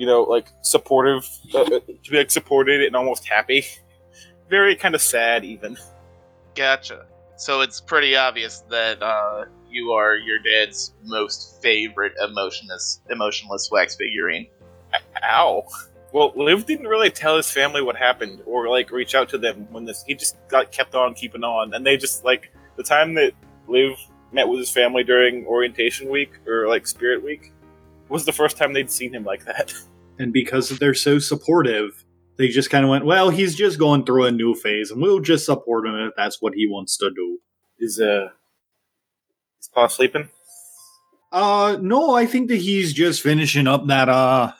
you 0.00 0.06
know, 0.06 0.22
like 0.22 0.48
supportive, 0.62 1.28
uh, 1.54 1.60
uh, 1.60 1.64
to 1.68 2.10
be 2.10 2.16
like 2.16 2.30
supported 2.30 2.82
and 2.82 2.96
almost 2.96 3.28
happy. 3.28 3.66
Very 4.48 4.74
kind 4.74 4.94
of 4.94 5.02
sad, 5.02 5.44
even. 5.44 5.76
Gotcha. 6.54 7.04
So 7.36 7.60
it's 7.60 7.82
pretty 7.82 8.16
obvious 8.16 8.60
that 8.70 9.02
uh, 9.02 9.44
you 9.68 9.90
are 9.90 10.16
your 10.16 10.38
dad's 10.38 10.94
most 11.04 11.60
favorite 11.60 12.14
emotionless, 12.26 13.02
emotionless 13.10 13.68
wax 13.70 13.94
figurine. 13.94 14.46
Ow. 15.22 15.66
Well, 16.12 16.32
Liv 16.34 16.64
didn't 16.64 16.88
really 16.88 17.10
tell 17.10 17.36
his 17.36 17.50
family 17.50 17.82
what 17.82 17.94
happened 17.94 18.40
or 18.46 18.70
like 18.70 18.90
reach 18.90 19.14
out 19.14 19.28
to 19.28 19.38
them 19.38 19.66
when 19.70 19.84
this. 19.84 20.02
He 20.06 20.14
just 20.14 20.36
got 20.48 20.72
kept 20.72 20.94
on 20.94 21.12
keeping 21.12 21.44
on, 21.44 21.74
and 21.74 21.84
they 21.84 21.98
just 21.98 22.24
like 22.24 22.50
the 22.76 22.82
time 22.82 23.12
that 23.16 23.32
Liv 23.68 23.98
met 24.32 24.48
with 24.48 24.60
his 24.60 24.70
family 24.70 25.04
during 25.04 25.44
orientation 25.44 26.08
week 26.08 26.32
or 26.46 26.68
like 26.68 26.86
Spirit 26.86 27.22
Week 27.22 27.52
was 28.08 28.24
the 28.24 28.32
first 28.32 28.56
time 28.56 28.72
they'd 28.72 28.90
seen 28.90 29.14
him 29.14 29.24
like 29.24 29.44
that. 29.44 29.74
And 30.20 30.34
because 30.34 30.68
they're 30.68 30.92
so 30.92 31.18
supportive, 31.18 32.04
they 32.36 32.48
just 32.48 32.68
kind 32.68 32.84
of 32.84 32.90
went, 32.90 33.06
well, 33.06 33.30
he's 33.30 33.54
just 33.54 33.78
going 33.78 34.04
through 34.04 34.26
a 34.26 34.30
new 34.30 34.54
phase, 34.54 34.90
and 34.90 35.00
we'll 35.00 35.20
just 35.20 35.46
support 35.46 35.86
him 35.86 35.94
if 35.94 36.12
that's 36.14 36.42
what 36.42 36.52
he 36.54 36.66
wants 36.68 36.98
to 36.98 37.10
do. 37.10 37.38
Is 37.78 37.98
uh, 37.98 38.28
is 39.58 39.70
Pa 39.74 39.86
sleeping? 39.86 40.28
Uh, 41.32 41.78
no, 41.80 42.14
I 42.14 42.26
think 42.26 42.48
that 42.48 42.56
he's 42.56 42.92
just 42.92 43.22
finishing 43.22 43.66
up 43.66 43.86
that, 43.86 44.10
uh, 44.10 44.52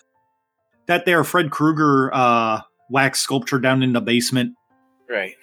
that 0.86 1.04
there 1.04 1.22
Fred 1.24 1.50
Krueger, 1.50 2.11
uh, 2.14 2.62
wax 2.88 3.20
sculpture 3.20 3.58
down 3.58 3.82
in 3.82 3.92
the 3.92 4.00
basement. 4.00 4.54
Right. 5.11 5.34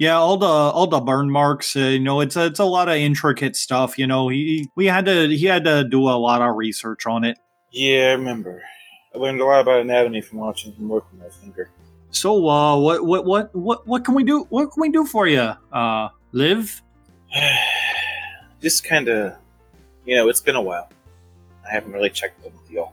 Yeah, 0.00 0.16
all 0.16 0.38
the 0.38 0.46
all 0.46 0.88
the 0.88 1.00
burn 1.00 1.30
marks. 1.30 1.76
Uh, 1.76 1.80
you 1.80 2.00
know, 2.00 2.20
it's 2.20 2.34
a, 2.34 2.46
it's 2.46 2.58
a 2.58 2.64
lot 2.64 2.88
of 2.88 2.96
intricate 2.96 3.54
stuff. 3.54 3.96
You 3.96 4.08
know, 4.08 4.28
he 4.28 4.68
we 4.76 4.86
had 4.86 5.06
to 5.06 5.28
he 5.28 5.46
had 5.46 5.64
to 5.64 5.84
do 5.88 6.02
a 6.08 6.18
lot 6.18 6.42
of 6.42 6.56
research 6.56 7.06
on 7.06 7.22
it. 7.22 7.38
Yeah, 7.70 8.08
I 8.08 8.12
remember. 8.12 8.62
I 9.16 9.18
learned 9.18 9.40
a 9.40 9.46
lot 9.46 9.62
about 9.62 9.80
anatomy 9.80 10.20
from 10.20 10.40
watching 10.40 10.72
him 10.72 10.90
work 10.90 11.10
with 11.10 11.22
my 11.22 11.28
finger. 11.30 11.70
So, 12.10 12.48
uh, 12.48 12.76
what 12.78 13.04
what 13.06 13.24
what 13.24 13.54
what 13.54 13.86
what 13.86 14.04
can 14.04 14.14
we 14.14 14.24
do? 14.24 14.46
What 14.50 14.72
can 14.72 14.80
we 14.82 14.90
do 14.90 15.06
for 15.06 15.26
you? 15.26 15.52
Uh, 15.72 16.08
live? 16.32 16.82
just 18.60 18.84
kind 18.84 19.08
of, 19.08 19.34
you 20.04 20.16
know, 20.16 20.28
it's 20.28 20.42
been 20.42 20.54
a 20.54 20.60
while. 20.60 20.90
I 21.66 21.72
haven't 21.72 21.92
really 21.92 22.10
checked 22.10 22.44
in 22.44 22.52
with 22.52 22.70
y'all. 22.70 22.92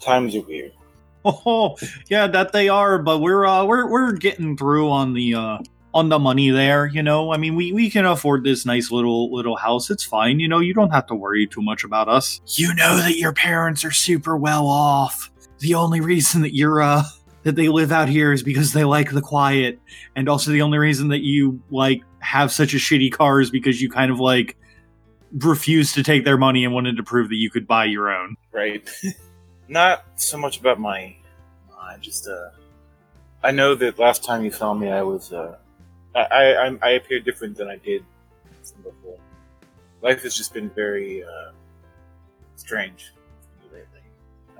Times 0.00 0.34
are 0.34 0.40
weird. 0.40 0.72
Oh, 1.24 1.76
yeah, 2.08 2.26
that 2.26 2.52
they 2.52 2.68
are, 2.68 2.98
but 2.98 3.18
we're 3.20 3.46
uh 3.46 3.64
we're 3.64 3.88
we're 3.88 4.10
getting 4.10 4.56
through 4.56 4.90
on 4.90 5.12
the 5.12 5.34
uh 5.34 5.58
on 5.94 6.08
the 6.08 6.18
money 6.18 6.50
there, 6.50 6.86
you 6.86 7.00
know. 7.00 7.32
I 7.32 7.36
mean, 7.36 7.54
we 7.54 7.72
we 7.72 7.90
can 7.90 8.06
afford 8.06 8.42
this 8.42 8.66
nice 8.66 8.90
little 8.90 9.32
little 9.32 9.54
house. 9.54 9.88
It's 9.88 10.02
fine, 10.02 10.40
you 10.40 10.48
know. 10.48 10.58
You 10.58 10.74
don't 10.74 10.90
have 10.90 11.06
to 11.06 11.14
worry 11.14 11.46
too 11.46 11.62
much 11.62 11.84
about 11.84 12.08
us. 12.08 12.40
You 12.46 12.74
know 12.74 12.96
that 12.96 13.18
your 13.18 13.32
parents 13.32 13.84
are 13.84 13.92
super 13.92 14.36
well 14.36 14.66
off. 14.66 15.30
The 15.62 15.74
only 15.74 16.00
reason 16.00 16.42
that 16.42 16.54
you're 16.54 16.82
uh 16.82 17.04
that 17.44 17.54
they 17.54 17.68
live 17.68 17.92
out 17.92 18.08
here 18.08 18.32
is 18.32 18.42
because 18.42 18.72
they 18.72 18.82
like 18.82 19.12
the 19.12 19.20
quiet, 19.20 19.80
and 20.16 20.28
also 20.28 20.50
the 20.50 20.62
only 20.62 20.78
reason 20.78 21.08
that 21.08 21.22
you 21.22 21.62
like 21.70 22.02
have 22.18 22.50
such 22.50 22.74
a 22.74 22.78
shitty 22.78 23.12
car 23.12 23.40
is 23.40 23.50
because 23.50 23.80
you 23.80 23.88
kind 23.88 24.10
of 24.10 24.18
like 24.18 24.56
refused 25.38 25.94
to 25.94 26.02
take 26.02 26.24
their 26.24 26.36
money 26.36 26.64
and 26.64 26.74
wanted 26.74 26.96
to 26.96 27.04
prove 27.04 27.28
that 27.28 27.36
you 27.36 27.48
could 27.48 27.66
buy 27.68 27.84
your 27.84 28.10
own. 28.10 28.36
Right. 28.52 28.88
Not 29.68 30.04
so 30.16 30.36
much 30.36 30.58
about 30.58 30.80
my. 30.80 31.16
I 31.80 31.96
just 32.00 32.26
uh. 32.26 32.50
I 33.44 33.52
know 33.52 33.76
that 33.76 34.00
last 34.00 34.24
time 34.24 34.44
you 34.44 34.50
saw 34.50 34.74
me, 34.74 34.90
I 34.90 35.02
was 35.02 35.32
uh. 35.32 35.58
I 36.14 36.54
I, 36.54 36.78
I 36.82 36.90
appear 36.90 37.20
different 37.20 37.56
than 37.56 37.68
I 37.68 37.76
did 37.76 38.04
before. 38.82 39.18
Life 40.02 40.22
has 40.22 40.36
just 40.36 40.52
been 40.52 40.70
very 40.70 41.22
uh, 41.22 41.52
strange. 42.56 43.12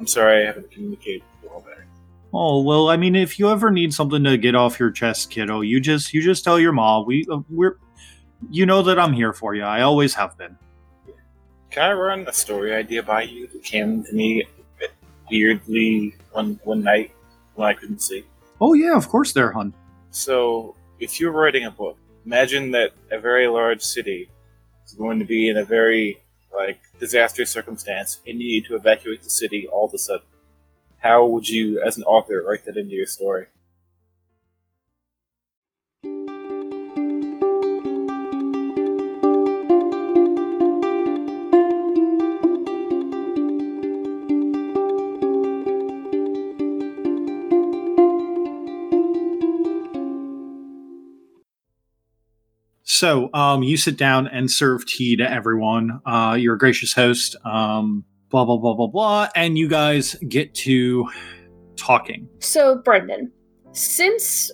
I'm 0.02 0.08
sorry 0.08 0.42
I 0.42 0.46
haven't 0.46 0.68
communicated 0.72 1.22
with 1.22 1.44
you 1.44 1.48
all 1.50 1.60
better. 1.60 1.86
Oh 2.34 2.60
well, 2.60 2.88
I 2.88 2.96
mean, 2.96 3.14
if 3.14 3.38
you 3.38 3.48
ever 3.48 3.70
need 3.70 3.94
something 3.94 4.24
to 4.24 4.36
get 4.36 4.56
off 4.56 4.80
your 4.80 4.90
chest, 4.90 5.30
kiddo, 5.30 5.60
you 5.60 5.78
just 5.78 6.12
you 6.12 6.20
just 6.20 6.42
tell 6.42 6.58
your 6.58 6.72
mom. 6.72 7.06
We 7.06 7.24
uh, 7.30 7.38
we're 7.48 7.78
you 8.50 8.66
know 8.66 8.82
that 8.82 8.98
I'm 8.98 9.12
here 9.12 9.32
for 9.32 9.54
you. 9.54 9.62
I 9.62 9.82
always 9.82 10.12
have 10.14 10.36
been. 10.36 10.58
Can 11.70 11.84
I 11.88 11.92
run 11.92 12.26
a 12.26 12.32
story 12.32 12.74
idea 12.74 13.04
by 13.04 13.22
you 13.22 13.46
that 13.46 13.62
came 13.62 14.02
to 14.02 14.12
me 14.12 14.44
weirdly 15.30 16.16
one 16.32 16.58
one 16.64 16.82
night 16.82 17.12
when 17.54 17.68
I 17.68 17.74
couldn't 17.74 18.02
see? 18.02 18.24
Oh 18.60 18.74
yeah, 18.74 18.96
of 18.96 19.08
course 19.08 19.32
they're 19.32 19.52
hun. 19.52 19.72
So, 20.10 20.74
if 20.98 21.20
you're 21.20 21.30
writing 21.30 21.66
a 21.66 21.70
book, 21.70 21.96
imagine 22.26 22.72
that 22.72 22.90
a 23.12 23.20
very 23.20 23.46
large 23.46 23.82
city 23.82 24.28
is 24.84 24.94
going 24.94 25.20
to 25.20 25.24
be 25.24 25.48
in 25.48 25.58
a 25.58 25.64
very 25.64 26.18
like 26.52 26.80
disastrous 27.02 27.50
circumstance, 27.50 28.20
and 28.28 28.40
you 28.40 28.46
need 28.46 28.64
to 28.64 28.76
evacuate 28.76 29.24
the 29.24 29.28
city 29.28 29.66
all 29.66 29.86
of 29.86 29.92
a 29.92 29.98
sudden. 29.98 30.24
How 30.98 31.26
would 31.26 31.48
you, 31.48 31.82
as 31.82 31.96
an 31.96 32.04
author, 32.04 32.40
write 32.40 32.64
that 32.64 32.76
into 32.76 32.94
your 32.94 33.06
story? 33.06 33.46
So, 53.02 53.30
um, 53.34 53.64
you 53.64 53.76
sit 53.76 53.96
down 53.96 54.28
and 54.28 54.48
serve 54.48 54.86
tea 54.86 55.16
to 55.16 55.28
everyone. 55.28 56.00
Uh, 56.06 56.36
you're 56.38 56.54
a 56.54 56.58
gracious 56.58 56.92
host. 56.92 57.34
Um, 57.44 58.04
blah 58.30 58.44
blah 58.44 58.58
blah 58.58 58.74
blah 58.74 58.86
blah, 58.86 59.28
and 59.34 59.58
you 59.58 59.66
guys 59.66 60.14
get 60.28 60.54
to 60.54 61.08
talking. 61.74 62.28
So, 62.38 62.76
Brendan, 62.76 63.32
since 63.72 64.52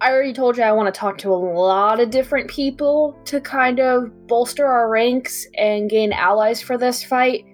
I 0.00 0.10
already 0.10 0.32
told 0.32 0.56
you 0.56 0.64
I 0.64 0.72
want 0.72 0.92
to 0.92 0.98
talk 0.98 1.18
to 1.18 1.32
a 1.32 1.38
lot 1.38 2.00
of 2.00 2.10
different 2.10 2.50
people 2.50 3.16
to 3.26 3.40
kind 3.40 3.78
of 3.78 4.26
bolster 4.26 4.66
our 4.66 4.90
ranks 4.90 5.46
and 5.56 5.88
gain 5.88 6.12
allies 6.12 6.60
for 6.60 6.76
this 6.76 7.04
fight, 7.04 7.44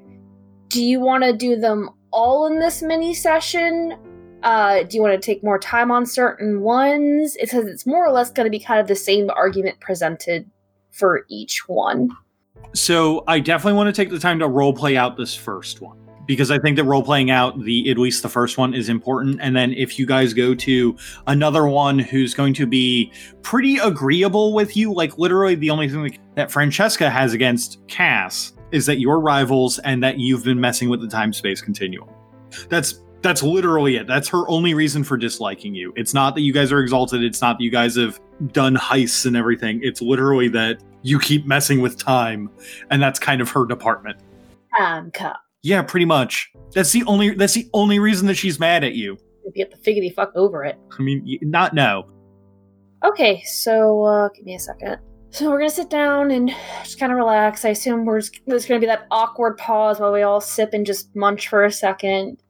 do 0.68 0.82
you 0.82 1.01
want 1.01 1.22
to 1.22 1.36
do 1.36 1.57
them 1.57 1.90
all 2.14 2.47
in 2.47 2.59
this 2.59 2.80
mini 2.80 3.12
session? 3.12 3.99
Uh, 4.43 4.82
do 4.82 4.97
you 4.97 5.03
want 5.03 5.14
to 5.14 5.24
take 5.24 5.43
more 5.43 5.59
time 5.59 5.90
on 5.90 6.07
certain 6.07 6.61
ones? 6.61 7.36
It 7.36 7.49
says 7.49 7.66
it's 7.66 7.86
more 7.86 8.07
or 8.07 8.12
less 8.12 8.30
going 8.30 8.47
to 8.47 8.51
be 8.51 8.59
kind 8.59 8.80
of 8.80 8.86
the 8.86 8.97
same 8.97 9.30
argument 9.30 9.80
presented 9.80 10.51
for 10.90 11.24
each 11.28 11.68
one. 11.68 12.09
So 12.74 13.24
I 13.26 13.40
definitely 13.40 13.76
want 13.76 13.95
to 13.95 14.01
take 14.01 14.11
the 14.11 14.18
time 14.18 14.38
to 14.38 14.49
role 14.49 14.72
play 14.72 14.97
out 14.97 15.16
this 15.16 15.34
first 15.34 15.80
one 15.80 15.99
because 16.26 16.51
I 16.51 16.59
think 16.59 16.76
that 16.76 16.84
role 16.84 17.03
playing 17.03 17.30
out 17.30 17.61
the 17.61 17.90
at 17.90 17.99
least 17.99 18.22
the 18.22 18.28
first 18.28 18.59
one 18.59 18.74
is 18.74 18.88
important. 18.88 19.38
And 19.40 19.55
then 19.55 19.72
if 19.72 19.99
you 19.99 20.07
guys 20.07 20.32
go 20.34 20.55
to 20.55 20.97
another 21.26 21.66
one 21.66 21.99
who's 21.99 22.34
going 22.34 22.55
to 22.55 22.66
be 22.66 23.12
pretty 23.43 23.78
agreeable 23.78 24.55
with 24.55 24.76
you, 24.76 24.93
like 24.93 25.18
literally 25.18 25.55
the 25.55 25.70
only 25.70 25.88
thing 25.88 26.18
that 26.34 26.51
Francesca 26.51 27.11
has 27.11 27.32
against 27.32 27.78
Cass 27.88 28.53
is 28.70 28.86
that 28.86 28.99
you're 28.99 29.20
rivals 29.20 29.78
and 29.80 30.03
that 30.03 30.18
you've 30.18 30.45
been 30.45 30.61
messing 30.61 30.88
with 30.88 31.01
the 31.01 31.09
time 31.09 31.32
space 31.32 31.61
continuum. 31.61 32.09
That's 32.68 33.01
that's 33.22 33.42
literally 33.42 33.96
it. 33.96 34.06
That's 34.06 34.28
her 34.28 34.48
only 34.48 34.74
reason 34.74 35.04
for 35.04 35.16
disliking 35.16 35.74
you. 35.74 35.92
It's 35.96 36.12
not 36.12 36.34
that 36.34 36.42
you 36.42 36.52
guys 36.52 36.72
are 36.72 36.80
exalted. 36.80 37.22
It's 37.22 37.40
not 37.40 37.58
that 37.58 37.64
you 37.64 37.70
guys 37.70 37.96
have 37.96 38.20
done 38.52 38.76
heists 38.76 39.26
and 39.26 39.36
everything. 39.36 39.80
It's 39.82 40.02
literally 40.02 40.48
that 40.48 40.82
you 41.02 41.18
keep 41.18 41.46
messing 41.46 41.80
with 41.80 41.98
time, 41.98 42.50
and 42.90 43.02
that's 43.02 43.18
kind 43.18 43.40
of 43.40 43.50
her 43.50 43.64
department. 43.64 44.18
Time 44.76 45.10
cop. 45.12 45.40
Yeah, 45.62 45.82
pretty 45.82 46.06
much. 46.06 46.50
That's 46.74 46.92
the 46.92 47.04
only. 47.06 47.30
That's 47.30 47.54
the 47.54 47.68
only 47.72 47.98
reason 47.98 48.26
that 48.26 48.34
she's 48.34 48.58
mad 48.58 48.84
at 48.84 48.94
you. 48.94 49.16
Have 49.56 49.70
to 49.70 49.76
figgity 49.78 50.14
fuck 50.14 50.32
over 50.34 50.64
it. 50.64 50.78
I 50.98 51.02
mean, 51.02 51.38
not 51.42 51.74
no. 51.74 52.08
Okay, 53.04 53.42
so 53.42 54.04
uh, 54.04 54.28
give 54.28 54.44
me 54.44 54.54
a 54.54 54.58
second. 54.58 54.98
So 55.30 55.50
we're 55.50 55.58
gonna 55.58 55.70
sit 55.70 55.90
down 55.90 56.30
and 56.30 56.52
just 56.84 57.00
kind 57.00 57.10
of 57.10 57.16
relax. 57.16 57.64
I 57.64 57.70
assume 57.70 58.04
we're 58.04 58.20
just, 58.20 58.38
there's 58.46 58.66
gonna 58.66 58.80
be 58.80 58.86
that 58.86 59.06
awkward 59.10 59.56
pause 59.56 59.98
while 59.98 60.12
we 60.12 60.22
all 60.22 60.40
sip 60.40 60.74
and 60.74 60.84
just 60.84 61.14
munch 61.16 61.48
for 61.48 61.64
a 61.64 61.72
second. 61.72 62.42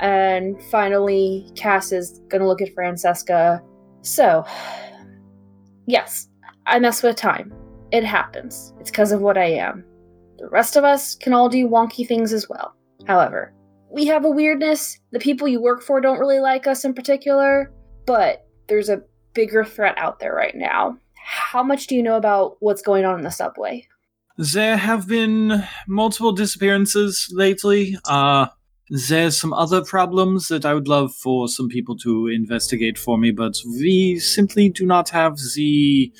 And 0.00 0.60
finally, 0.64 1.48
Cass 1.54 1.92
is 1.92 2.20
gonna 2.28 2.46
look 2.46 2.60
at 2.60 2.74
Francesca. 2.74 3.62
So, 4.02 4.44
yes, 5.86 6.28
I 6.66 6.78
mess 6.78 7.02
with 7.02 7.16
time. 7.16 7.52
It 7.92 8.04
happens. 8.04 8.74
It's 8.80 8.90
because 8.90 9.12
of 9.12 9.20
what 9.20 9.38
I 9.38 9.46
am. 9.46 9.84
The 10.38 10.48
rest 10.48 10.76
of 10.76 10.84
us 10.84 11.14
can 11.14 11.32
all 11.32 11.48
do 11.48 11.68
wonky 11.68 12.06
things 12.06 12.32
as 12.32 12.48
well. 12.48 12.74
However, 13.06 13.54
we 13.90 14.06
have 14.06 14.24
a 14.24 14.30
weirdness. 14.30 14.98
The 15.12 15.18
people 15.18 15.48
you 15.48 15.60
work 15.60 15.82
for 15.82 16.00
don't 16.00 16.18
really 16.18 16.40
like 16.40 16.66
us 16.66 16.84
in 16.84 16.92
particular, 16.92 17.72
but 18.06 18.46
there's 18.68 18.88
a 18.88 19.02
bigger 19.32 19.64
threat 19.64 19.96
out 19.96 20.18
there 20.18 20.34
right 20.34 20.54
now. 20.54 20.98
How 21.14 21.62
much 21.62 21.86
do 21.86 21.94
you 21.94 22.02
know 22.02 22.16
about 22.16 22.56
what's 22.60 22.82
going 22.82 23.04
on 23.04 23.18
in 23.18 23.24
the 23.24 23.30
subway? 23.30 23.86
There 24.38 24.76
have 24.76 25.08
been 25.08 25.64
multiple 25.88 26.32
disappearances 26.32 27.28
lately. 27.32 27.96
Uh, 28.06 28.48
there's 28.88 29.38
some 29.38 29.52
other 29.52 29.84
problems 29.84 30.48
that 30.48 30.64
I 30.64 30.74
would 30.74 30.88
love 30.88 31.14
for 31.14 31.48
some 31.48 31.68
people 31.68 31.96
to 31.98 32.28
investigate 32.28 32.98
for 32.98 33.18
me, 33.18 33.32
but 33.32 33.56
we 33.66 34.18
simply 34.18 34.68
do 34.68 34.86
not 34.86 35.08
have 35.10 35.36
the 35.54 36.12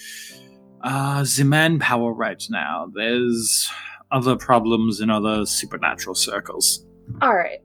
uh, 0.82 1.24
the 1.36 1.44
manpower 1.44 2.12
right 2.12 2.42
now. 2.50 2.90
There's 2.94 3.70
other 4.10 4.36
problems 4.36 5.00
in 5.00 5.10
other 5.10 5.46
supernatural 5.46 6.14
circles. 6.14 6.84
All 7.22 7.34
right. 7.34 7.58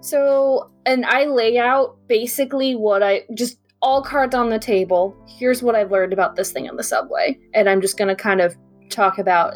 So, 0.00 0.70
and 0.86 1.04
I 1.06 1.24
lay 1.24 1.58
out 1.58 1.98
basically 2.06 2.74
what 2.74 3.02
I 3.02 3.24
just 3.34 3.58
all 3.80 4.02
cards 4.02 4.34
on 4.34 4.50
the 4.50 4.58
table. 4.58 5.16
Here's 5.26 5.62
what 5.62 5.74
I've 5.74 5.90
learned 5.90 6.12
about 6.12 6.36
this 6.36 6.52
thing 6.52 6.68
on 6.68 6.76
the 6.76 6.82
subway, 6.82 7.38
and 7.54 7.68
I'm 7.68 7.80
just 7.80 7.96
gonna 7.96 8.16
kind 8.16 8.40
of 8.40 8.56
talk 8.90 9.18
about 9.18 9.54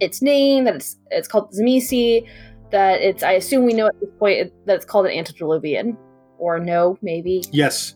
its 0.00 0.22
name. 0.22 0.64
That 0.64 0.76
it's 0.76 0.96
it's 1.10 1.28
called 1.28 1.52
Tzimisce. 1.52 2.26
That 2.72 3.00
it's 3.00 3.22
I 3.22 3.32
assume 3.32 3.64
we 3.64 3.74
know 3.74 3.86
at 3.86 4.00
this 4.00 4.10
point 4.18 4.38
it- 4.40 4.66
that 4.66 4.76
it's 4.76 4.84
called 4.84 5.06
an 5.06 5.12
antediluvian, 5.12 5.96
or 6.38 6.58
no, 6.58 6.98
maybe 7.02 7.44
Yes. 7.52 7.94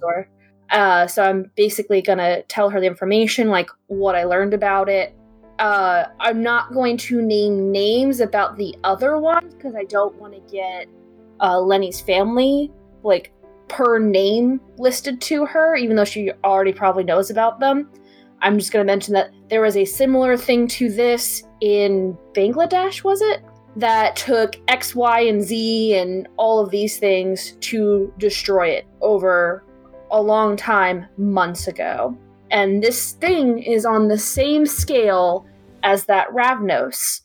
Uh, 0.71 1.07
so 1.07 1.23
I'm 1.23 1.51
basically 1.57 2.03
gonna 2.03 2.43
tell 2.43 2.71
her 2.71 2.81
the 2.81 2.87
information, 2.87 3.49
like 3.49 3.69
what 3.87 4.15
I 4.15 4.25
learned 4.25 4.55
about 4.55 4.89
it. 4.89 5.15
Uh, 5.59 6.05
I'm 6.21 6.43
not 6.43 6.73
going 6.75 6.99
to 6.99 7.23
name 7.23 7.73
names 7.73 8.21
about 8.21 8.59
the 8.59 8.77
other 8.85 9.17
ones 9.19 9.55
because 9.55 9.75
I 9.75 9.85
don't 9.85 10.15
want 10.17 10.35
to 10.35 10.53
get 10.53 10.87
uh, 11.41 11.59
Lenny's 11.61 12.01
family 12.01 12.71
like 13.03 13.33
per 13.69 13.99
name 13.99 14.61
listed 14.79 15.21
to 15.23 15.47
her, 15.47 15.77
even 15.77 15.97
though 15.97 16.05
she 16.05 16.31
already 16.45 16.73
probably 16.73 17.05
knows 17.05 17.31
about 17.31 17.59
them. 17.61 17.89
I'm 18.43 18.59
just 18.59 18.73
gonna 18.73 18.85
mention 18.85 19.15
that 19.15 19.31
there 19.49 19.63
was 19.63 19.77
a 19.77 19.85
similar 19.85 20.37
thing 20.37 20.69
to 20.69 20.91
this 20.91 21.43
in 21.63 22.17
Bangladesh, 22.35 23.03
was 23.03 23.23
it? 23.23 23.43
That 23.77 24.17
took 24.17 24.57
X, 24.69 24.95
Y, 24.95 25.21
and 25.21 25.43
Z 25.43 25.95
and 25.95 26.27
all 26.37 26.59
of 26.61 26.71
these 26.71 26.99
things 26.99 27.53
to 27.61 28.13
destroy 28.19 28.69
it 28.69 28.87
over 29.03 29.63
a 30.11 30.21
long 30.21 30.57
time 30.57 31.07
months 31.17 31.69
ago. 31.69 32.17
And 32.51 32.83
this 32.83 33.13
thing 33.13 33.59
is 33.59 33.85
on 33.85 34.09
the 34.09 34.19
same 34.19 34.67
scale 34.67 35.47
as 35.83 36.07
that 36.07 36.29
Ravnos. 36.31 37.21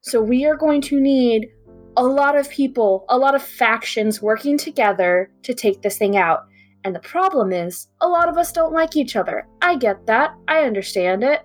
So 0.00 0.20
we 0.20 0.44
are 0.44 0.56
going 0.56 0.80
to 0.82 1.00
need 1.00 1.48
a 1.96 2.02
lot 2.02 2.36
of 2.36 2.50
people, 2.50 3.04
a 3.08 3.16
lot 3.16 3.34
of 3.34 3.42
factions 3.42 4.22
working 4.22 4.56
together 4.58 5.30
to 5.42 5.54
take 5.54 5.82
this 5.82 5.98
thing 5.98 6.16
out. 6.16 6.46
And 6.84 6.94
the 6.94 7.00
problem 7.00 7.52
is, 7.52 7.88
a 8.00 8.08
lot 8.08 8.28
of 8.28 8.36
us 8.36 8.50
don't 8.50 8.72
like 8.72 8.96
each 8.96 9.14
other. 9.14 9.46
I 9.60 9.76
get 9.76 10.04
that. 10.06 10.34
I 10.48 10.62
understand 10.62 11.22
it. 11.22 11.42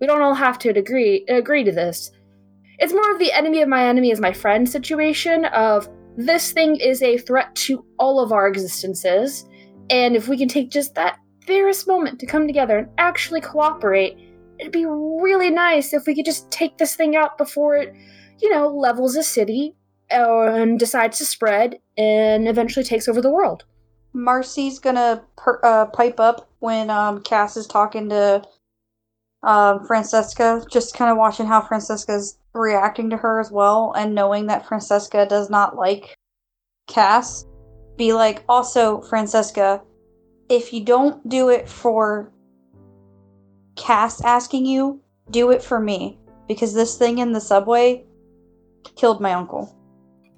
We 0.00 0.06
don't 0.06 0.22
all 0.22 0.34
have 0.34 0.58
to 0.60 0.70
agree 0.70 1.24
agree 1.28 1.62
to 1.62 1.70
this. 1.70 2.10
It's 2.80 2.94
more 2.94 3.12
of 3.12 3.18
the 3.18 3.30
enemy 3.32 3.60
of 3.60 3.68
my 3.68 3.86
enemy 3.86 4.10
is 4.10 4.20
my 4.20 4.32
friend 4.32 4.66
situation 4.66 5.44
of 5.44 5.86
this 6.16 6.52
thing 6.52 6.76
is 6.76 7.02
a 7.02 7.18
threat 7.18 7.54
to 7.56 7.84
all 7.98 8.20
of 8.20 8.32
our 8.32 8.48
existences. 8.48 9.46
And 9.90 10.16
if 10.16 10.28
we 10.28 10.38
can 10.38 10.48
take 10.48 10.70
just 10.70 10.94
that 10.94 11.18
barest 11.46 11.86
moment 11.86 12.18
to 12.20 12.26
come 12.26 12.46
together 12.46 12.78
and 12.78 12.88
actually 12.96 13.42
cooperate, 13.42 14.16
it'd 14.58 14.72
be 14.72 14.86
really 14.86 15.50
nice 15.50 15.92
if 15.92 16.06
we 16.06 16.14
could 16.14 16.24
just 16.24 16.50
take 16.50 16.78
this 16.78 16.96
thing 16.96 17.16
out 17.16 17.36
before 17.36 17.76
it, 17.76 17.94
you 18.40 18.48
know, 18.50 18.68
levels 18.68 19.14
a 19.14 19.22
city 19.22 19.76
uh, 20.10 20.44
and 20.44 20.78
decides 20.78 21.18
to 21.18 21.26
spread 21.26 21.78
and 21.98 22.48
eventually 22.48 22.84
takes 22.84 23.08
over 23.08 23.20
the 23.20 23.30
world. 23.30 23.64
Marcy's 24.14 24.78
gonna 24.78 25.22
per- 25.36 25.60
uh, 25.62 25.84
pipe 25.86 26.18
up 26.18 26.48
when 26.60 26.88
um, 26.88 27.22
Cass 27.22 27.58
is 27.58 27.66
talking 27.66 28.08
to 28.08 28.42
um, 29.42 29.86
Francesca, 29.86 30.64
just 30.70 30.94
kind 30.94 31.10
of 31.10 31.18
watching 31.18 31.46
how 31.46 31.60
Francesca's 31.60 32.38
reacting 32.54 33.10
to 33.10 33.16
her 33.16 33.40
as 33.40 33.50
well, 33.50 33.92
and 33.96 34.14
knowing 34.14 34.46
that 34.46 34.66
Francesca 34.66 35.26
does 35.26 35.50
not 35.50 35.76
like 35.76 36.16
Cass. 36.88 37.46
Be 37.96 38.12
like, 38.12 38.44
also, 38.48 39.00
Francesca, 39.02 39.82
if 40.48 40.72
you 40.72 40.84
don't 40.84 41.26
do 41.28 41.48
it 41.48 41.68
for 41.68 42.32
Cass 43.76 44.22
asking 44.24 44.66
you, 44.66 45.00
do 45.30 45.50
it 45.50 45.62
for 45.62 45.80
me. 45.80 46.18
Because 46.48 46.74
this 46.74 46.96
thing 46.98 47.18
in 47.18 47.32
the 47.32 47.40
subway 47.40 48.04
killed 48.96 49.20
my 49.20 49.34
uncle. 49.34 49.76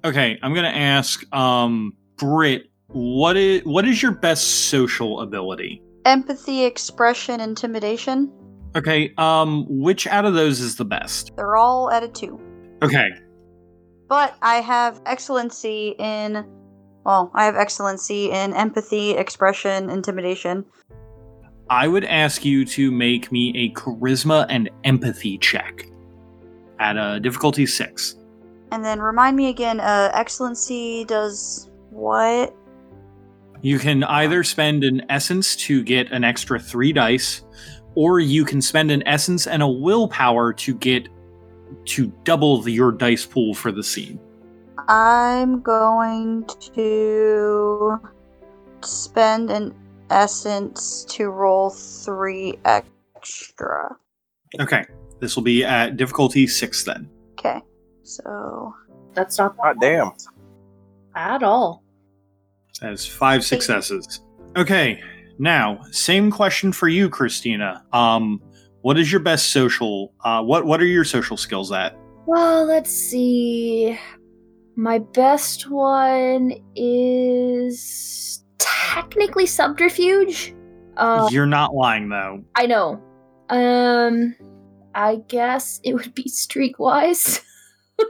Okay, 0.05 0.37
I'm 0.43 0.53
gonna 0.53 0.67
ask 0.67 1.25
um 1.33 1.93
Britt, 2.17 2.69
what 2.87 3.37
is 3.37 3.63
what 3.63 3.87
is 3.87 4.03
your 4.03 4.11
best 4.11 4.67
social 4.67 5.21
ability? 5.21 5.81
Empathy, 6.05 6.65
expression, 6.65 7.39
intimidation. 7.39 8.31
Okay, 8.75 9.13
um 9.17 9.65
which 9.69 10.07
out 10.07 10.25
of 10.25 10.33
those 10.33 10.59
is 10.59 10.75
the 10.75 10.85
best? 10.85 11.31
They're 11.35 11.55
all 11.55 11.91
at 11.91 12.03
a 12.03 12.07
two. 12.07 12.39
Okay. 12.81 13.09
But 14.07 14.35
I 14.41 14.55
have 14.55 15.01
excellency 15.05 15.95
in. 15.97 16.45
Well, 17.05 17.31
I 17.33 17.45
have 17.45 17.55
excellency 17.55 18.31
in 18.31 18.53
empathy, 18.53 19.11
expression, 19.11 19.89
intimidation. 19.89 20.65
I 21.69 21.87
would 21.87 22.05
ask 22.05 22.45
you 22.45 22.65
to 22.65 22.91
make 22.91 23.31
me 23.31 23.51
a 23.55 23.73
charisma 23.77 24.45
and 24.49 24.69
empathy 24.83 25.37
check 25.37 25.87
at 26.79 26.97
a 26.97 27.19
difficulty 27.19 27.65
6. 27.65 28.15
And 28.71 28.83
then 28.83 28.99
remind 28.99 29.35
me 29.35 29.49
again, 29.49 29.79
uh, 29.79 30.11
excellency 30.13 31.05
does 31.05 31.69
what? 31.89 32.55
You 33.61 33.79
can 33.79 34.03
either 34.03 34.43
spend 34.43 34.83
an 34.83 35.03
essence 35.09 35.55
to 35.57 35.83
get 35.83 36.11
an 36.11 36.23
extra 36.23 36.59
3 36.59 36.91
dice 36.91 37.43
or 37.95 38.19
you 38.19 38.45
can 38.45 38.61
spend 38.61 38.91
an 38.91 39.03
essence 39.05 39.47
and 39.47 39.61
a 39.61 39.67
willpower 39.67 40.53
to 40.53 40.73
get 40.75 41.07
to 41.85 42.11
double 42.23 42.61
the, 42.61 42.71
your 42.71 42.91
dice 42.91 43.25
pool 43.25 43.53
for 43.53 43.71
the 43.71 43.83
scene. 43.83 44.19
I'm 44.87 45.61
going 45.61 46.45
to 46.75 47.99
spend 48.81 49.49
an 49.49 49.73
essence 50.09 51.05
to 51.09 51.29
roll 51.29 51.69
three 51.69 52.59
extra. 52.65 53.95
Okay. 54.59 54.85
This 55.19 55.37
will 55.37 55.43
be 55.43 55.63
at 55.63 55.95
difficulty 55.95 56.45
6 56.47 56.83
then. 56.83 57.09
Okay, 57.39 57.61
so 58.03 58.75
That's 59.13 59.37
not 59.37 59.55
God 59.55 59.77
damn. 59.79 60.11
at 61.15 61.43
all. 61.43 61.81
As 62.81 63.05
five 63.05 63.45
successes. 63.45 64.19
Okay, 64.57 65.01
now 65.39 65.79
same 65.91 66.31
question 66.31 66.71
for 66.71 66.87
you, 66.87 67.09
Christina. 67.09 67.83
Um, 67.93 68.41
what 68.81 68.99
is 68.99 69.11
your 69.11 69.21
best 69.21 69.51
social? 69.51 70.13
Uh, 70.23 70.43
what 70.43 70.65
what 70.65 70.81
are 70.81 70.85
your 70.85 71.03
social 71.03 71.37
skills 71.37 71.71
at? 71.71 71.97
Well, 72.25 72.65
let's 72.65 72.91
see. 72.91 73.97
My 74.75 74.99
best 74.99 75.69
one 75.69 76.53
is 76.75 78.43
technically 78.57 79.45
subterfuge. 79.45 80.53
Uh, 80.97 81.27
You're 81.31 81.45
not 81.45 81.73
lying 81.73 82.09
though. 82.09 82.43
I 82.55 82.65
know. 82.65 83.01
Um, 83.49 84.35
I 84.95 85.17
guess 85.27 85.79
it 85.83 85.93
would 85.93 86.13
be 86.13 86.25
streetwise. 86.25 87.41
Do 87.97 88.05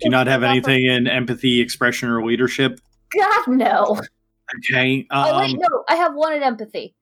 you 0.00 0.10
not 0.10 0.26
have 0.28 0.42
anything 0.42 0.86
in 0.86 1.06
empathy, 1.06 1.60
expression, 1.60 2.08
or 2.08 2.24
leadership? 2.24 2.80
God 3.12 3.48
no. 3.48 4.00
Okay. 4.58 5.06
oh 5.10 5.38
wait, 5.38 5.50
Um, 5.52 5.58
no. 5.58 5.84
I 5.88 5.96
have 5.96 6.14
one 6.14 6.32
in 6.32 6.42
empathy. 6.42 6.94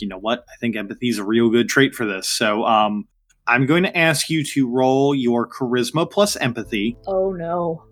you 0.00 0.08
know 0.08 0.18
what? 0.18 0.44
I 0.52 0.56
think 0.60 0.76
empathy 0.76 1.08
is 1.08 1.18
a 1.18 1.24
real 1.24 1.50
good 1.50 1.68
trait 1.68 1.94
for 1.94 2.04
this. 2.04 2.28
So, 2.28 2.64
um, 2.64 3.06
I'm 3.46 3.66
going 3.66 3.82
to 3.84 3.96
ask 3.96 4.30
you 4.30 4.42
to 4.44 4.68
roll 4.68 5.14
your 5.14 5.46
charisma 5.48 6.10
plus 6.10 6.34
empathy. 6.36 6.96
Oh 7.06 7.32
no. 7.32 7.84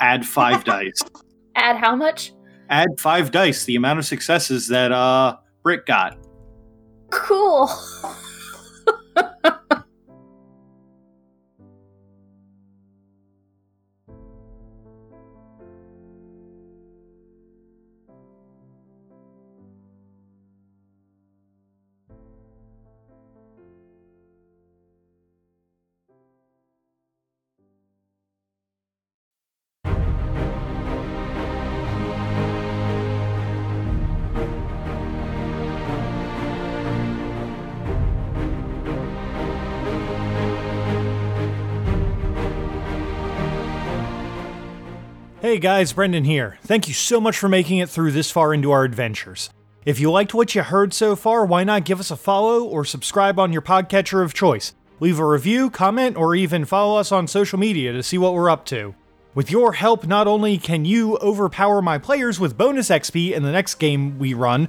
Add 0.00 0.26
five 0.26 0.64
dice. 0.64 1.00
Add 1.56 1.76
how 1.76 1.94
much? 1.94 2.32
Add 2.70 2.88
five 2.98 3.30
dice. 3.30 3.64
The 3.64 3.76
amount 3.76 3.98
of 4.00 4.04
successes 4.06 4.66
that 4.68 4.90
uh 4.92 5.36
Britt 5.62 5.86
got. 5.86 6.18
Cool. 7.10 7.68
Hey 45.50 45.58
guys, 45.58 45.92
Brendan 45.94 46.22
here. 46.22 46.58
Thank 46.62 46.86
you 46.86 46.94
so 46.94 47.20
much 47.20 47.36
for 47.36 47.48
making 47.48 47.78
it 47.78 47.88
through 47.88 48.12
this 48.12 48.30
far 48.30 48.54
into 48.54 48.70
our 48.70 48.84
adventures. 48.84 49.50
If 49.84 49.98
you 49.98 50.08
liked 50.08 50.32
what 50.32 50.54
you 50.54 50.62
heard 50.62 50.94
so 50.94 51.16
far, 51.16 51.44
why 51.44 51.64
not 51.64 51.84
give 51.84 51.98
us 51.98 52.12
a 52.12 52.16
follow 52.16 52.62
or 52.62 52.84
subscribe 52.84 53.36
on 53.40 53.52
your 53.52 53.60
podcatcher 53.60 54.22
of 54.22 54.32
choice? 54.32 54.74
Leave 55.00 55.18
a 55.18 55.26
review, 55.26 55.68
comment, 55.68 56.16
or 56.16 56.36
even 56.36 56.64
follow 56.64 57.00
us 57.00 57.10
on 57.10 57.26
social 57.26 57.58
media 57.58 57.92
to 57.92 58.00
see 58.00 58.16
what 58.16 58.32
we're 58.32 58.48
up 58.48 58.64
to. 58.66 58.94
With 59.34 59.50
your 59.50 59.72
help, 59.72 60.06
not 60.06 60.28
only 60.28 60.56
can 60.56 60.84
you 60.84 61.18
overpower 61.18 61.82
my 61.82 61.98
players 61.98 62.38
with 62.38 62.56
bonus 62.56 62.88
XP 62.88 63.32
in 63.32 63.42
the 63.42 63.50
next 63.50 63.74
game 63.74 64.20
we 64.20 64.34
run, 64.34 64.68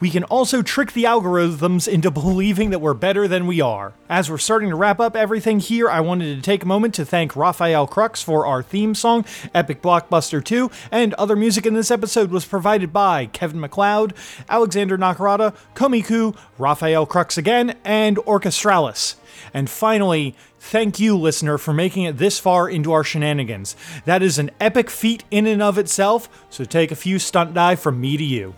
we 0.00 0.10
can 0.10 0.24
also 0.24 0.62
trick 0.62 0.92
the 0.92 1.04
algorithms 1.04 1.86
into 1.86 2.10
believing 2.10 2.70
that 2.70 2.80
we're 2.80 2.94
better 2.94 3.28
than 3.28 3.46
we 3.46 3.60
are. 3.60 3.92
As 4.08 4.30
we're 4.30 4.38
starting 4.38 4.70
to 4.70 4.76
wrap 4.76 4.98
up 4.98 5.14
everything 5.14 5.60
here, 5.60 5.88
I 5.88 6.00
wanted 6.00 6.34
to 6.34 6.42
take 6.42 6.64
a 6.64 6.66
moment 6.66 6.94
to 6.94 7.04
thank 7.04 7.36
Rafael 7.36 7.86
Krux 7.86 8.24
for 8.24 8.46
our 8.46 8.62
theme 8.62 8.94
song, 8.94 9.24
Epic 9.54 9.82
Blockbuster 9.82 10.42
2, 10.42 10.70
and 10.90 11.14
other 11.14 11.36
music 11.36 11.66
in 11.66 11.74
this 11.74 11.90
episode 11.90 12.30
was 12.30 12.44
provided 12.44 12.92
by 12.92 13.26
Kevin 13.26 13.60
MacLeod, 13.60 14.14
Alexander 14.48 14.98
Nakarada, 14.98 15.54
Komiku, 15.74 16.36
Rafael 16.58 17.06
Krux 17.06 17.36
again, 17.36 17.76
and 17.84 18.16
Orchestralis. 18.18 19.16
And 19.52 19.68
finally, 19.68 20.34
thank 20.58 20.98
you, 20.98 21.16
listener, 21.16 21.58
for 21.58 21.72
making 21.72 22.04
it 22.04 22.18
this 22.18 22.38
far 22.38 22.68
into 22.68 22.92
our 22.92 23.04
shenanigans. 23.04 23.76
That 24.04 24.22
is 24.22 24.38
an 24.38 24.50
epic 24.60 24.90
feat 24.90 25.24
in 25.30 25.46
and 25.46 25.62
of 25.62 25.78
itself, 25.78 26.46
so 26.50 26.64
take 26.64 26.90
a 26.90 26.96
few 26.96 27.18
stunt 27.18 27.54
die 27.54 27.76
from 27.76 28.00
me 28.00 28.16
to 28.16 28.24
you. 28.24 28.54